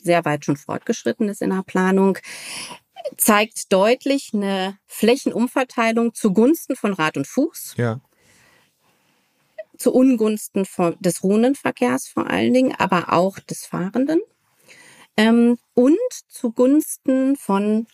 sehr 0.00 0.24
weit 0.24 0.44
schon 0.44 0.56
fortgeschritten 0.56 1.28
ist 1.28 1.42
in 1.42 1.50
der 1.50 1.64
Planung, 1.64 2.18
zeigt 3.16 3.72
deutlich 3.72 4.30
eine 4.32 4.78
Flächenumverteilung 4.86 6.14
zugunsten 6.14 6.76
von 6.76 6.92
Rad 6.92 7.16
und 7.16 7.26
Fuß. 7.26 7.74
Ja 7.76 8.00
zu 9.78 9.92
Ungunsten 9.92 10.66
des 11.00 11.22
ruhenden 11.22 11.54
Verkehrs 11.54 12.08
vor 12.08 12.28
allen 12.28 12.52
Dingen, 12.52 12.74
aber 12.76 13.12
auch 13.12 13.38
des 13.38 13.64
Fahrenden. 13.64 14.20
Ähm, 15.16 15.56
und 15.74 15.98
zugunsten 16.28 17.36
von 17.36 17.86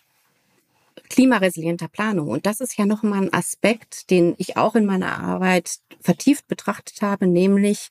klimaresilienter 1.09 1.89
Planung. 1.89 2.29
Und 2.29 2.47
das 2.47 2.61
ist 2.61 2.77
ja 2.79 2.87
nochmal 2.87 3.23
ein 3.23 3.33
Aspekt, 3.33 4.11
den 4.11 4.35
ich 4.39 4.57
auch 4.57 4.75
in 4.75 4.87
meiner 4.87 5.19
Arbeit 5.19 5.79
vertieft 6.01 6.49
betrachtet 6.49 7.03
habe, 7.03 7.27
nämlich 7.27 7.89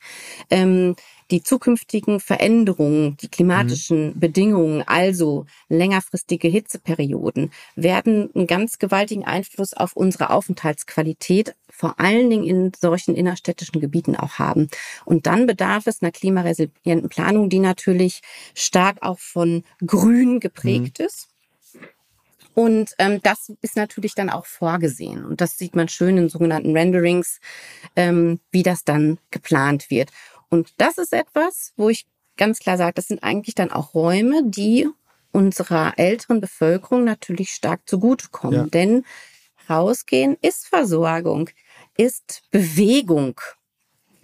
ähm, 0.49 0.95
die 1.31 1.41
zukünftigen 1.41 2.19
Veränderungen, 2.19 3.17
die 3.17 3.27
klimatischen 3.27 4.09
mhm. 4.09 4.19
Bedingungen, 4.19 4.83
also 4.85 5.45
längerfristige 5.69 6.47
Hitzeperioden, 6.47 7.51
werden 7.75 8.29
einen 8.35 8.45
ganz 8.45 8.77
gewaltigen 8.77 9.25
Einfluss 9.25 9.73
auf 9.73 9.95
unsere 9.95 10.29
Aufenthaltsqualität, 10.29 11.55
vor 11.69 11.99
allen 11.99 12.29
Dingen 12.29 12.43
in 12.43 12.71
solchen 12.79 13.15
innerstädtischen 13.15 13.81
Gebieten 13.81 14.15
auch 14.15 14.33
haben. 14.33 14.67
Und 15.05 15.25
dann 15.25 15.47
bedarf 15.47 15.87
es 15.87 16.01
einer 16.01 16.11
klimaresilienten 16.11 17.09
Planung, 17.09 17.49
die 17.49 17.59
natürlich 17.59 18.21
stark 18.53 18.97
auch 19.01 19.19
von 19.19 19.63
Grün 19.85 20.39
geprägt 20.39 20.99
mhm. 20.99 21.05
ist 21.05 21.32
und 22.53 22.91
ähm, 22.99 23.19
das 23.23 23.51
ist 23.61 23.75
natürlich 23.75 24.15
dann 24.15 24.29
auch 24.29 24.45
vorgesehen. 24.45 25.25
Und 25.25 25.41
das 25.41 25.57
sieht 25.57 25.75
man 25.75 25.87
schön 25.87 26.17
in 26.17 26.29
sogenannten 26.29 26.75
Renderings, 26.75 27.39
ähm, 27.95 28.39
wie 28.51 28.63
das 28.63 28.83
dann 28.83 29.17
geplant 29.31 29.89
wird. 29.89 30.11
Und 30.49 30.73
das 30.77 30.97
ist 30.97 31.13
etwas, 31.13 31.73
wo 31.77 31.89
ich 31.89 32.05
ganz 32.37 32.59
klar 32.59 32.77
sage, 32.77 32.93
das 32.93 33.07
sind 33.07 33.23
eigentlich 33.23 33.55
dann 33.55 33.71
auch 33.71 33.93
Räume, 33.93 34.43
die 34.45 34.87
unserer 35.31 35.93
älteren 35.97 36.41
Bevölkerung 36.41 37.03
natürlich 37.03 37.49
stark 37.49 37.81
zugutekommen. 37.87 38.59
Ja. 38.59 38.67
Denn 38.67 39.03
rausgehen 39.69 40.37
ist 40.41 40.67
Versorgung, 40.67 41.49
ist 41.97 42.43
Bewegung, 42.51 43.39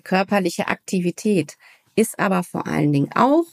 körperliche 0.03 0.67
Aktivität, 0.67 1.57
ist 1.95 2.19
aber 2.19 2.43
vor 2.43 2.67
allen 2.67 2.93
Dingen 2.93 3.09
auch 3.15 3.45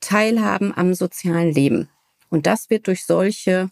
Teilhaben 0.00 0.76
am 0.76 0.94
sozialen 0.94 1.52
Leben. 1.52 1.88
Und 2.30 2.46
das 2.46 2.70
wird 2.70 2.86
durch 2.86 3.04
solche 3.04 3.70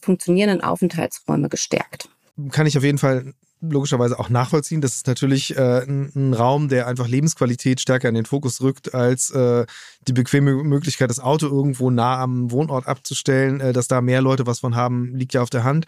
funktionierenden 0.00 0.62
Aufenthaltsräume 0.62 1.48
gestärkt. 1.48 2.08
Kann 2.50 2.66
ich 2.66 2.76
auf 2.76 2.84
jeden 2.84 2.98
Fall 2.98 3.34
logischerweise 3.62 4.18
auch 4.18 4.28
nachvollziehen. 4.28 4.80
Das 4.80 4.96
ist 4.96 5.06
natürlich 5.06 5.56
äh, 5.56 5.82
ein, 5.82 6.10
ein, 6.14 6.34
Raum, 6.34 6.68
der 6.68 6.86
einfach 6.86 7.06
Lebensqualität 7.06 7.80
stärker 7.80 8.08
in 8.08 8.14
den 8.14 8.26
Fokus 8.26 8.60
rückt, 8.60 8.94
als 8.94 9.30
äh, 9.30 9.64
die 10.08 10.12
bequeme 10.12 10.52
Möglichkeit, 10.64 11.10
das 11.10 11.20
Auto 11.20 11.46
irgendwo 11.46 11.90
nah 11.90 12.18
am 12.18 12.50
Wohnort 12.50 12.86
abzustellen. 12.86 13.60
Äh, 13.60 13.72
dass 13.72 13.88
da 13.88 14.00
mehr 14.00 14.20
Leute 14.20 14.46
was 14.46 14.60
von 14.60 14.74
haben, 14.74 15.14
liegt 15.14 15.34
ja 15.34 15.42
auf 15.42 15.50
der 15.50 15.64
Hand. 15.64 15.86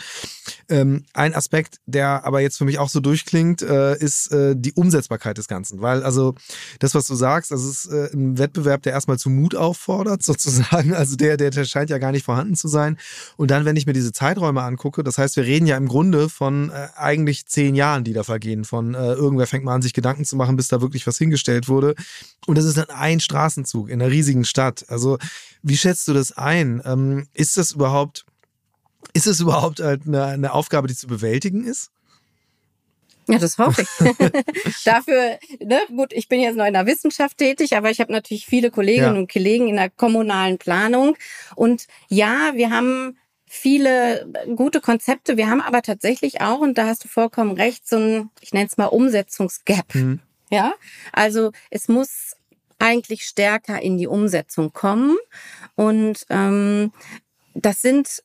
Ähm, 0.68 1.04
ein 1.12 1.34
Aspekt, 1.34 1.80
der 1.86 2.24
aber 2.24 2.40
jetzt 2.40 2.58
für 2.58 2.64
mich 2.64 2.78
auch 2.78 2.88
so 2.88 3.00
durchklingt, 3.00 3.62
äh, 3.62 3.96
ist 3.98 4.30
äh, 4.32 4.54
die 4.56 4.72
Umsetzbarkeit 4.72 5.36
des 5.38 5.48
Ganzen. 5.48 5.80
Weil 5.82 6.02
also 6.02 6.34
das, 6.78 6.94
was 6.94 7.06
du 7.06 7.14
sagst, 7.14 7.50
das 7.50 7.64
ist 7.64 7.86
äh, 7.86 8.10
ein 8.12 8.38
Wettbewerb, 8.38 8.82
der 8.82 8.92
erstmal 8.92 9.18
zu 9.18 9.30
Mut 9.30 9.54
auffordert, 9.54 10.22
sozusagen. 10.24 10.94
Also 10.94 11.16
der, 11.16 11.36
der, 11.36 11.50
der 11.50 11.64
scheint 11.64 11.90
ja 11.90 11.98
gar 11.98 12.12
nicht 12.12 12.24
vorhanden 12.24 12.54
zu 12.54 12.68
sein. 12.68 12.98
Und 13.36 13.50
dann, 13.50 13.64
wenn 13.64 13.76
ich 13.76 13.86
mir 13.86 13.92
diese 13.92 14.12
Zeiträume 14.12 14.62
angucke, 14.62 15.02
das 15.02 15.18
heißt, 15.18 15.36
wir 15.36 15.44
reden 15.44 15.66
ja 15.66 15.76
im 15.76 15.88
Grunde 15.88 16.28
von 16.28 16.70
eigentlich 16.96 17.46
zehn 17.46 17.63
zehn 17.64 17.74
Jahren, 17.74 18.04
die 18.04 18.12
da 18.12 18.24
vergehen. 18.24 18.64
Von 18.64 18.94
äh, 18.94 19.12
irgendwer 19.12 19.46
fängt 19.46 19.64
mal 19.64 19.74
an, 19.74 19.82
sich 19.82 19.94
Gedanken 19.94 20.24
zu 20.24 20.36
machen, 20.36 20.56
bis 20.56 20.68
da 20.68 20.82
wirklich 20.82 21.06
was 21.06 21.16
hingestellt 21.16 21.68
wurde. 21.68 21.94
Und 22.46 22.58
das 22.58 22.66
ist 22.66 22.76
dann 22.76 22.90
ein 22.90 23.20
Straßenzug 23.20 23.88
in 23.88 24.02
einer 24.02 24.10
riesigen 24.10 24.44
Stadt. 24.44 24.84
Also 24.88 25.18
wie 25.62 25.76
schätzt 25.76 26.06
du 26.08 26.12
das 26.12 26.32
ein? 26.32 26.82
Ähm, 26.84 27.26
ist 27.32 27.56
das 27.56 27.72
überhaupt, 27.72 28.26
ist 29.14 29.26
es 29.26 29.40
überhaupt 29.40 29.80
eine, 29.80 30.24
eine 30.24 30.52
Aufgabe, 30.52 30.88
die 30.88 30.94
zu 30.94 31.06
bewältigen 31.06 31.64
ist? 31.64 31.90
Ja, 33.26 33.38
das 33.38 33.56
hoffe 33.56 33.80
ich. 33.80 33.88
Dafür, 34.84 35.38
ne, 35.64 35.78
gut, 35.88 36.12
ich 36.12 36.28
bin 36.28 36.40
jetzt 36.40 36.56
noch 36.56 36.66
in 36.66 36.74
der 36.74 36.84
Wissenschaft 36.84 37.38
tätig, 37.38 37.74
aber 37.74 37.90
ich 37.90 38.00
habe 38.00 38.12
natürlich 38.12 38.44
viele 38.44 38.70
Kolleginnen 38.70 39.14
ja. 39.14 39.20
und 39.20 39.32
Kollegen 39.32 39.68
in 39.68 39.76
der 39.76 39.88
kommunalen 39.88 40.58
Planung. 40.58 41.16
Und 41.56 41.86
ja, 42.10 42.52
wir 42.54 42.68
haben 42.68 43.16
viele 43.46 44.26
gute 44.56 44.80
Konzepte. 44.80 45.36
Wir 45.36 45.48
haben 45.48 45.60
aber 45.60 45.82
tatsächlich 45.82 46.40
auch, 46.40 46.60
und 46.60 46.78
da 46.78 46.86
hast 46.86 47.04
du 47.04 47.08
vollkommen 47.08 47.52
recht, 47.52 47.86
so 47.88 47.96
ein, 47.96 48.30
ich 48.40 48.52
nenne 48.52 48.66
es 48.66 48.76
mal 48.76 48.86
Umsetzungsgap. 48.86 49.94
Mhm. 49.94 50.20
Ja, 50.50 50.74
also 51.12 51.52
es 51.70 51.88
muss 51.88 52.36
eigentlich 52.78 53.24
stärker 53.24 53.80
in 53.80 53.96
die 53.96 54.06
Umsetzung 54.06 54.72
kommen. 54.72 55.16
Und 55.74 56.26
ähm, 56.28 56.92
das 57.54 57.80
sind 57.80 58.22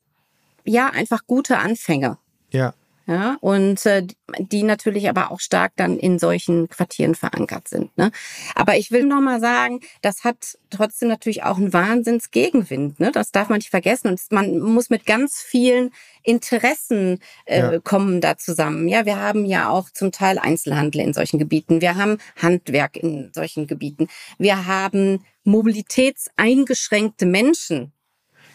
ja 0.65 0.89
einfach 0.89 1.25
gute 1.27 1.57
Anfänge. 1.57 2.17
Ja. 2.51 2.73
Ja, 3.09 3.37
und 3.41 3.87
äh, 3.87 4.05
die 4.37 4.61
natürlich 4.61 5.09
aber 5.09 5.31
auch 5.31 5.39
stark 5.39 5.71
dann 5.77 5.97
in 5.97 6.19
solchen 6.19 6.69
Quartieren 6.69 7.15
verankert 7.15 7.67
sind. 7.67 7.97
Ne? 7.97 8.11
Aber 8.53 8.77
ich 8.77 8.91
will 8.91 9.03
noch 9.03 9.19
mal 9.19 9.39
sagen, 9.39 9.79
das 10.03 10.23
hat 10.23 10.59
trotzdem 10.69 11.09
natürlich 11.09 11.41
auch 11.41 11.57
einen 11.57 11.73
Wahnsinnsgegenwind. 11.73 12.99
Ne? 12.99 13.11
Das 13.11 13.31
darf 13.31 13.49
man 13.49 13.57
nicht 13.57 13.71
vergessen. 13.71 14.09
Und 14.09 14.21
man 14.29 14.59
muss 14.59 14.91
mit 14.91 15.07
ganz 15.07 15.41
vielen 15.41 15.89
Interessen 16.21 17.17
äh, 17.45 17.59
ja. 17.59 17.79
kommen 17.79 18.21
da 18.21 18.37
zusammen. 18.37 18.87
Ja, 18.87 19.07
wir 19.07 19.17
haben 19.19 19.43
ja 19.43 19.69
auch 19.69 19.89
zum 19.89 20.11
Teil 20.11 20.37
Einzelhandel 20.37 21.01
in 21.01 21.13
solchen 21.15 21.39
Gebieten. 21.39 21.81
Wir 21.81 21.95
haben 21.95 22.19
Handwerk 22.39 22.95
in 22.95 23.31
solchen 23.33 23.65
Gebieten. 23.65 24.07
Wir 24.37 24.67
haben 24.67 25.25
mobilitätseingeschränkte 25.45 27.25
Menschen. 27.25 27.91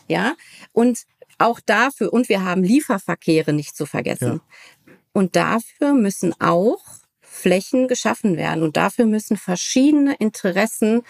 Ja, 0.06 0.34
und 0.72 1.06
auch 1.38 1.60
dafür, 1.60 2.12
und 2.12 2.28
wir 2.28 2.44
haben 2.44 2.62
Lieferverkehre 2.62 3.52
nicht 3.52 3.76
zu 3.76 3.86
vergessen. 3.86 4.40
Ja. 4.86 4.92
Und 5.12 5.36
dafür 5.36 5.92
müssen 5.94 6.34
auch 6.40 6.82
Flächen 7.20 7.88
geschaffen 7.88 8.36
werden. 8.36 8.62
Und 8.62 8.76
dafür 8.76 9.06
müssen 9.06 9.36
verschiedene 9.36 10.14
Interessen 10.14 11.02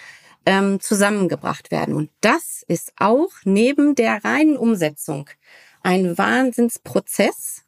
ähm, 0.46 0.80
zusammengebracht 0.80 1.70
werden. 1.70 1.94
Und 1.94 2.10
das 2.20 2.64
ist 2.66 2.92
auch 2.98 3.30
neben 3.44 3.94
der 3.94 4.24
reinen 4.24 4.56
Umsetzung 4.56 5.28
ein 5.82 6.16
Wahnsinnsprozess, 6.16 7.62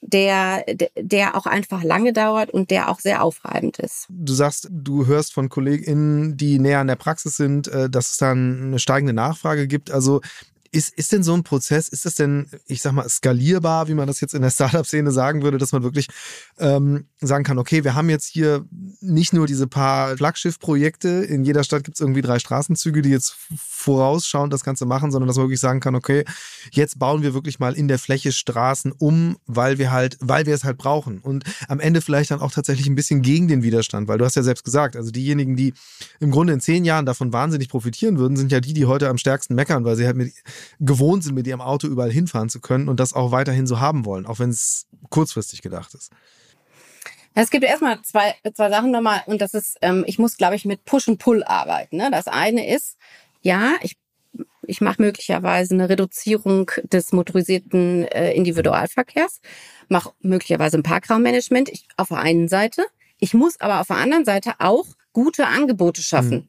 der, 0.00 0.64
der 0.96 1.36
auch 1.36 1.46
einfach 1.46 1.82
lange 1.82 2.12
dauert 2.12 2.50
und 2.50 2.70
der 2.70 2.90
auch 2.90 3.00
sehr 3.00 3.22
aufreibend 3.22 3.78
ist. 3.78 4.06
Du 4.08 4.34
sagst, 4.34 4.68
du 4.70 5.06
hörst 5.06 5.32
von 5.32 5.48
KollegInnen, 5.48 6.36
die 6.36 6.58
näher 6.58 6.80
an 6.80 6.86
der 6.86 6.96
Praxis 6.96 7.36
sind, 7.36 7.68
äh, 7.68 7.88
dass 7.88 8.12
es 8.12 8.16
dann 8.18 8.62
eine 8.62 8.78
steigende 8.78 9.14
Nachfrage 9.14 9.66
gibt. 9.66 9.90
Also 9.90 10.20
ist, 10.72 10.94
ist 10.94 11.12
denn 11.12 11.22
so 11.22 11.34
ein 11.34 11.42
Prozess, 11.42 11.88
ist 11.88 12.04
das 12.04 12.14
denn, 12.14 12.46
ich 12.66 12.82
sag 12.82 12.92
mal, 12.92 13.08
skalierbar, 13.08 13.88
wie 13.88 13.94
man 13.94 14.06
das 14.06 14.20
jetzt 14.20 14.34
in 14.34 14.42
der 14.42 14.50
Startup-Szene 14.56 15.10
sagen 15.10 15.42
würde, 15.42 15.58
dass 15.58 15.72
man 15.72 15.82
wirklich 15.82 16.08
ähm, 16.58 17.06
sagen 17.20 17.44
kann, 17.44 17.58
okay, 17.58 17.84
wir 17.84 17.94
haben 17.94 18.10
jetzt 18.10 18.26
hier 18.26 18.64
nicht 19.00 19.32
nur 19.32 19.46
diese 19.46 19.66
paar 19.66 20.16
Flaggschiff-Projekte, 20.16 21.08
in 21.08 21.44
jeder 21.44 21.64
Stadt 21.64 21.84
gibt 21.84 21.96
es 21.96 22.00
irgendwie 22.00 22.22
drei 22.22 22.38
Straßenzüge, 22.38 23.02
die 23.02 23.10
jetzt 23.10 23.36
vorausschauend 23.58 24.52
das 24.52 24.64
Ganze 24.64 24.86
machen, 24.86 25.10
sondern 25.10 25.28
dass 25.28 25.36
man 25.36 25.44
wirklich 25.44 25.60
sagen 25.60 25.80
kann, 25.80 25.94
okay, 25.94 26.24
jetzt 26.70 26.98
bauen 26.98 27.22
wir 27.22 27.34
wirklich 27.34 27.58
mal 27.58 27.74
in 27.74 27.88
der 27.88 27.98
Fläche 27.98 28.32
Straßen 28.32 28.92
um, 28.92 29.36
weil 29.46 29.78
wir 29.78 29.92
halt, 29.92 30.16
weil 30.20 30.46
wir 30.46 30.54
es 30.54 30.64
halt 30.64 30.78
brauchen. 30.78 31.18
Und 31.18 31.44
am 31.68 31.80
Ende 31.80 32.00
vielleicht 32.00 32.30
dann 32.30 32.40
auch 32.40 32.52
tatsächlich 32.52 32.86
ein 32.86 32.94
bisschen 32.94 33.22
gegen 33.22 33.48
den 33.48 33.62
Widerstand, 33.62 34.08
weil 34.08 34.18
du 34.18 34.24
hast 34.24 34.36
ja 34.36 34.42
selbst 34.42 34.64
gesagt, 34.64 34.96
also 34.96 35.10
diejenigen, 35.10 35.56
die 35.56 35.74
im 36.20 36.30
Grunde 36.30 36.52
in 36.52 36.60
zehn 36.60 36.84
Jahren 36.84 37.06
davon 37.06 37.32
wahnsinnig 37.32 37.68
profitieren 37.68 38.18
würden, 38.18 38.36
sind 38.36 38.52
ja 38.52 38.60
die, 38.60 38.72
die 38.72 38.86
heute 38.86 39.08
am 39.08 39.18
stärksten 39.18 39.54
meckern, 39.54 39.84
weil 39.84 39.96
sie 39.96 40.06
halt 40.06 40.16
mit 40.16 40.32
gewohnt 40.80 41.24
sind, 41.24 41.34
mit 41.34 41.46
ihrem 41.46 41.60
Auto 41.60 41.86
überall 41.86 42.10
hinfahren 42.10 42.48
zu 42.48 42.60
können 42.60 42.88
und 42.88 43.00
das 43.00 43.12
auch 43.12 43.32
weiterhin 43.32 43.66
so 43.66 43.80
haben 43.80 44.04
wollen, 44.04 44.26
auch 44.26 44.38
wenn 44.38 44.50
es 44.50 44.86
kurzfristig 45.10 45.62
gedacht 45.62 45.94
ist. 45.94 46.12
Es 47.38 47.50
gibt 47.50 47.64
erstmal 47.64 48.00
zwei, 48.00 48.34
zwei 48.54 48.70
Sachen 48.70 48.90
nochmal 48.90 49.22
und 49.26 49.42
das 49.42 49.52
ist, 49.52 49.76
ähm, 49.82 50.04
ich 50.06 50.18
muss, 50.18 50.38
glaube 50.38 50.56
ich, 50.56 50.64
mit 50.64 50.86
Push 50.86 51.06
und 51.06 51.18
Pull 51.18 51.44
arbeiten. 51.44 51.98
Ne? 51.98 52.08
Das 52.10 52.28
eine 52.28 52.66
ist, 52.66 52.96
ja, 53.42 53.74
ich, 53.82 53.98
ich 54.62 54.80
mache 54.80 55.02
möglicherweise 55.02 55.74
eine 55.74 55.90
Reduzierung 55.90 56.70
des 56.84 57.12
motorisierten 57.12 58.04
äh, 58.04 58.32
Individualverkehrs, 58.32 59.42
mache 59.88 60.12
möglicherweise 60.20 60.78
ein 60.78 60.82
Parkraummanagement 60.82 61.68
ich, 61.68 61.86
auf 61.98 62.08
der 62.08 62.20
einen 62.20 62.48
Seite. 62.48 62.86
Ich 63.18 63.34
muss 63.34 63.60
aber 63.60 63.80
auf 63.80 63.88
der 63.88 63.96
anderen 63.96 64.24
Seite 64.24 64.54
auch 64.58 64.86
gute 65.12 65.46
Angebote 65.46 66.00
schaffen, 66.00 66.36
mhm. 66.36 66.48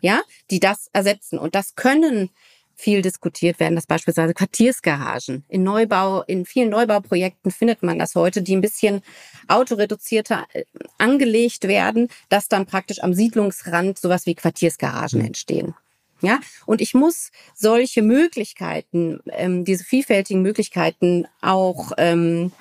ja, 0.00 0.22
die 0.50 0.58
das 0.58 0.88
ersetzen. 0.94 1.38
Und 1.38 1.54
das 1.54 1.74
können 1.74 2.30
viel 2.76 3.02
diskutiert 3.02 3.60
werden, 3.60 3.74
dass 3.74 3.86
beispielsweise 3.86 4.34
Quartiersgaragen 4.34 5.44
in 5.48 5.62
Neubau, 5.62 6.22
in 6.22 6.44
vielen 6.44 6.70
Neubauprojekten 6.70 7.50
findet 7.50 7.82
man 7.82 7.98
das 7.98 8.14
heute, 8.14 8.42
die 8.42 8.56
ein 8.56 8.60
bisschen 8.60 9.02
autoreduzierter 9.48 10.46
äh, 10.52 10.64
angelegt 10.98 11.68
werden, 11.68 12.08
dass 12.28 12.48
dann 12.48 12.66
praktisch 12.66 13.02
am 13.02 13.14
Siedlungsrand 13.14 13.98
sowas 13.98 14.26
wie 14.26 14.34
Quartiersgaragen 14.34 15.20
mhm. 15.20 15.26
entstehen. 15.26 15.74
Ja, 16.20 16.40
und 16.64 16.80
ich 16.80 16.94
muss 16.94 17.32
solche 17.54 18.00
Möglichkeiten, 18.00 19.20
ähm, 19.30 19.64
diese 19.64 19.84
vielfältigen 19.84 20.40
Möglichkeiten 20.40 21.26
auch 21.42 21.92
ähm, 21.98 22.52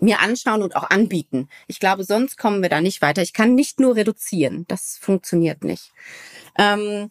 mir 0.00 0.20
anschauen 0.20 0.62
und 0.62 0.76
auch 0.76 0.90
anbieten. 0.90 1.48
Ich 1.66 1.80
glaube, 1.80 2.04
sonst 2.04 2.36
kommen 2.36 2.62
wir 2.62 2.68
da 2.68 2.80
nicht 2.80 3.02
weiter. 3.02 3.22
Ich 3.22 3.32
kann 3.32 3.54
nicht 3.54 3.80
nur 3.80 3.96
reduzieren. 3.96 4.64
Das 4.68 4.98
funktioniert 5.00 5.64
nicht. 5.64 5.92
Ähm, 6.58 7.10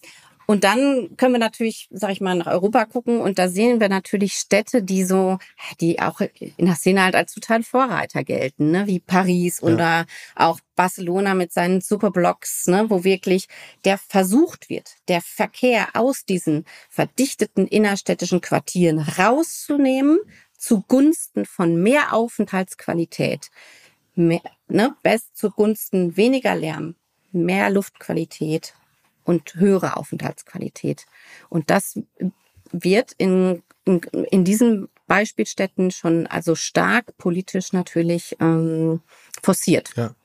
und 0.51 0.65
dann 0.65 1.15
können 1.15 1.33
wir 1.33 1.39
natürlich, 1.39 1.87
sag 1.91 2.11
ich 2.11 2.19
mal, 2.19 2.35
nach 2.35 2.47
Europa 2.47 2.83
gucken 2.83 3.21
und 3.21 3.39
da 3.39 3.47
sehen 3.47 3.79
wir 3.79 3.87
natürlich 3.87 4.33
Städte, 4.33 4.83
die 4.83 5.05
so, 5.05 5.37
die 5.79 6.01
auch 6.01 6.19
in 6.19 6.65
der 6.65 6.75
Szene 6.75 7.05
halt 7.05 7.15
als 7.15 7.33
total 7.33 7.63
Vorreiter 7.63 8.25
gelten, 8.25 8.69
ne? 8.69 8.85
wie 8.85 8.99
Paris 8.99 9.61
ja. 9.61 9.69
oder 9.69 10.05
auch 10.35 10.59
Barcelona 10.75 11.35
mit 11.35 11.53
seinen 11.53 11.79
Superblocks, 11.79 12.67
ne? 12.67 12.89
wo 12.89 13.05
wirklich 13.05 13.47
der 13.85 13.97
versucht 13.97 14.69
wird, 14.69 14.95
der 15.07 15.21
Verkehr 15.21 15.87
aus 15.93 16.25
diesen 16.25 16.65
verdichteten 16.89 17.65
innerstädtischen 17.65 18.41
Quartieren 18.41 18.99
rauszunehmen 18.99 20.19
zugunsten 20.57 21.45
von 21.45 21.81
mehr 21.81 22.11
Aufenthaltsqualität, 22.11 23.51
mehr, 24.15 24.41
ne? 24.67 24.93
best 25.01 25.37
zugunsten 25.37 26.17
weniger 26.17 26.57
Lärm, 26.57 26.95
mehr 27.31 27.69
Luftqualität 27.69 28.73
und 29.23 29.55
höhere 29.55 29.97
Aufenthaltsqualität. 29.97 31.05
Und 31.49 31.69
das 31.69 31.99
wird 32.71 33.13
in, 33.17 33.61
in, 33.85 33.99
in 34.29 34.43
diesen 34.43 34.87
Beispielstätten 35.07 35.91
schon 35.91 36.25
also 36.27 36.55
stark 36.55 37.17
politisch 37.17 37.73
natürlich 37.73 38.37
ähm, 38.39 39.01
forciert. 39.43 39.91
Ja. 39.97 40.15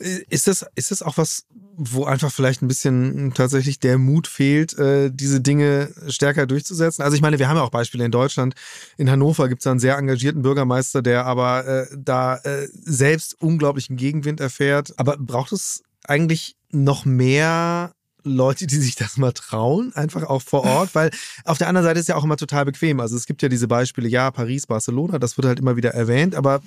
Ist 0.00 0.48
das, 0.48 0.66
ist 0.74 0.90
das 0.90 1.02
auch 1.02 1.16
was, 1.16 1.46
wo 1.76 2.04
einfach 2.04 2.32
vielleicht 2.32 2.62
ein 2.62 2.66
bisschen 2.66 3.32
tatsächlich 3.34 3.78
der 3.78 3.98
Mut 3.98 4.26
fehlt, 4.26 4.76
äh, 4.76 5.10
diese 5.12 5.40
Dinge 5.40 5.90
stärker 6.08 6.48
durchzusetzen? 6.48 7.02
Also 7.02 7.14
ich 7.14 7.22
meine, 7.22 7.38
wir 7.38 7.48
haben 7.48 7.56
ja 7.56 7.62
auch 7.62 7.70
Beispiele 7.70 8.04
in 8.04 8.10
Deutschland. 8.10 8.54
In 8.96 9.08
Hannover 9.08 9.48
gibt 9.48 9.62
es 9.62 9.66
einen 9.68 9.78
sehr 9.78 9.96
engagierten 9.96 10.42
Bürgermeister, 10.42 11.02
der 11.02 11.24
aber 11.24 11.64
äh, 11.64 11.86
da 11.96 12.38
äh, 12.38 12.66
selbst 12.72 13.40
unglaublichen 13.40 13.96
Gegenwind 13.96 14.40
erfährt. 14.40 14.92
Aber 14.96 15.16
braucht 15.16 15.52
es 15.52 15.84
eigentlich 16.04 16.56
noch 16.70 17.04
mehr 17.04 17.92
Leute, 18.24 18.66
die 18.66 18.76
sich 18.76 18.94
das 18.94 19.16
mal 19.16 19.32
trauen, 19.32 19.92
einfach 19.94 20.24
auch 20.24 20.42
vor 20.42 20.64
Ort, 20.64 20.94
weil 20.94 21.10
auf 21.44 21.58
der 21.58 21.68
anderen 21.68 21.86
Seite 21.86 22.00
ist 22.00 22.08
ja 22.08 22.16
auch 22.16 22.24
immer 22.24 22.36
total 22.36 22.64
bequem. 22.64 23.00
Also 23.00 23.16
es 23.16 23.26
gibt 23.26 23.42
ja 23.42 23.48
diese 23.48 23.68
Beispiele, 23.68 24.08
ja, 24.08 24.30
Paris, 24.30 24.66
Barcelona, 24.66 25.18
das 25.18 25.36
wird 25.36 25.46
halt 25.46 25.58
immer 25.58 25.76
wieder 25.76 25.90
erwähnt, 25.90 26.34
aber 26.34 26.60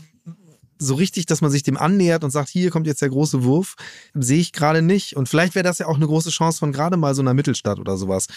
so 0.78 0.96
richtig, 0.96 1.26
dass 1.26 1.42
man 1.42 1.52
sich 1.52 1.64
dem 1.64 1.78
annähert 1.78 2.24
und 2.24 2.32
sagt, 2.32 2.50
hier 2.50 2.70
kommt 2.70 2.88
jetzt 2.88 3.02
der 3.02 3.10
große 3.10 3.44
Wurf, 3.44 3.76
sehe 4.14 4.40
ich 4.40 4.52
gerade 4.52 4.82
nicht. 4.82 5.16
Und 5.16 5.30
vielleicht 5.30 5.56
wäre 5.56 5.64
das 5.64 5.80
ja 5.80 5.88
auch 5.88 5.96
eine 5.96 6.08
große 6.08 6.30
Chance 6.30 6.60
von 6.60 6.72
gerade 6.72 6.98
mal 6.98 7.16
so 7.16 7.22
einer 7.22 7.34
Mittelstadt 7.34 7.80
oder 7.80 7.98
sowas. 7.98 8.28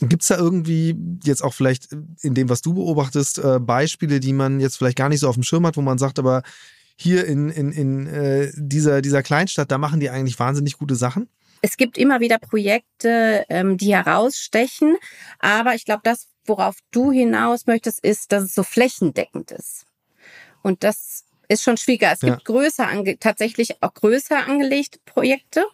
Gibt 0.00 0.22
es 0.22 0.28
da 0.28 0.36
irgendwie 0.36 0.96
jetzt 1.24 1.42
auch 1.42 1.54
vielleicht 1.54 1.88
in 2.22 2.34
dem, 2.34 2.48
was 2.48 2.62
du 2.62 2.74
beobachtest, 2.74 3.38
äh, 3.38 3.58
Beispiele, 3.60 4.20
die 4.20 4.32
man 4.32 4.60
jetzt 4.60 4.76
vielleicht 4.76 4.98
gar 4.98 5.08
nicht 5.08 5.20
so 5.20 5.28
auf 5.28 5.34
dem 5.34 5.42
Schirm 5.42 5.66
hat, 5.66 5.76
wo 5.76 5.82
man 5.82 5.98
sagt, 5.98 6.18
aber 6.18 6.42
hier 6.96 7.24
in, 7.24 7.48
in, 7.48 7.72
in 7.72 8.06
äh, 8.06 8.52
dieser, 8.56 9.00
dieser 9.00 9.22
Kleinstadt, 9.22 9.70
da 9.70 9.78
machen 9.78 10.00
die 10.00 10.10
eigentlich 10.10 10.38
wahnsinnig 10.38 10.76
gute 10.76 10.96
Sachen? 10.96 11.28
Es 11.62 11.76
gibt 11.76 11.98
immer 11.98 12.20
wieder 12.20 12.38
Projekte, 12.38 13.44
ähm, 13.48 13.76
die 13.76 13.94
herausstechen, 13.94 14.96
aber 15.38 15.74
ich 15.74 15.84
glaube, 15.84 16.02
das, 16.04 16.28
worauf 16.46 16.76
du 16.90 17.12
hinaus 17.12 17.66
möchtest, 17.66 18.02
ist, 18.02 18.32
dass 18.32 18.44
es 18.44 18.54
so 18.54 18.62
flächendeckend 18.62 19.50
ist. 19.50 19.86
Und 20.62 20.84
das 20.84 21.24
ist 21.48 21.62
schon 21.62 21.76
schwieriger. 21.76 22.12
Es 22.12 22.22
ja. 22.22 22.30
gibt 22.30 22.44
größer 22.44 22.88
tatsächlich 23.18 23.82
auch 23.82 23.92
größer 23.92 24.46
angelegte 24.46 24.98
Projekte, 25.04 25.64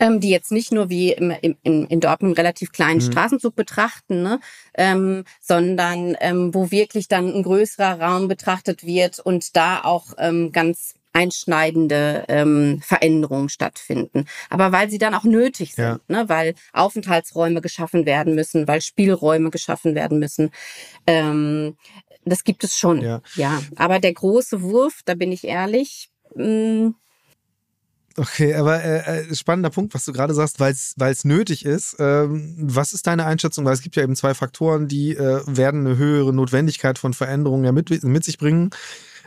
ähm, 0.00 0.20
die 0.20 0.30
jetzt 0.30 0.52
nicht 0.52 0.72
nur 0.72 0.88
wie 0.88 1.12
im, 1.12 1.30
im, 1.30 1.86
in 1.86 2.00
Dortmund 2.00 2.38
relativ 2.38 2.72
kleinen 2.72 3.00
mhm. 3.00 3.12
Straßenzug 3.12 3.54
betrachten, 3.54 4.22
ne, 4.22 4.40
ähm, 4.74 5.24
sondern 5.40 6.16
ähm, 6.20 6.54
wo 6.54 6.70
wirklich 6.70 7.08
dann 7.08 7.32
ein 7.32 7.42
größerer 7.42 8.00
Raum 8.00 8.28
betrachtet 8.28 8.84
wird 8.84 9.20
und 9.20 9.56
da 9.56 9.82
auch 9.82 10.14
ähm, 10.18 10.50
ganz 10.52 10.94
einschneidende 11.18 12.24
ähm, 12.28 12.80
Veränderungen 12.82 13.48
stattfinden. 13.48 14.26
Aber 14.50 14.70
weil 14.70 14.88
sie 14.88 14.98
dann 14.98 15.14
auch 15.14 15.24
nötig 15.24 15.74
sind, 15.74 16.00
ja. 16.08 16.22
ne? 16.22 16.28
weil 16.28 16.54
Aufenthaltsräume 16.72 17.60
geschaffen 17.60 18.06
werden 18.06 18.34
müssen, 18.34 18.68
weil 18.68 18.80
Spielräume 18.80 19.50
geschaffen 19.50 19.94
werden 19.94 20.20
müssen. 20.20 20.50
Ähm, 21.06 21.76
das 22.24 22.44
gibt 22.44 22.62
es 22.62 22.78
schon, 22.78 23.00
ja. 23.00 23.20
ja. 23.34 23.60
Aber 23.76 23.98
der 23.98 24.12
große 24.12 24.62
Wurf, 24.62 25.00
da 25.04 25.14
bin 25.14 25.32
ich 25.32 25.44
ehrlich. 25.44 26.10
Mh, 26.34 26.44
hm, 26.44 26.94
Okay, 28.18 28.54
aber 28.54 28.82
äh, 28.82 29.20
äh, 29.20 29.34
spannender 29.36 29.70
Punkt, 29.70 29.94
was 29.94 30.04
du 30.04 30.12
gerade 30.12 30.34
sagst, 30.34 30.58
weil 30.58 30.72
es 30.72 31.24
nötig 31.24 31.64
ist. 31.64 31.94
Ähm, 32.00 32.56
was 32.58 32.92
ist 32.92 33.06
deine 33.06 33.26
Einschätzung? 33.26 33.64
Weil 33.64 33.74
es 33.74 33.82
gibt 33.82 33.94
ja 33.94 34.02
eben 34.02 34.16
zwei 34.16 34.34
Faktoren, 34.34 34.88
die 34.88 35.14
äh, 35.14 35.40
werden 35.46 35.86
eine 35.86 35.96
höhere 35.98 36.32
Notwendigkeit 36.32 36.98
von 36.98 37.14
Veränderungen 37.14 37.64
ja 37.64 37.70
mit, 37.70 38.02
mit 38.02 38.24
sich 38.24 38.36
bringen. 38.36 38.70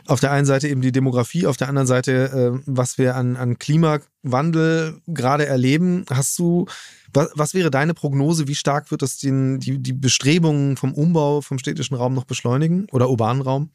Auf 0.06 0.20
der 0.20 0.32
einen 0.32 0.46
Seite 0.46 0.68
eben 0.68 0.80
die 0.80 0.92
Demografie, 0.92 1.46
auf 1.46 1.56
der 1.56 1.68
anderen 1.68 1.86
Seite, 1.86 2.12
äh, 2.56 2.62
was 2.66 2.98
wir 2.98 3.14
an, 3.14 3.36
an 3.36 3.58
Klimawandel 3.58 5.00
gerade 5.06 5.46
erleben. 5.46 6.04
Hast 6.10 6.38
du 6.38 6.66
was, 7.12 7.30
was 7.34 7.54
wäre 7.54 7.70
deine 7.70 7.94
Prognose? 7.94 8.48
Wie 8.48 8.54
stark 8.54 8.90
wird 8.90 9.02
das 9.02 9.18
den, 9.18 9.60
die, 9.60 9.78
die 9.78 9.92
Bestrebungen 9.92 10.76
vom 10.76 10.94
Umbau 10.94 11.40
vom 11.40 11.58
städtischen 11.58 11.94
Raum 11.94 12.14
noch 12.14 12.24
beschleunigen 12.24 12.86
oder 12.90 13.10
urbanen 13.10 13.42
Raum? 13.42 13.70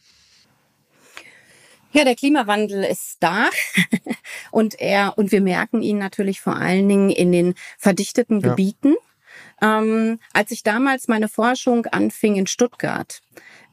Ja, 1.94 2.04
der 2.04 2.16
Klimawandel 2.16 2.84
ist 2.84 3.18
da 3.22 3.50
und 4.52 4.80
er 4.80 5.18
und 5.18 5.32
wir 5.32 5.42
merken 5.42 5.82
ihn 5.82 5.98
natürlich 5.98 6.42
vor 6.42 6.56
allen 6.56 6.88
Dingen 6.88 7.10
in 7.10 7.32
den 7.32 7.54
verdichteten 7.78 8.42
ja. 8.42 8.50
Gebieten. 8.50 8.96
Ähm, 9.62 10.20
als 10.34 10.52
ich 10.52 10.64
damals 10.64 11.08
meine 11.08 11.28
Forschung 11.28 11.86
anfing 11.88 12.36
in 12.36 12.48
Stuttgart, 12.48 13.22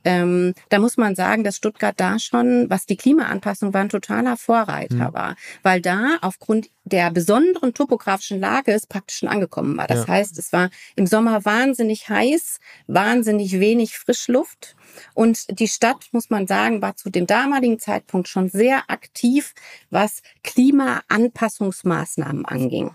ähm, 0.04 0.54
da 0.68 0.78
muss 0.78 0.96
man 0.96 1.14
sagen, 1.14 1.44
dass 1.44 1.56
Stuttgart 1.56 1.98
da 1.98 2.18
schon, 2.18 2.68
was 2.70 2.86
die 2.86 2.96
Klimaanpassung 2.96 3.72
war, 3.72 3.82
ein 3.82 3.88
totaler 3.88 4.36
Vorreiter 4.36 5.10
mhm. 5.10 5.14
war, 5.14 5.36
weil 5.62 5.80
da 5.80 6.18
aufgrund 6.20 6.70
der 6.84 7.10
besonderen 7.10 7.72
topografischen 7.72 8.40
Lage 8.40 8.72
es 8.72 8.86
praktisch 8.86 9.18
schon 9.18 9.28
angekommen 9.28 9.76
war. 9.76 9.86
Das 9.86 10.06
ja. 10.06 10.08
heißt, 10.08 10.38
es 10.38 10.52
war 10.52 10.70
im 10.96 11.06
Sommer 11.06 11.44
wahnsinnig 11.44 12.08
heiß, 12.08 12.58
wahnsinnig 12.86 13.58
wenig 13.58 13.98
Frischluft. 13.98 14.76
Und 15.14 15.58
die 15.58 15.68
Stadt, 15.68 16.08
muss 16.12 16.30
man 16.30 16.46
sagen, 16.46 16.82
war 16.82 16.96
zu 16.96 17.10
dem 17.10 17.26
damaligen 17.26 17.78
Zeitpunkt 17.78 18.28
schon 18.28 18.48
sehr 18.48 18.84
aktiv, 18.88 19.54
was 19.90 20.22
Klimaanpassungsmaßnahmen 20.42 22.44
anging. 22.44 22.94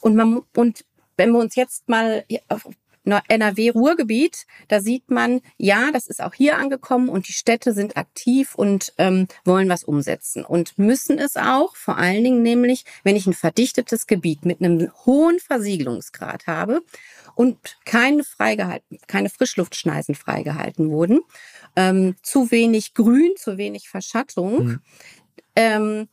Und 0.00 0.16
man, 0.16 0.42
und 0.54 0.84
wenn 1.16 1.32
wir 1.32 1.38
uns 1.38 1.54
jetzt 1.54 1.88
mal 1.88 2.24
NRW-Ruhrgebiet, 3.04 4.46
da 4.68 4.80
sieht 4.80 5.10
man, 5.10 5.40
ja, 5.56 5.90
das 5.92 6.06
ist 6.06 6.22
auch 6.22 6.34
hier 6.34 6.58
angekommen 6.58 7.08
und 7.08 7.28
die 7.28 7.32
Städte 7.32 7.72
sind 7.72 7.96
aktiv 7.96 8.54
und 8.54 8.92
ähm, 8.98 9.28
wollen 9.44 9.68
was 9.68 9.84
umsetzen 9.84 10.44
und 10.44 10.78
müssen 10.78 11.18
es 11.18 11.36
auch, 11.36 11.76
vor 11.76 11.98
allen 11.98 12.24
Dingen 12.24 12.42
nämlich, 12.42 12.84
wenn 13.02 13.16
ich 13.16 13.26
ein 13.26 13.34
verdichtetes 13.34 14.06
Gebiet 14.06 14.44
mit 14.44 14.60
einem 14.60 14.90
hohen 15.04 15.38
Versiegelungsgrad 15.38 16.46
habe 16.46 16.82
und 17.34 17.58
keine 17.84 18.24
freigehalten, 18.24 18.98
keine 19.06 19.28
Frischluftschneisen 19.28 20.14
freigehalten 20.14 20.90
wurden, 20.90 21.20
ähm, 21.76 22.16
zu 22.22 22.50
wenig 22.50 22.94
Grün, 22.94 23.32
zu 23.36 23.58
wenig 23.58 23.88
Verschattung. 23.88 24.64
Mhm. 24.64 24.80
Ähm, 25.56 26.08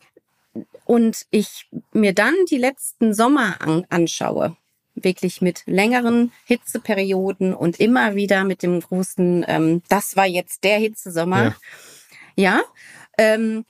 und 0.86 1.26
ich 1.30 1.70
mir 1.94 2.14
dann 2.14 2.36
die 2.50 2.58
letzten 2.58 3.14
Sommer 3.14 3.62
an, 3.62 3.86
anschaue, 3.89 4.58
wirklich 5.04 5.41
mit 5.41 5.64
längeren 5.66 6.32
Hitzeperioden 6.45 7.54
und 7.54 7.80
immer 7.80 8.16
wieder 8.16 8.43
mit 8.43 8.64
dem 8.64 8.80
großen, 8.80 9.45
ähm, 9.47 9.82
das 9.89 10.16
war 10.16 10.26
jetzt 10.26 10.64
der 10.64 10.78
Hitzesommer. 10.78 11.56
Ja. 12.36 12.60
ja 12.60 12.62
ähm, 13.18 13.66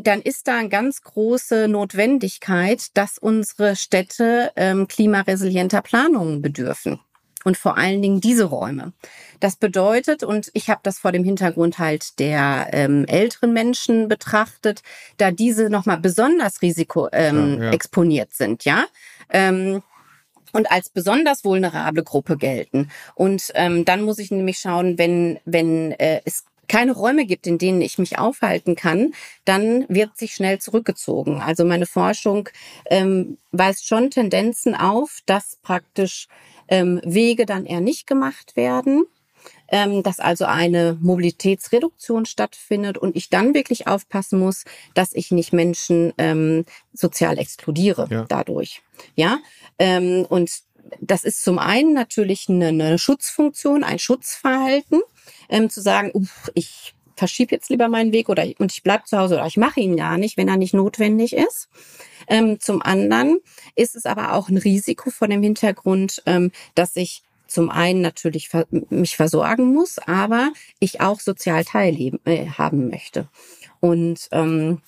dann 0.00 0.22
ist 0.22 0.46
da 0.48 0.58
eine 0.58 0.68
ganz 0.68 1.02
große 1.02 1.66
Notwendigkeit, 1.68 2.96
dass 2.96 3.18
unsere 3.18 3.74
Städte 3.74 4.52
ähm, 4.56 4.86
klimaresilienter 4.86 5.82
Planungen 5.82 6.42
bedürfen. 6.42 7.00
Und 7.44 7.56
vor 7.56 7.76
allen 7.76 8.00
Dingen 8.00 8.20
diese 8.20 8.44
Räume. 8.44 8.92
Das 9.40 9.56
bedeutet, 9.56 10.22
und 10.22 10.52
ich 10.54 10.70
habe 10.70 10.78
das 10.84 11.00
vor 11.00 11.10
dem 11.10 11.24
Hintergrund 11.24 11.80
halt 11.80 12.20
der 12.20 12.68
ähm, 12.70 13.04
älteren 13.06 13.52
Menschen 13.52 14.06
betrachtet, 14.06 14.82
da 15.16 15.32
diese 15.32 15.68
nochmal 15.68 15.98
besonders 15.98 16.62
risiko 16.62 17.08
ähm, 17.12 17.58
ja, 17.58 17.64
ja. 17.64 17.70
exponiert 17.72 18.32
sind, 18.32 18.64
ja. 18.64 18.84
Ähm, 19.28 19.82
und 20.52 20.70
als 20.70 20.90
besonders 20.90 21.44
vulnerable 21.44 22.02
Gruppe 22.02 22.36
gelten. 22.36 22.90
Und 23.14 23.50
ähm, 23.54 23.84
dann 23.84 24.02
muss 24.02 24.18
ich 24.18 24.30
nämlich 24.30 24.58
schauen, 24.58 24.98
wenn, 24.98 25.38
wenn 25.44 25.92
äh, 25.92 26.20
es 26.24 26.44
keine 26.68 26.92
Räume 26.92 27.26
gibt, 27.26 27.46
in 27.46 27.58
denen 27.58 27.82
ich 27.82 27.98
mich 27.98 28.18
aufhalten 28.18 28.76
kann, 28.76 29.12
dann 29.44 29.84
wird 29.88 30.16
sich 30.16 30.34
schnell 30.34 30.58
zurückgezogen. 30.58 31.40
Also 31.40 31.64
meine 31.64 31.86
Forschung 31.86 32.48
ähm, 32.86 33.36
weist 33.50 33.86
schon 33.86 34.10
Tendenzen 34.10 34.74
auf, 34.74 35.18
dass 35.26 35.58
praktisch 35.62 36.28
ähm, 36.68 37.00
Wege 37.04 37.44
dann 37.44 37.66
eher 37.66 37.80
nicht 37.80 38.06
gemacht 38.06 38.56
werden 38.56 39.04
ähm, 39.68 40.02
dass 40.02 40.20
also 40.20 40.44
eine 40.44 40.98
Mobilitätsreduktion 41.00 42.26
stattfindet 42.26 42.98
und 42.98 43.16
ich 43.16 43.30
dann 43.30 43.54
wirklich 43.54 43.86
aufpassen 43.86 44.38
muss, 44.38 44.64
dass 44.94 45.14
ich 45.14 45.30
nicht 45.30 45.52
Menschen 45.52 46.12
ähm, 46.18 46.64
sozial 46.92 47.38
exkludiere 47.38 48.06
ja. 48.10 48.24
dadurch. 48.28 48.82
Ja, 49.16 49.38
ähm, 49.78 50.26
und 50.28 50.50
das 51.00 51.24
ist 51.24 51.42
zum 51.42 51.58
einen 51.58 51.94
natürlich 51.94 52.48
eine, 52.48 52.68
eine 52.68 52.98
Schutzfunktion, 52.98 53.82
ein 53.84 53.98
Schutzverhalten, 53.98 55.00
ähm, 55.48 55.70
zu 55.70 55.80
sagen, 55.80 56.10
uff, 56.12 56.50
ich 56.54 56.94
verschiebe 57.16 57.54
jetzt 57.54 57.70
lieber 57.70 57.88
meinen 57.88 58.12
Weg 58.12 58.28
oder 58.28 58.44
und 58.58 58.72
ich 58.72 58.82
bleib 58.82 59.06
zu 59.06 59.18
Hause 59.18 59.36
oder 59.36 59.46
ich 59.46 59.56
mache 59.56 59.80
ihn 59.80 59.96
gar 59.96 60.18
nicht, 60.18 60.36
wenn 60.36 60.48
er 60.48 60.56
nicht 60.56 60.74
notwendig 60.74 61.34
ist. 61.34 61.68
Ähm, 62.28 62.60
zum 62.60 62.82
anderen 62.82 63.40
ist 63.74 63.96
es 63.96 64.06
aber 64.06 64.34
auch 64.34 64.48
ein 64.48 64.56
Risiko 64.56 65.10
vor 65.10 65.28
dem 65.28 65.42
Hintergrund, 65.42 66.22
ähm, 66.26 66.52
dass 66.74 66.96
ich 66.96 67.22
zum 67.52 67.70
einen 67.70 68.00
natürlich 68.00 68.50
mich 68.90 69.16
versorgen 69.16 69.72
muss, 69.72 69.98
aber 69.98 70.52
ich 70.78 71.00
auch 71.00 71.20
sozial 71.20 71.64
teilhaben 71.64 72.20
äh, 72.24 72.46
haben 72.46 72.88
möchte. 72.88 73.28
Und 73.80 74.28
ähm, 74.32 74.80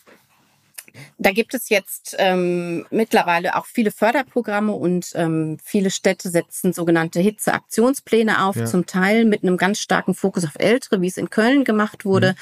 da 1.18 1.32
gibt 1.32 1.54
es 1.54 1.68
jetzt 1.68 2.14
ähm, 2.18 2.86
mittlerweile 2.90 3.56
auch 3.56 3.66
viele 3.66 3.90
Förderprogramme 3.90 4.72
und 4.72 5.12
ähm, 5.14 5.58
viele 5.62 5.90
Städte 5.90 6.30
setzen 6.30 6.72
sogenannte 6.72 7.20
Hitzeaktionspläne 7.20 8.44
auf, 8.44 8.56
ja. 8.56 8.64
zum 8.64 8.86
Teil 8.86 9.24
mit 9.24 9.42
einem 9.42 9.56
ganz 9.56 9.80
starken 9.80 10.14
Fokus 10.14 10.44
auf 10.44 10.54
Ältere, 10.58 11.00
wie 11.00 11.08
es 11.08 11.16
in 11.16 11.30
Köln 11.30 11.64
gemacht 11.64 12.04
wurde. 12.04 12.32
Mhm. 12.32 12.36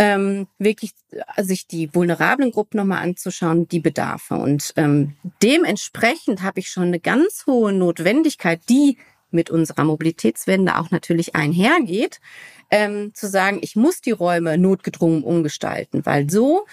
Ähm, 0.00 0.46
wirklich 0.58 0.92
äh, 1.10 1.42
sich 1.42 1.66
die 1.66 1.92
vulnerablen 1.92 2.52
Gruppen 2.52 2.78
nochmal 2.78 3.02
anzuschauen, 3.02 3.66
die 3.68 3.80
Bedarfe. 3.80 4.34
Und 4.34 4.72
ähm, 4.76 5.16
dementsprechend 5.42 6.42
habe 6.42 6.60
ich 6.60 6.70
schon 6.70 6.84
eine 6.84 7.00
ganz 7.00 7.46
hohe 7.46 7.72
Notwendigkeit, 7.72 8.60
die 8.68 8.96
mit 9.30 9.50
unserer 9.50 9.84
Mobilitätswende 9.84 10.76
auch 10.78 10.90
natürlich 10.90 11.34
einhergeht, 11.34 12.20
ähm, 12.70 13.12
zu 13.14 13.28
sagen, 13.28 13.58
ich 13.62 13.76
muss 13.76 14.00
die 14.00 14.10
Räume 14.10 14.58
notgedrungen 14.58 15.22
umgestalten, 15.22 16.04
weil 16.04 16.28
so 16.30 16.66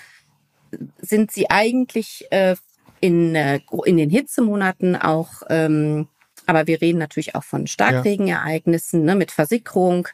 sind 0.99 1.32
sie 1.32 1.49
eigentlich 1.49 2.26
äh, 2.32 2.56
in, 2.99 3.36
äh, 3.36 3.60
in 3.86 3.97
den 3.97 4.10
Hitzemonaten 4.10 4.95
auch, 4.95 5.43
ähm, 5.49 6.08
aber 6.45 6.68
wir 6.68 6.82
reden 6.82 6.99
natürlich 6.99 7.36
auch 7.36 7.43
von 7.43 7.68
Starkregenereignissen 7.68 9.03
ne, 9.03 9.16
mit 9.16 9.32
Versickerung, 9.32 10.08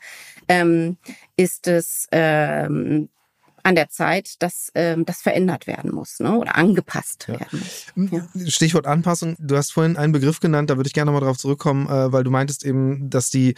ähm, 0.48 0.98
ist 1.36 1.68
es 1.68 2.08
ähm, 2.12 3.10
an 3.64 3.76
der 3.76 3.89
Zeit, 3.89 4.41
dass 4.41 4.72
ähm, 4.76 5.05
das 5.05 5.22
verändert 5.22 5.68
werden 5.68 5.91
muss 5.91 6.20
ne? 6.20 6.38
oder 6.38 6.55
angepasst 6.55 7.28
ja. 7.28 7.39
werden 7.39 7.64
muss. 7.95 8.12
Ja. 8.12 8.47
Stichwort 8.49 8.88
Anpassung. 8.88 9.36
Du 9.39 9.55
hast 9.55 9.72
vorhin 9.72 9.97
einen 9.97 10.14
Begriff 10.14 10.39
genannt, 10.39 10.70
da 10.70 10.78
würde 10.78 10.88
ich 10.88 10.93
gerne 10.93 11.12
nochmal 11.12 11.28
drauf 11.28 11.38
zurückkommen, 11.38 11.88
äh, 11.88 12.12
weil 12.12 12.24
du 12.24 12.32
meintest 12.32 12.66
eben, 12.66 13.09
dass 13.09 13.30
die 13.30 13.55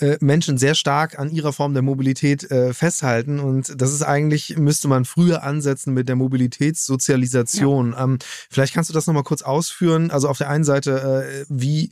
äh, 0.00 0.16
Menschen 0.20 0.58
sehr 0.58 0.74
stark 0.74 1.18
an 1.18 1.30
ihrer 1.30 1.52
Form 1.52 1.72
der 1.72 1.82
Mobilität 1.82 2.50
äh, 2.50 2.74
festhalten. 2.74 3.38
Und 3.38 3.80
das 3.80 3.92
ist 3.92 4.02
eigentlich, 4.02 4.56
müsste 4.56 4.88
man 4.88 5.04
früher 5.04 5.44
ansetzen 5.44 5.94
mit 5.94 6.08
der 6.08 6.16
Mobilitätssozialisation. 6.16 7.92
Ja. 7.92 8.04
Ähm, 8.04 8.18
vielleicht 8.50 8.74
kannst 8.74 8.90
du 8.90 8.94
das 8.94 9.06
nochmal 9.06 9.22
kurz 9.22 9.42
ausführen. 9.42 10.10
Also 10.10 10.28
auf 10.28 10.38
der 10.38 10.50
einen 10.50 10.64
Seite, 10.64 11.24
äh, 11.28 11.46
wie, 11.48 11.90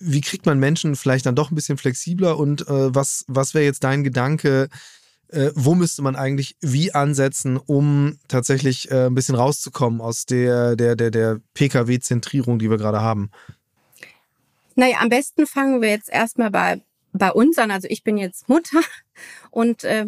wie 0.00 0.20
kriegt 0.20 0.44
man 0.46 0.58
Menschen 0.58 0.96
vielleicht 0.96 1.26
dann 1.26 1.36
doch 1.36 1.50
ein 1.50 1.54
bisschen 1.54 1.78
flexibler 1.78 2.36
und 2.36 2.62
äh, 2.62 2.94
was, 2.94 3.24
was 3.28 3.54
wäre 3.54 3.64
jetzt 3.64 3.84
dein 3.84 4.02
Gedanke? 4.02 4.68
Äh, 5.28 5.50
wo 5.54 5.74
müsste 5.74 6.02
man 6.02 6.14
eigentlich 6.14 6.56
wie 6.60 6.94
ansetzen, 6.94 7.56
um 7.56 8.18
tatsächlich 8.28 8.90
äh, 8.90 9.06
ein 9.06 9.14
bisschen 9.14 9.34
rauszukommen 9.34 10.00
aus 10.00 10.24
der, 10.24 10.76
der, 10.76 10.94
der, 10.94 11.10
der 11.10 11.40
Pkw-Zentrierung, 11.54 12.58
die 12.58 12.70
wir 12.70 12.76
gerade 12.76 13.00
haben? 13.00 13.30
Naja, 14.76 14.98
am 15.00 15.08
besten 15.08 15.46
fangen 15.46 15.82
wir 15.82 15.88
jetzt 15.88 16.10
erstmal 16.10 16.50
bei, 16.50 16.80
bei 17.12 17.32
uns 17.32 17.58
an. 17.58 17.70
Also 17.70 17.88
ich 17.90 18.04
bin 18.04 18.18
jetzt 18.18 18.48
Mutter 18.48 18.80
und 19.50 19.82
äh, 19.84 20.06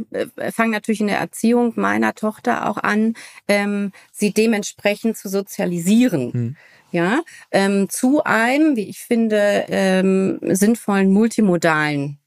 fange 0.52 0.72
natürlich 0.72 1.00
in 1.00 1.08
der 1.08 1.18
Erziehung 1.18 1.72
meiner 1.74 2.14
Tochter 2.14 2.68
auch 2.68 2.76
an, 2.76 3.14
ähm, 3.48 3.92
sie 4.12 4.32
dementsprechend 4.32 5.16
zu 5.16 5.28
sozialisieren. 5.28 6.32
Hm. 6.32 6.56
Ja, 6.90 7.20
ähm, 7.50 7.90
zu 7.90 8.24
einem, 8.24 8.74
wie 8.76 8.88
ich 8.88 9.00
finde, 9.00 9.66
ähm, 9.68 10.38
sinnvollen 10.42 11.12
multimodalen 11.12 12.18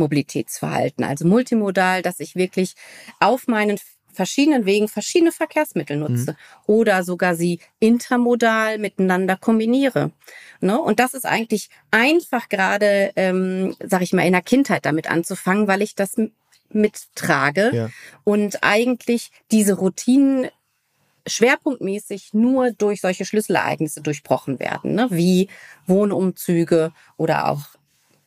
Mobilitätsverhalten. 0.00 1.04
Also 1.04 1.26
multimodal, 1.26 2.02
dass 2.02 2.18
ich 2.18 2.34
wirklich 2.34 2.74
auf 3.20 3.46
meinen 3.46 3.78
verschiedenen 4.12 4.66
Wegen 4.66 4.88
verschiedene 4.88 5.32
Verkehrsmittel 5.32 5.96
mhm. 5.96 6.02
nutze 6.02 6.32
mhm. 6.32 6.36
oder 6.66 7.04
sogar 7.04 7.34
sie 7.34 7.60
intermodal 7.78 8.78
miteinander 8.78 9.36
kombiniere. 9.36 10.10
Ne? 10.60 10.80
Und 10.80 11.00
das 11.00 11.14
ist 11.14 11.26
eigentlich 11.26 11.70
einfach 11.90 12.48
gerade, 12.48 13.12
ähm, 13.16 13.76
sag 13.82 14.02
ich 14.02 14.12
mal, 14.12 14.26
in 14.26 14.32
der 14.32 14.42
Kindheit 14.42 14.84
damit 14.84 15.10
anzufangen, 15.10 15.68
weil 15.68 15.82
ich 15.82 15.94
das 15.94 16.16
mittrage 16.72 17.70
ja. 17.74 17.90
und 18.24 18.62
eigentlich 18.62 19.30
diese 19.50 19.74
Routinen 19.74 20.48
schwerpunktmäßig 21.26 22.32
nur 22.32 22.72
durch 22.72 23.00
solche 23.00 23.24
Schlüsselereignisse 23.24 24.00
durchbrochen 24.00 24.58
werden, 24.58 24.94
ne? 24.94 25.08
wie 25.10 25.48
Wohnumzüge 25.86 26.92
oder 27.16 27.48
auch 27.48 27.60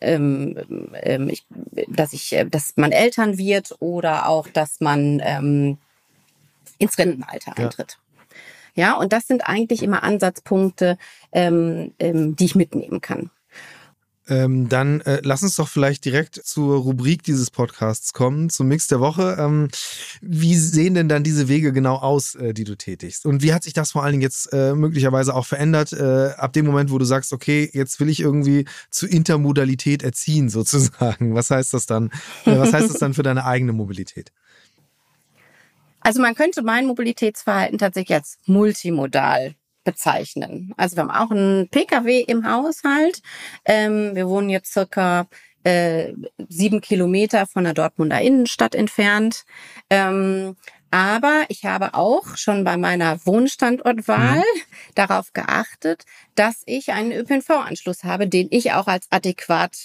ähm, 0.03 0.57
ähm, 1.01 1.29
ich, 1.29 1.45
dass 1.87 2.13
ich, 2.13 2.33
äh, 2.33 2.45
dass 2.45 2.73
man 2.75 2.91
Eltern 2.91 3.37
wird 3.37 3.75
oder 3.79 4.27
auch, 4.27 4.47
dass 4.47 4.79
man 4.79 5.21
ähm, 5.23 5.77
ins 6.77 6.97
Rentenalter 6.97 7.53
ja. 7.57 7.63
eintritt. 7.63 7.97
Ja, 8.75 8.93
und 8.93 9.13
das 9.13 9.27
sind 9.27 9.47
eigentlich 9.47 9.83
immer 9.83 10.03
Ansatzpunkte, 10.03 10.97
ähm, 11.31 11.93
ähm, 11.99 12.35
die 12.35 12.45
ich 12.45 12.55
mitnehmen 12.55 13.01
kann. 13.01 13.29
Ähm, 14.29 14.69
dann 14.69 15.01
äh, 15.01 15.19
lass 15.23 15.43
uns 15.43 15.57
doch 15.57 15.67
vielleicht 15.67 16.05
direkt 16.05 16.35
zur 16.35 16.77
Rubrik 16.77 17.23
dieses 17.23 17.51
Podcasts 17.51 18.13
kommen, 18.13 18.49
zum 18.49 18.67
Mix 18.67 18.87
der 18.87 19.01
Woche. 19.01 19.35
Ähm, 19.37 19.67
wie 20.21 20.55
sehen 20.55 20.93
denn 20.93 21.09
dann 21.09 21.23
diese 21.23 21.49
Wege 21.49 21.73
genau 21.73 21.95
aus, 21.95 22.35
äh, 22.35 22.53
die 22.53 22.63
du 22.63 22.77
tätigst? 22.77 23.25
Und 23.25 23.41
wie 23.43 23.53
hat 23.53 23.63
sich 23.63 23.73
das 23.73 23.91
vor 23.91 24.03
allen 24.03 24.13
Dingen 24.13 24.21
jetzt 24.21 24.53
äh, 24.53 24.75
möglicherweise 24.75 25.35
auch 25.35 25.45
verändert, 25.45 25.91
äh, 25.91 26.29
ab 26.37 26.53
dem 26.53 26.65
Moment, 26.65 26.89
wo 26.91 26.97
du 26.97 27.05
sagst, 27.05 27.33
okay, 27.33 27.69
jetzt 27.73 27.99
will 27.99 28.07
ich 28.07 28.21
irgendwie 28.21 28.65
zu 28.89 29.07
Intermodalität 29.07 30.03
erziehen, 30.03 30.49
sozusagen? 30.49 31.35
Was 31.35 31.49
heißt 31.49 31.73
das 31.73 31.85
dann? 31.85 32.09
Äh, 32.45 32.57
was 32.57 32.71
heißt 32.71 32.89
das 32.89 32.99
dann 32.99 33.13
für 33.13 33.23
deine 33.23 33.45
eigene 33.45 33.73
Mobilität? 33.73 34.31
Also 35.99 36.21
man 36.21 36.35
könnte 36.35 36.61
mein 36.63 36.85
Mobilitätsverhalten 36.85 37.77
tatsächlich 37.77 38.15
als 38.15 38.37
multimodal 38.45 39.55
bezeichnen. 39.83 40.73
Also 40.77 40.95
wir 40.95 41.03
haben 41.03 41.11
auch 41.11 41.31
einen 41.31 41.69
Pkw 41.69 42.21
im 42.21 42.49
Haushalt. 42.49 43.21
Ähm, 43.65 44.15
wir 44.15 44.27
wohnen 44.27 44.49
jetzt 44.49 44.73
circa 44.73 45.27
äh, 45.63 46.13
sieben 46.49 46.81
Kilometer 46.81 47.47
von 47.47 47.63
der 47.63 47.73
Dortmunder 47.73 48.21
Innenstadt 48.21 48.75
entfernt. 48.75 49.45
Ähm, 49.89 50.55
aber 50.91 51.45
ich 51.47 51.65
habe 51.65 51.95
auch 51.95 52.37
schon 52.37 52.63
bei 52.63 52.77
meiner 52.77 53.25
Wohnstandortwahl 53.25 54.37
mhm. 54.37 54.61
darauf 54.93 55.33
geachtet, 55.33 56.03
dass 56.35 56.61
ich 56.67 56.91
einen 56.91 57.11
ÖPNV-Anschluss 57.11 58.03
habe, 58.03 58.27
den 58.27 58.47
ich 58.51 58.73
auch 58.73 58.85
als 58.85 59.07
adäquat 59.09 59.75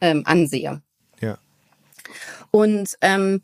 ähm, 0.00 0.22
ansehe. 0.26 0.82
Ja. 1.20 1.38
Und 2.52 2.96
ähm, 3.00 3.42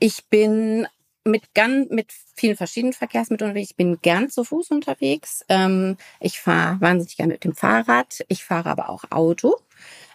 ich 0.00 0.24
bin 0.26 0.88
mit 1.24 1.54
ganz, 1.54 1.90
mit 1.90 2.12
vielen 2.34 2.56
verschiedenen 2.56 2.92
Verkehrsmitteln 2.92 3.50
unterwegs. 3.50 3.70
Ich 3.70 3.76
bin 3.76 4.00
gern 4.00 4.30
zu 4.30 4.44
Fuß 4.44 4.70
unterwegs. 4.70 5.44
Ähm, 5.48 5.96
ich 6.20 6.40
fahre 6.40 6.80
wahnsinnig 6.80 7.16
gerne 7.16 7.34
mit 7.34 7.44
dem 7.44 7.54
Fahrrad. 7.54 8.24
Ich 8.28 8.44
fahre 8.44 8.70
aber 8.70 8.88
auch 8.88 9.04
Auto. 9.10 9.56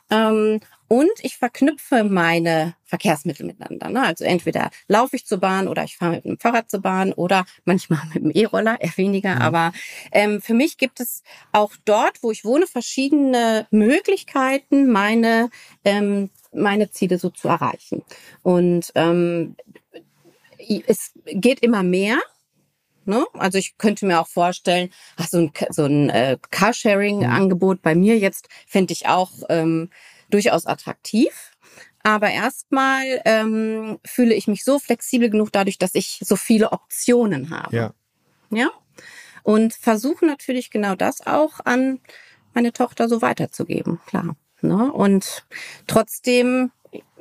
Ähm, 0.09 0.59
und 0.87 1.09
ich 1.23 1.37
verknüpfe 1.37 2.03
meine 2.03 2.75
Verkehrsmittel 2.83 3.45
miteinander. 3.45 3.89
Ne? 3.89 4.03
Also 4.03 4.23
entweder 4.23 4.69
laufe 4.87 5.15
ich 5.15 5.25
zur 5.25 5.39
Bahn 5.39 5.67
oder 5.67 5.83
ich 5.83 5.97
fahre 5.97 6.13
mit 6.13 6.25
dem 6.25 6.37
Fahrrad 6.37 6.69
zur 6.69 6.81
Bahn 6.81 7.11
oder 7.11 7.45
manchmal 7.65 8.01
mit 8.13 8.23
dem 8.23 8.31
E-Roller, 8.31 8.79
eher 8.79 8.95
weniger. 8.97 9.35
Mhm. 9.35 9.41
Aber 9.41 9.73
ähm, 10.11 10.41
für 10.41 10.53
mich 10.53 10.77
gibt 10.77 10.99
es 10.99 11.23
auch 11.51 11.73
dort, 11.85 12.21
wo 12.21 12.31
ich 12.31 12.45
wohne, 12.45 12.67
verschiedene 12.67 13.67
Möglichkeiten, 13.71 14.91
meine 14.91 15.49
ähm, 15.83 16.29
meine 16.55 16.89
Ziele 16.89 17.19
so 17.19 17.29
zu 17.29 17.47
erreichen. 17.47 18.03
Und 18.41 18.91
ähm, 18.95 19.55
es 20.87 21.11
geht 21.25 21.61
immer 21.61 21.83
mehr. 21.83 22.19
Ne? 23.05 23.25
Also 23.33 23.57
ich 23.57 23.77
könnte 23.77 24.05
mir 24.05 24.19
auch 24.19 24.27
vorstellen, 24.27 24.89
ach, 25.17 25.27
so 25.27 25.37
ein, 25.37 25.51
so 25.69 25.85
ein 25.85 26.09
äh, 26.09 26.37
Carsharing-Angebot 26.49 27.81
bei 27.81 27.93
mir 27.93 28.17
jetzt 28.17 28.47
fände 28.65 28.93
ich 28.93 29.07
auch 29.07 29.31
ähm, 29.49 29.89
durchaus 30.29 30.65
attraktiv. 30.65 31.51
Aber 32.01 32.29
erstmal 32.29 33.21
ähm, 33.25 33.99
fühle 34.05 34.35
ich 34.35 34.47
mich 34.47 34.63
so 34.63 34.79
flexibel 34.79 35.29
genug 35.29 35.51
dadurch, 35.51 35.77
dass 35.77 35.95
ich 35.95 36.19
so 36.23 36.35
viele 36.35 36.71
Optionen 36.71 37.49
habe. 37.49 37.75
Ja. 37.75 37.93
Ja. 38.51 38.69
Und 39.43 39.73
versuche 39.73 40.25
natürlich 40.25 40.71
genau 40.71 40.95
das 40.95 41.25
auch 41.25 41.59
an 41.65 41.99
meine 42.53 42.73
Tochter 42.73 43.09
so 43.09 43.21
weiterzugeben, 43.21 43.99
klar. 44.05 44.35
Ne? 44.61 44.91
Und 44.91 45.45
trotzdem 45.87 46.71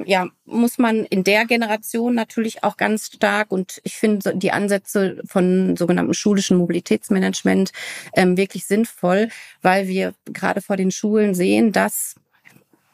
ja, 0.05 0.29
muss 0.45 0.79
man 0.79 1.05
in 1.05 1.25
der 1.25 1.47
Generation 1.47 2.15
natürlich 2.15 2.65
auch 2.65 2.77
ganz 2.77 3.07
stark 3.07 3.53
und 3.53 3.81
ich 3.85 3.95
finde 3.95 4.37
die 4.37 4.51
Ansätze 4.53 5.23
von 5.27 5.77
sogenannten 5.77 6.15
schulischen 6.15 6.57
Mobilitätsmanagement 6.59 7.73
ähm, 8.15 8.37
wirklich 8.37 8.67
sinnvoll, 8.67 9.29
weil 9.63 9.89
wir 9.89 10.15
gerade 10.27 10.61
vor 10.61 10.77
den 10.77 10.91
Schulen 10.91 11.35
sehen, 11.35 11.73
dass 11.73 12.17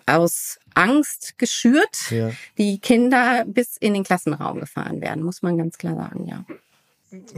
aus 0.06 0.58
Angst 0.74 1.38
geschürt 1.38 2.10
ja. 2.10 2.30
die 2.58 2.78
Kinder 2.78 3.44
bis 3.46 3.76
in 3.76 3.94
den 3.94 4.04
Klassenraum 4.04 4.60
gefahren 4.60 5.00
werden, 5.00 5.22
muss 5.22 5.42
man 5.42 5.58
ganz 5.58 5.78
klar 5.78 5.96
sagen, 5.96 6.26
ja. 6.26 6.44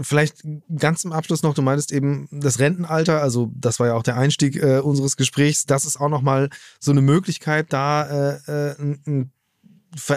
Vielleicht 0.00 0.42
ganz 0.76 1.00
zum 1.00 1.12
Abschluss 1.12 1.42
noch, 1.42 1.54
du 1.54 1.62
meintest 1.62 1.92
eben 1.92 2.28
das 2.30 2.58
Rentenalter, 2.58 3.22
also 3.22 3.50
das 3.54 3.80
war 3.80 3.86
ja 3.86 3.94
auch 3.94 4.02
der 4.02 4.16
Einstieg 4.16 4.56
äh, 4.56 4.80
unseres 4.80 5.16
Gesprächs, 5.16 5.64
das 5.64 5.86
ist 5.86 5.98
auch 5.98 6.10
nochmal 6.10 6.50
so 6.78 6.90
eine 6.90 7.00
Möglichkeit, 7.00 7.72
da 7.72 8.36
äh, 8.46 8.70
äh 8.70 8.74
ein 9.06 9.32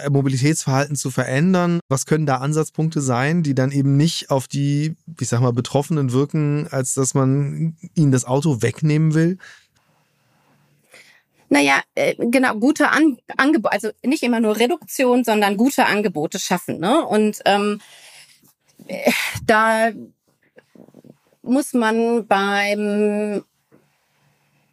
Mobilitätsverhalten 0.10 0.96
zu 0.96 1.12
verändern. 1.12 1.80
Was 1.90 2.06
können 2.06 2.26
da 2.26 2.38
Ansatzpunkte 2.38 3.02
sein, 3.02 3.44
die 3.44 3.56
dann 3.56 3.72
eben 3.72 3.98
nicht 3.98 4.30
auf 4.30 4.48
die, 4.48 4.96
ich 5.20 5.28
sag 5.28 5.42
mal, 5.42 5.52
Betroffenen 5.52 6.12
wirken, 6.14 6.68
als 6.72 6.94
dass 6.94 7.14
man 7.14 7.76
ihnen 7.94 8.12
das 8.12 8.26
Auto 8.26 8.62
wegnehmen 8.62 9.14
will? 9.14 9.38
Naja, 11.50 11.82
äh, 11.94 12.16
genau, 12.18 12.56
gute 12.56 12.90
An 12.90 13.18
Angebote, 13.38 13.72
also 13.72 13.90
nicht 14.04 14.24
immer 14.24 14.40
nur 14.40 14.58
Reduktion, 14.58 15.24
sondern 15.24 15.58
gute 15.58 15.86
Angebote 15.86 16.40
schaffen. 16.40 16.80
Ne? 16.80 17.06
Und 17.06 17.42
ähm, 17.46 17.82
da 19.46 19.92
muss 21.42 21.74
man 21.74 22.28
beim 22.28 23.44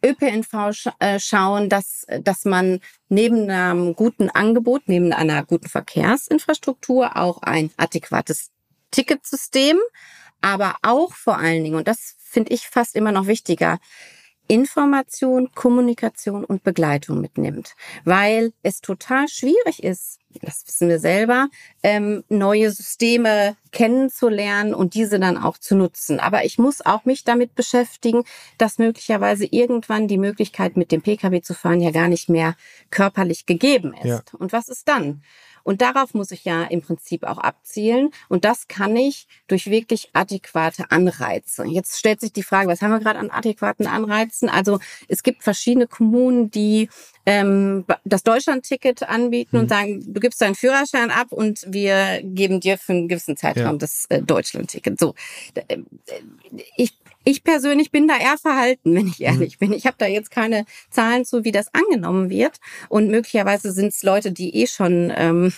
ÖPNV 0.03 0.93
äh, 0.99 1.19
schauen, 1.19 1.69
dass, 1.69 2.05
dass 2.21 2.45
man 2.45 2.79
neben 3.09 3.49
einem 3.49 3.95
guten 3.95 4.29
Angebot, 4.29 4.83
neben 4.87 5.13
einer 5.13 5.45
guten 5.45 5.69
Verkehrsinfrastruktur 5.69 7.15
auch 7.15 7.41
ein 7.41 7.71
adäquates 7.77 8.51
Ticketsystem, 8.91 9.77
aber 10.41 10.75
auch 10.81 11.13
vor 11.13 11.37
allen 11.37 11.63
Dingen, 11.63 11.75
und 11.75 11.87
das 11.87 12.15
finde 12.19 12.53
ich 12.53 12.67
fast 12.67 12.95
immer 12.95 13.11
noch 13.11 13.27
wichtiger, 13.27 13.79
Information, 14.47 15.51
Kommunikation 15.53 16.43
und 16.43 16.63
Begleitung 16.63 17.21
mitnimmt, 17.21 17.75
weil 18.03 18.53
es 18.61 18.81
total 18.81 19.27
schwierig 19.27 19.83
ist, 19.83 20.19
das 20.41 20.65
wissen 20.67 20.89
wir 20.89 20.99
selber, 20.99 21.49
ähm, 21.83 22.23
neue 22.29 22.71
Systeme 22.71 23.55
kennenzulernen 23.71 24.73
und 24.73 24.93
diese 24.95 25.19
dann 25.19 25.37
auch 25.37 25.57
zu 25.57 25.75
nutzen. 25.75 26.19
Aber 26.19 26.45
ich 26.45 26.57
muss 26.57 26.85
auch 26.85 27.05
mich 27.05 27.23
damit 27.23 27.55
beschäftigen, 27.55 28.23
dass 28.57 28.77
möglicherweise 28.77 29.45
irgendwann 29.45 30.07
die 30.07 30.17
Möglichkeit, 30.17 30.77
mit 30.77 30.91
dem 30.91 31.01
Pkw 31.01 31.41
zu 31.41 31.53
fahren, 31.53 31.81
ja 31.81 31.91
gar 31.91 32.07
nicht 32.07 32.29
mehr 32.29 32.55
körperlich 32.89 33.45
gegeben 33.45 33.93
ist. 33.93 34.05
Ja. 34.05 34.21
Und 34.37 34.53
was 34.53 34.69
ist 34.69 34.87
dann? 34.87 35.23
Und 35.63 35.81
darauf 35.81 36.13
muss 36.13 36.31
ich 36.31 36.45
ja 36.45 36.63
im 36.63 36.81
Prinzip 36.81 37.23
auch 37.23 37.37
abzielen. 37.37 38.11
Und 38.29 38.45
das 38.45 38.67
kann 38.67 38.95
ich 38.95 39.27
durch 39.47 39.69
wirklich 39.69 40.09
adäquate 40.13 40.91
Anreize. 40.91 41.65
Jetzt 41.65 41.97
stellt 41.97 42.21
sich 42.21 42.33
die 42.33 42.43
Frage, 42.43 42.69
was 42.69 42.81
haben 42.81 42.91
wir 42.91 42.99
gerade 42.99 43.19
an 43.19 43.31
adäquaten 43.31 43.87
Anreizen? 43.87 44.49
Also 44.49 44.79
es 45.07 45.23
gibt 45.23 45.43
verschiedene 45.43 45.87
Kommunen, 45.87 46.51
die 46.51 46.89
ähm, 47.25 47.85
das 48.03 48.23
Deutschland-Ticket 48.23 49.03
anbieten 49.03 49.55
mhm. 49.55 49.63
und 49.63 49.69
sagen, 49.69 50.03
du 50.13 50.19
gibst 50.19 50.41
deinen 50.41 50.55
Führerschein 50.55 51.09
ab 51.09 51.31
und 51.31 51.65
wir 51.67 52.21
geben 52.23 52.59
dir 52.59 52.77
für 52.77 52.93
einen 52.93 53.07
gewissen 53.07 53.37
Zeitraum 53.37 53.65
ja. 53.65 53.77
das 53.77 54.05
äh, 54.09 54.21
Deutschland-Ticket. 54.21 54.99
So, 54.99 55.15
äh, 55.55 55.77
ich 56.75 56.93
ich 57.23 57.43
persönlich 57.43 57.91
bin 57.91 58.07
da 58.07 58.17
eher 58.17 58.37
verhalten, 58.37 58.95
wenn 58.95 59.07
ich 59.07 59.19
mhm. 59.19 59.25
ehrlich 59.25 59.59
bin. 59.59 59.73
Ich 59.73 59.85
habe 59.85 59.97
da 59.97 60.07
jetzt 60.07 60.31
keine 60.31 60.65
Zahlen 60.89 61.25
zu, 61.25 61.43
wie 61.43 61.51
das 61.51 61.73
angenommen 61.73 62.29
wird. 62.29 62.59
Und 62.89 63.09
möglicherweise 63.09 63.71
sind 63.71 63.93
es 63.93 64.03
Leute, 64.03 64.31
die 64.31 64.55
eh 64.55 64.67
schon 64.67 65.11
ähm, 65.15 65.53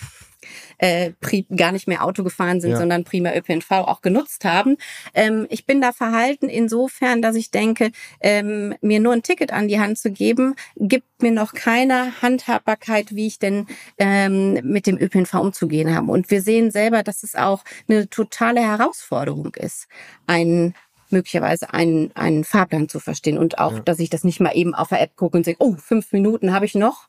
äh, 0.77 1.11
gar 1.55 1.71
nicht 1.71 1.87
mehr 1.87 2.03
Auto 2.03 2.23
gefahren 2.23 2.61
sind, 2.61 2.71
ja. 2.71 2.77
sondern 2.77 3.03
prima 3.03 3.33
ÖPNV 3.33 3.71
auch 3.71 4.01
genutzt 4.01 4.45
haben. 4.45 4.77
Ähm, 5.13 5.47
ich 5.49 5.65
bin 5.65 5.81
da 5.81 5.91
verhalten 5.91 6.49
insofern, 6.49 7.21
dass 7.21 7.35
ich 7.35 7.51
denke, 7.51 7.91
ähm, 8.21 8.75
mir 8.81 8.99
nur 8.99 9.13
ein 9.13 9.23
Ticket 9.23 9.51
an 9.51 9.67
die 9.67 9.79
Hand 9.79 9.97
zu 9.97 10.11
geben, 10.11 10.55
gibt 10.75 11.21
mir 11.21 11.31
noch 11.31 11.53
keine 11.53 12.21
Handhabbarkeit, 12.21 13.15
wie 13.15 13.27
ich 13.27 13.39
denn 13.39 13.67
ähm, 13.97 14.53
mit 14.63 14.87
dem 14.87 14.97
ÖPNV 14.97 15.33
umzugehen 15.35 15.95
habe. 15.95 16.11
Und 16.11 16.29
wir 16.29 16.41
sehen 16.41 16.71
selber, 16.71 17.03
dass 17.03 17.23
es 17.23 17.35
auch 17.35 17.63
eine 17.87 18.09
totale 18.09 18.61
Herausforderung 18.61 19.55
ist, 19.55 19.87
einen 20.27 20.73
möglicherweise 21.09 21.73
einen, 21.73 22.11
einen 22.15 22.43
Fahrplan 22.43 22.89
zu 22.89 22.99
verstehen 22.99 23.37
und 23.37 23.59
auch, 23.59 23.73
ja. 23.73 23.79
dass 23.79 23.99
ich 23.99 24.09
das 24.09 24.23
nicht 24.23 24.39
mal 24.39 24.55
eben 24.55 24.73
auf 24.73 24.89
der 24.89 25.01
App 25.01 25.15
gucke 25.15 25.37
und 25.37 25.45
sage, 25.45 25.57
oh, 25.59 25.75
fünf 25.75 26.11
Minuten 26.11 26.53
habe 26.53 26.65
ich 26.65 26.75
noch, 26.75 27.07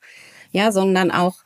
ja, 0.51 0.72
sondern 0.72 1.11
auch 1.11 1.36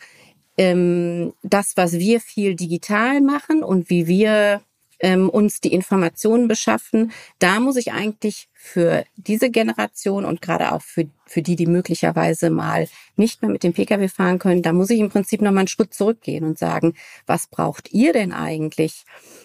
ähm, 0.57 1.32
das, 1.42 1.76
was 1.76 1.94
wir 1.94 2.20
viel 2.20 2.55
digital 2.55 3.20
machen 3.20 3.62
und 3.62 3.88
wie 3.88 4.07
wir 4.07 4.62
ähm, 5.01 5.28
uns 5.28 5.61
die 5.61 5.72
Informationen 5.72 6.48
beschaffen, 6.48 7.12
da 7.38 7.61
muss 7.61 7.76
ich 7.76 7.92
eigentlich 7.92 8.48
für 8.55 9.05
diese 9.16 9.51
Generation 9.51 10.24
und 10.24 10.42
gerade 10.42 10.72
auch 10.72 10.82
für, 10.82 11.09
für 11.26 11.42
die, 11.42 11.57
die 11.57 11.66
möglicherweise 11.66 12.51
mal 12.51 12.88
nicht 13.16 13.42
mehr 13.42 13.51
mit 13.51 13.62
dem 13.62 13.72
Pkw 13.72 14.09
fahren 14.09 14.38
können, 14.38 14.62
da 14.62 14.72
muss 14.72 14.90
ich 14.90 15.01
im 15.01 15.09
Prinzip 15.09 15.40
nochmal 15.40 15.61
einen 15.61 15.68
Schritt 15.68 15.94
zurückgehen 15.94 16.44
und 16.44 16.59
sagen, 16.59 16.94
was 17.26 17.46
braucht 17.46 17.92
ihr 17.92 18.12
denn 18.12 18.32
eigentlich? 18.32 19.05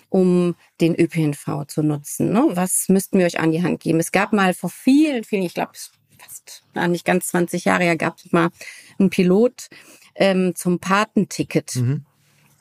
um 0.09 0.55
den 0.79 0.95
ÖPNV 0.95 1.65
zu 1.67 1.83
nutzen. 1.83 2.31
Ne? 2.31 2.47
Was 2.51 2.87
müssten 2.87 3.19
wir 3.19 3.25
euch 3.25 3.39
an 3.39 3.51
die 3.51 3.63
Hand 3.63 3.81
geben? 3.81 3.99
Es 3.99 4.13
gab 4.13 4.31
mal 4.31 4.53
vor 4.53 4.69
vielen, 4.69 5.25
vielen, 5.25 5.43
ich 5.43 5.53
glaube 5.53 5.73
fast 6.17 6.63
nicht 6.87 7.05
ganz 7.05 7.27
20 7.27 7.65
Jahre 7.65 7.83
her, 7.83 7.97
gab 7.97 8.17
es 8.17 8.31
mal 8.31 8.49
einen 8.97 9.09
Pilot 9.09 9.67
ähm, 10.15 10.53
zum 10.55 10.79
Patenticket. 10.79 11.75
Mhm. 11.75 12.05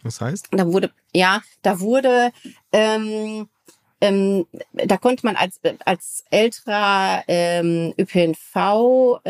Was 0.03 0.21
heißt? 0.21 0.49
Da 0.51 0.67
wurde, 0.73 0.93
ja, 1.15 1.43
da 1.63 1.81
wurde 1.81 2.33
ähm, 2.73 3.49
ähm, 4.05 4.47
da 4.73 4.97
konnte 4.99 5.25
man 5.25 5.37
als, 5.37 5.61
als 5.87 6.25
älterer 6.31 7.25
ähm, 7.27 7.95
ÖPNV-Nutzer, 7.99 9.25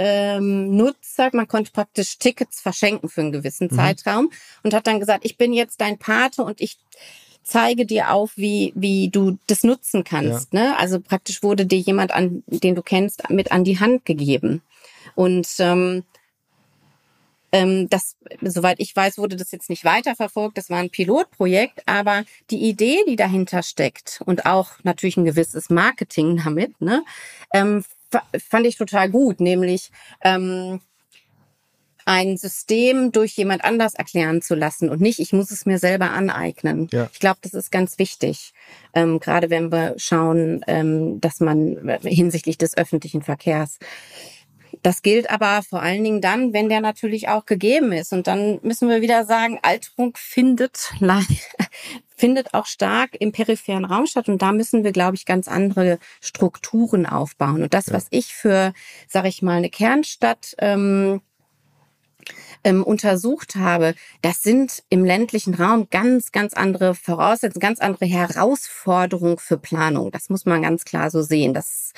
ähm, 1.25 1.31
man 1.33 1.47
konnte 1.47 1.71
praktisch 1.71 2.19
Tickets 2.19 2.61
verschenken 2.61 3.09
für 3.09 3.21
einen 3.21 3.31
gewissen 3.31 3.69
mhm. 3.71 3.77
Zeitraum 3.77 4.33
und 4.65 4.75
hat 4.75 4.89
dann 4.89 4.99
gesagt, 4.99 5.25
ich 5.25 5.37
bin 5.37 5.53
jetzt 5.53 5.81
dein 5.81 5.97
Pate 5.99 6.43
und 6.43 6.61
ich 6.61 6.79
zeige 7.45 7.87
dir 7.87 8.11
auf, 8.13 8.33
wie, 8.37 8.73
wie 8.75 9.11
du 9.11 9.39
das 9.47 9.63
nutzen 9.63 10.03
kannst. 10.03 10.53
Ja. 10.53 10.61
Ne? 10.61 10.77
Also 10.77 10.99
praktisch 10.99 11.45
wurde 11.45 11.67
dir 11.67 11.79
jemand, 11.79 12.13
an, 12.13 12.43
den 12.47 12.75
du 12.75 12.83
kennst, 12.83 13.31
mit 13.31 13.53
an 13.53 13.63
die 13.63 13.79
Hand 13.79 14.05
gegeben. 14.05 14.63
Und 15.15 15.47
ähm, 15.61 16.03
ähm, 17.55 17.89
das, 17.89 18.17
soweit 18.43 18.81
ich 18.81 18.95
weiß, 18.95 19.17
wurde 19.17 19.37
das 19.37 19.53
jetzt 19.53 19.71
nicht 19.71 19.85
weiterverfolgt. 19.85 20.59
Das 20.59 20.71
war 20.71 20.79
ein 20.79 20.91
Pilotprojekt, 20.91 21.85
aber 21.87 22.25
die 22.51 22.69
Idee, 22.69 22.99
die 23.07 23.15
dahinter 23.15 23.63
steckt 23.63 24.21
und 24.27 24.45
auch 24.45 24.73
natürlich 24.83 25.17
ein 25.17 25.25
gewisses 25.25 25.71
Marketing 25.71 26.43
damit, 26.45 26.81
ne, 26.81 27.05
ähm, 27.53 27.85
fand 28.49 28.67
ich 28.67 28.77
total 28.77 29.09
gut. 29.09 29.39
Nämlich 29.39 29.93
ähm, 30.23 30.81
ein 32.07 32.37
System 32.37 33.13
durch 33.13 33.37
jemand 33.37 33.65
anders 33.65 33.95
erklären 33.95 34.43
zu 34.43 34.57
lassen 34.57 34.91
und 34.91 35.01
nicht, 35.01 35.21
ich 35.21 35.33
muss 35.33 35.53
es 35.53 35.65
mir 35.65 35.79
selber 35.79 36.11
aneignen. 36.11 36.89
Ja. 36.91 37.09
Ich 37.13 37.21
glaube, 37.21 37.39
das 37.43 37.55
ist 37.55 37.71
ganz 37.71 38.01
wichtig, 38.01 38.53
ähm, 38.95 39.21
gerade 39.21 39.49
wenn 39.49 39.71
wir 39.71 39.95
schauen, 39.97 40.65
ähm, 40.67 41.21
dass 41.21 41.39
man 41.39 41.89
äh, 41.89 42.01
hinsichtlich 42.03 42.59
des 42.59 42.77
öffentlichen 42.77 43.23
Verkehrs. 43.23 43.79
Das 44.85 45.01
gilt 45.01 45.31
aber 45.31 45.63
vor 45.63 45.81
allen 45.81 46.05
Dingen 46.05 46.21
dann, 46.21 46.53
wenn 46.53 46.69
der 46.69 46.83
natürlich 46.83 47.29
auch 47.29 47.47
gegeben 47.47 47.91
ist. 47.93 48.13
Und 48.13 48.27
dann 48.27 48.59
müssen 48.63 48.91
wir 48.91 49.01
wieder 49.01 49.25
sagen, 49.25 49.59
Alterung 49.63 50.13
findet, 50.15 50.93
findet 52.17 52.53
auch 52.53 52.67
stark 52.67 53.17
im 53.19 53.33
peripheren 53.33 53.87
Raum 53.87 54.07
statt. 54.07 54.29
Und 54.29 54.43
da 54.43 54.53
müssen 54.53 54.85
wir, 54.85 54.93
glaube 54.93 55.17
ich, 55.17 55.25
ganz 55.25 55.49
andere 55.49 55.99
Strukturen 56.21 57.07
aufbauen. 57.07 57.63
Und 57.63 57.73
das, 57.73 57.87
ja. 57.87 57.95
was 57.95 58.09
ich 58.11 58.35
für, 58.35 58.75
sage 59.09 59.29
ich 59.29 59.41
mal, 59.41 59.57
eine 59.57 59.71
Kernstadt 59.71 60.55
ähm, 60.59 61.23
ähm, 62.63 62.83
untersucht 62.83 63.57
habe, 63.57 63.95
das 64.21 64.43
sind 64.43 64.83
im 64.91 65.03
ländlichen 65.03 65.55
Raum 65.55 65.89
ganz, 65.91 66.31
ganz 66.31 66.53
andere 66.53 66.95
Voraussetzungen, 66.95 67.61
ganz 67.61 67.81
andere 67.81 68.05
Herausforderungen 68.05 69.39
für 69.39 69.57
Planung. 69.57 70.11
Das 70.11 70.29
muss 70.29 70.45
man 70.45 70.61
ganz 70.61 70.85
klar 70.85 71.11
so 71.11 71.23
sehen. 71.23 71.55
Das, 71.55 71.95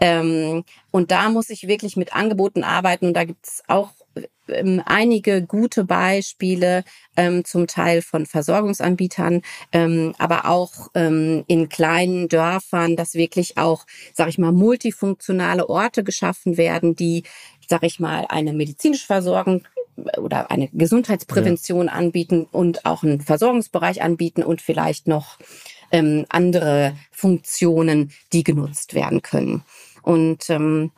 ähm, 0.00 0.64
und 0.90 1.10
da 1.10 1.28
muss 1.28 1.50
ich 1.50 1.68
wirklich 1.68 1.96
mit 1.96 2.14
Angeboten 2.14 2.64
arbeiten. 2.64 3.06
Und 3.06 3.14
da 3.14 3.24
gibt 3.24 3.46
es 3.46 3.62
auch 3.66 3.90
ähm, 4.48 4.82
einige 4.84 5.42
gute 5.42 5.84
Beispiele, 5.84 6.84
ähm, 7.16 7.44
zum 7.44 7.66
Teil 7.66 8.02
von 8.02 8.26
Versorgungsanbietern, 8.26 9.42
ähm, 9.72 10.14
aber 10.18 10.46
auch 10.46 10.88
ähm, 10.94 11.44
in 11.46 11.68
kleinen 11.68 12.28
Dörfern, 12.28 12.96
dass 12.96 13.14
wirklich 13.14 13.58
auch, 13.58 13.86
sag 14.14 14.28
ich 14.28 14.38
mal, 14.38 14.52
multifunktionale 14.52 15.68
Orte 15.68 16.04
geschaffen 16.04 16.56
werden, 16.56 16.96
die, 16.96 17.24
sag 17.68 17.82
ich 17.82 18.00
mal, 18.00 18.26
eine 18.28 18.52
medizinische 18.52 19.06
Versorgung 19.06 19.64
oder 20.16 20.50
eine 20.50 20.68
Gesundheitsprävention 20.68 21.86
ja. 21.86 21.92
anbieten 21.92 22.46
und 22.50 22.86
auch 22.86 23.02
einen 23.02 23.20
Versorgungsbereich 23.20 24.02
anbieten 24.02 24.42
und 24.42 24.62
vielleicht 24.62 25.08
noch 25.08 25.38
ähm, 25.90 26.24
andere 26.28 26.94
Funktionen, 27.10 28.12
die 28.32 28.44
genutzt 28.44 28.94
werden 28.94 29.22
können. 29.22 29.64
Und 30.08 30.48
ähm, 30.48 30.90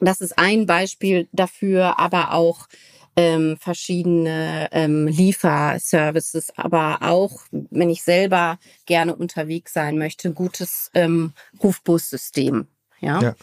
das 0.00 0.22
ist 0.22 0.38
ein 0.38 0.64
Beispiel 0.64 1.28
dafür, 1.32 1.98
aber 1.98 2.32
auch 2.32 2.66
ähm, 3.14 3.58
verschiedene 3.60 4.70
ähm, 4.72 5.06
Lieferservices, 5.06 6.50
aber 6.56 7.00
auch, 7.02 7.42
wenn 7.50 7.90
ich 7.90 8.02
selber 8.02 8.58
gerne 8.86 9.14
unterwegs 9.14 9.74
sein 9.74 9.98
möchte, 9.98 10.32
gutes 10.32 10.90
ähm, 10.94 11.34
Rufbussystem. 11.62 12.68
Ja. 13.00 13.20
ja. 13.20 13.34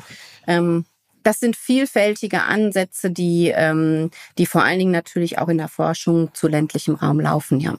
Ähm, 0.48 0.86
das 1.22 1.40
sind 1.40 1.56
vielfältige 1.56 2.42
Ansätze, 2.42 3.12
die, 3.12 3.52
ähm, 3.54 4.10
die 4.40 4.48
vor 4.48 4.64
allen 4.64 4.80
Dingen 4.80 4.92
natürlich 4.92 5.38
auch 5.38 5.50
in 5.50 5.60
der 5.60 5.68
Forschung 5.68 6.34
zu 6.34 6.48
ländlichem 6.48 6.96
Raum 6.96 7.20
laufen, 7.20 7.60
ja 7.60 7.78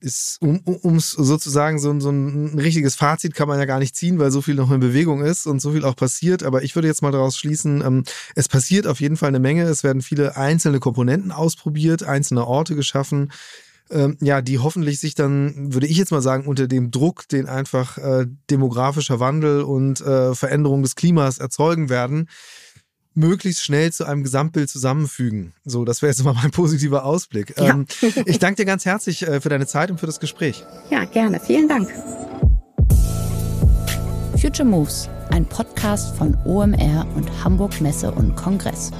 ist, 0.00 0.38
um 0.40 0.96
es 0.96 1.10
sozusagen 1.10 1.78
so, 1.78 1.98
so 2.00 2.10
ein, 2.10 2.54
ein 2.54 2.58
richtiges 2.58 2.94
Fazit 2.94 3.34
kann 3.34 3.48
man 3.48 3.58
ja 3.58 3.64
gar 3.64 3.78
nicht 3.78 3.96
ziehen, 3.96 4.18
weil 4.18 4.30
so 4.30 4.42
viel 4.42 4.54
noch 4.54 4.70
in 4.70 4.80
Bewegung 4.80 5.22
ist 5.22 5.46
und 5.46 5.60
so 5.60 5.72
viel 5.72 5.84
auch 5.84 5.96
passiert. 5.96 6.42
Aber 6.42 6.62
ich 6.62 6.74
würde 6.74 6.88
jetzt 6.88 7.02
mal 7.02 7.12
daraus 7.12 7.36
schließen, 7.36 7.82
ähm, 7.82 8.04
es 8.34 8.48
passiert 8.48 8.86
auf 8.86 9.00
jeden 9.00 9.16
Fall 9.16 9.28
eine 9.28 9.40
Menge. 9.40 9.64
Es 9.64 9.84
werden 9.84 10.02
viele 10.02 10.36
einzelne 10.36 10.80
Komponenten 10.80 11.32
ausprobiert, 11.32 12.02
einzelne 12.02 12.46
Orte 12.46 12.74
geschaffen. 12.74 13.32
Ähm, 13.90 14.18
ja, 14.20 14.42
die 14.42 14.58
hoffentlich 14.58 15.00
sich 15.00 15.14
dann, 15.14 15.72
würde 15.72 15.86
ich 15.86 15.96
jetzt 15.96 16.12
mal 16.12 16.20
sagen, 16.20 16.46
unter 16.46 16.68
dem 16.68 16.90
Druck, 16.90 17.26
den 17.28 17.46
einfach 17.46 17.96
äh, 17.98 18.26
demografischer 18.50 19.18
Wandel 19.18 19.62
und 19.62 20.00
äh, 20.02 20.34
Veränderung 20.34 20.82
des 20.82 20.94
Klimas 20.94 21.38
erzeugen 21.38 21.88
werden, 21.88 22.28
möglichst 23.14 23.62
schnell 23.64 23.92
zu 23.92 24.04
einem 24.04 24.22
Gesamtbild 24.22 24.70
zusammenfügen. 24.70 25.54
So, 25.64 25.84
das 25.84 26.02
wäre 26.02 26.10
jetzt 26.10 26.22
mal 26.24 26.34
mein 26.34 26.50
positiver 26.50 27.04
Ausblick. 27.04 27.54
Ja. 27.56 27.70
Ähm, 27.70 27.86
ich 28.26 28.38
danke 28.38 28.62
dir 28.62 28.66
ganz 28.66 28.84
herzlich 28.84 29.26
äh, 29.26 29.40
für 29.40 29.48
deine 29.48 29.66
Zeit 29.66 29.90
und 29.90 29.98
für 29.98 30.06
das 30.06 30.20
Gespräch. 30.20 30.64
Ja, 30.90 31.04
gerne. 31.04 31.40
Vielen 31.40 31.68
Dank. 31.68 31.90
Future 34.40 34.68
Moves, 34.68 35.08
ein 35.30 35.44
Podcast 35.46 36.16
von 36.16 36.36
OMR 36.44 37.06
und 37.16 37.44
Hamburg 37.44 37.80
Messe 37.80 38.12
und 38.12 38.36
Kongress. 38.36 38.92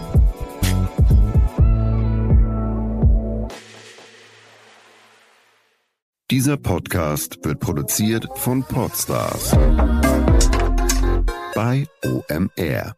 Dieser 6.31 6.59
Podcast 6.59 7.39
wird 7.43 7.59
produziert 7.61 8.27
von 8.35 8.63
Podstars 8.63 9.53
bei 11.55 11.87
OMR. 12.05 12.98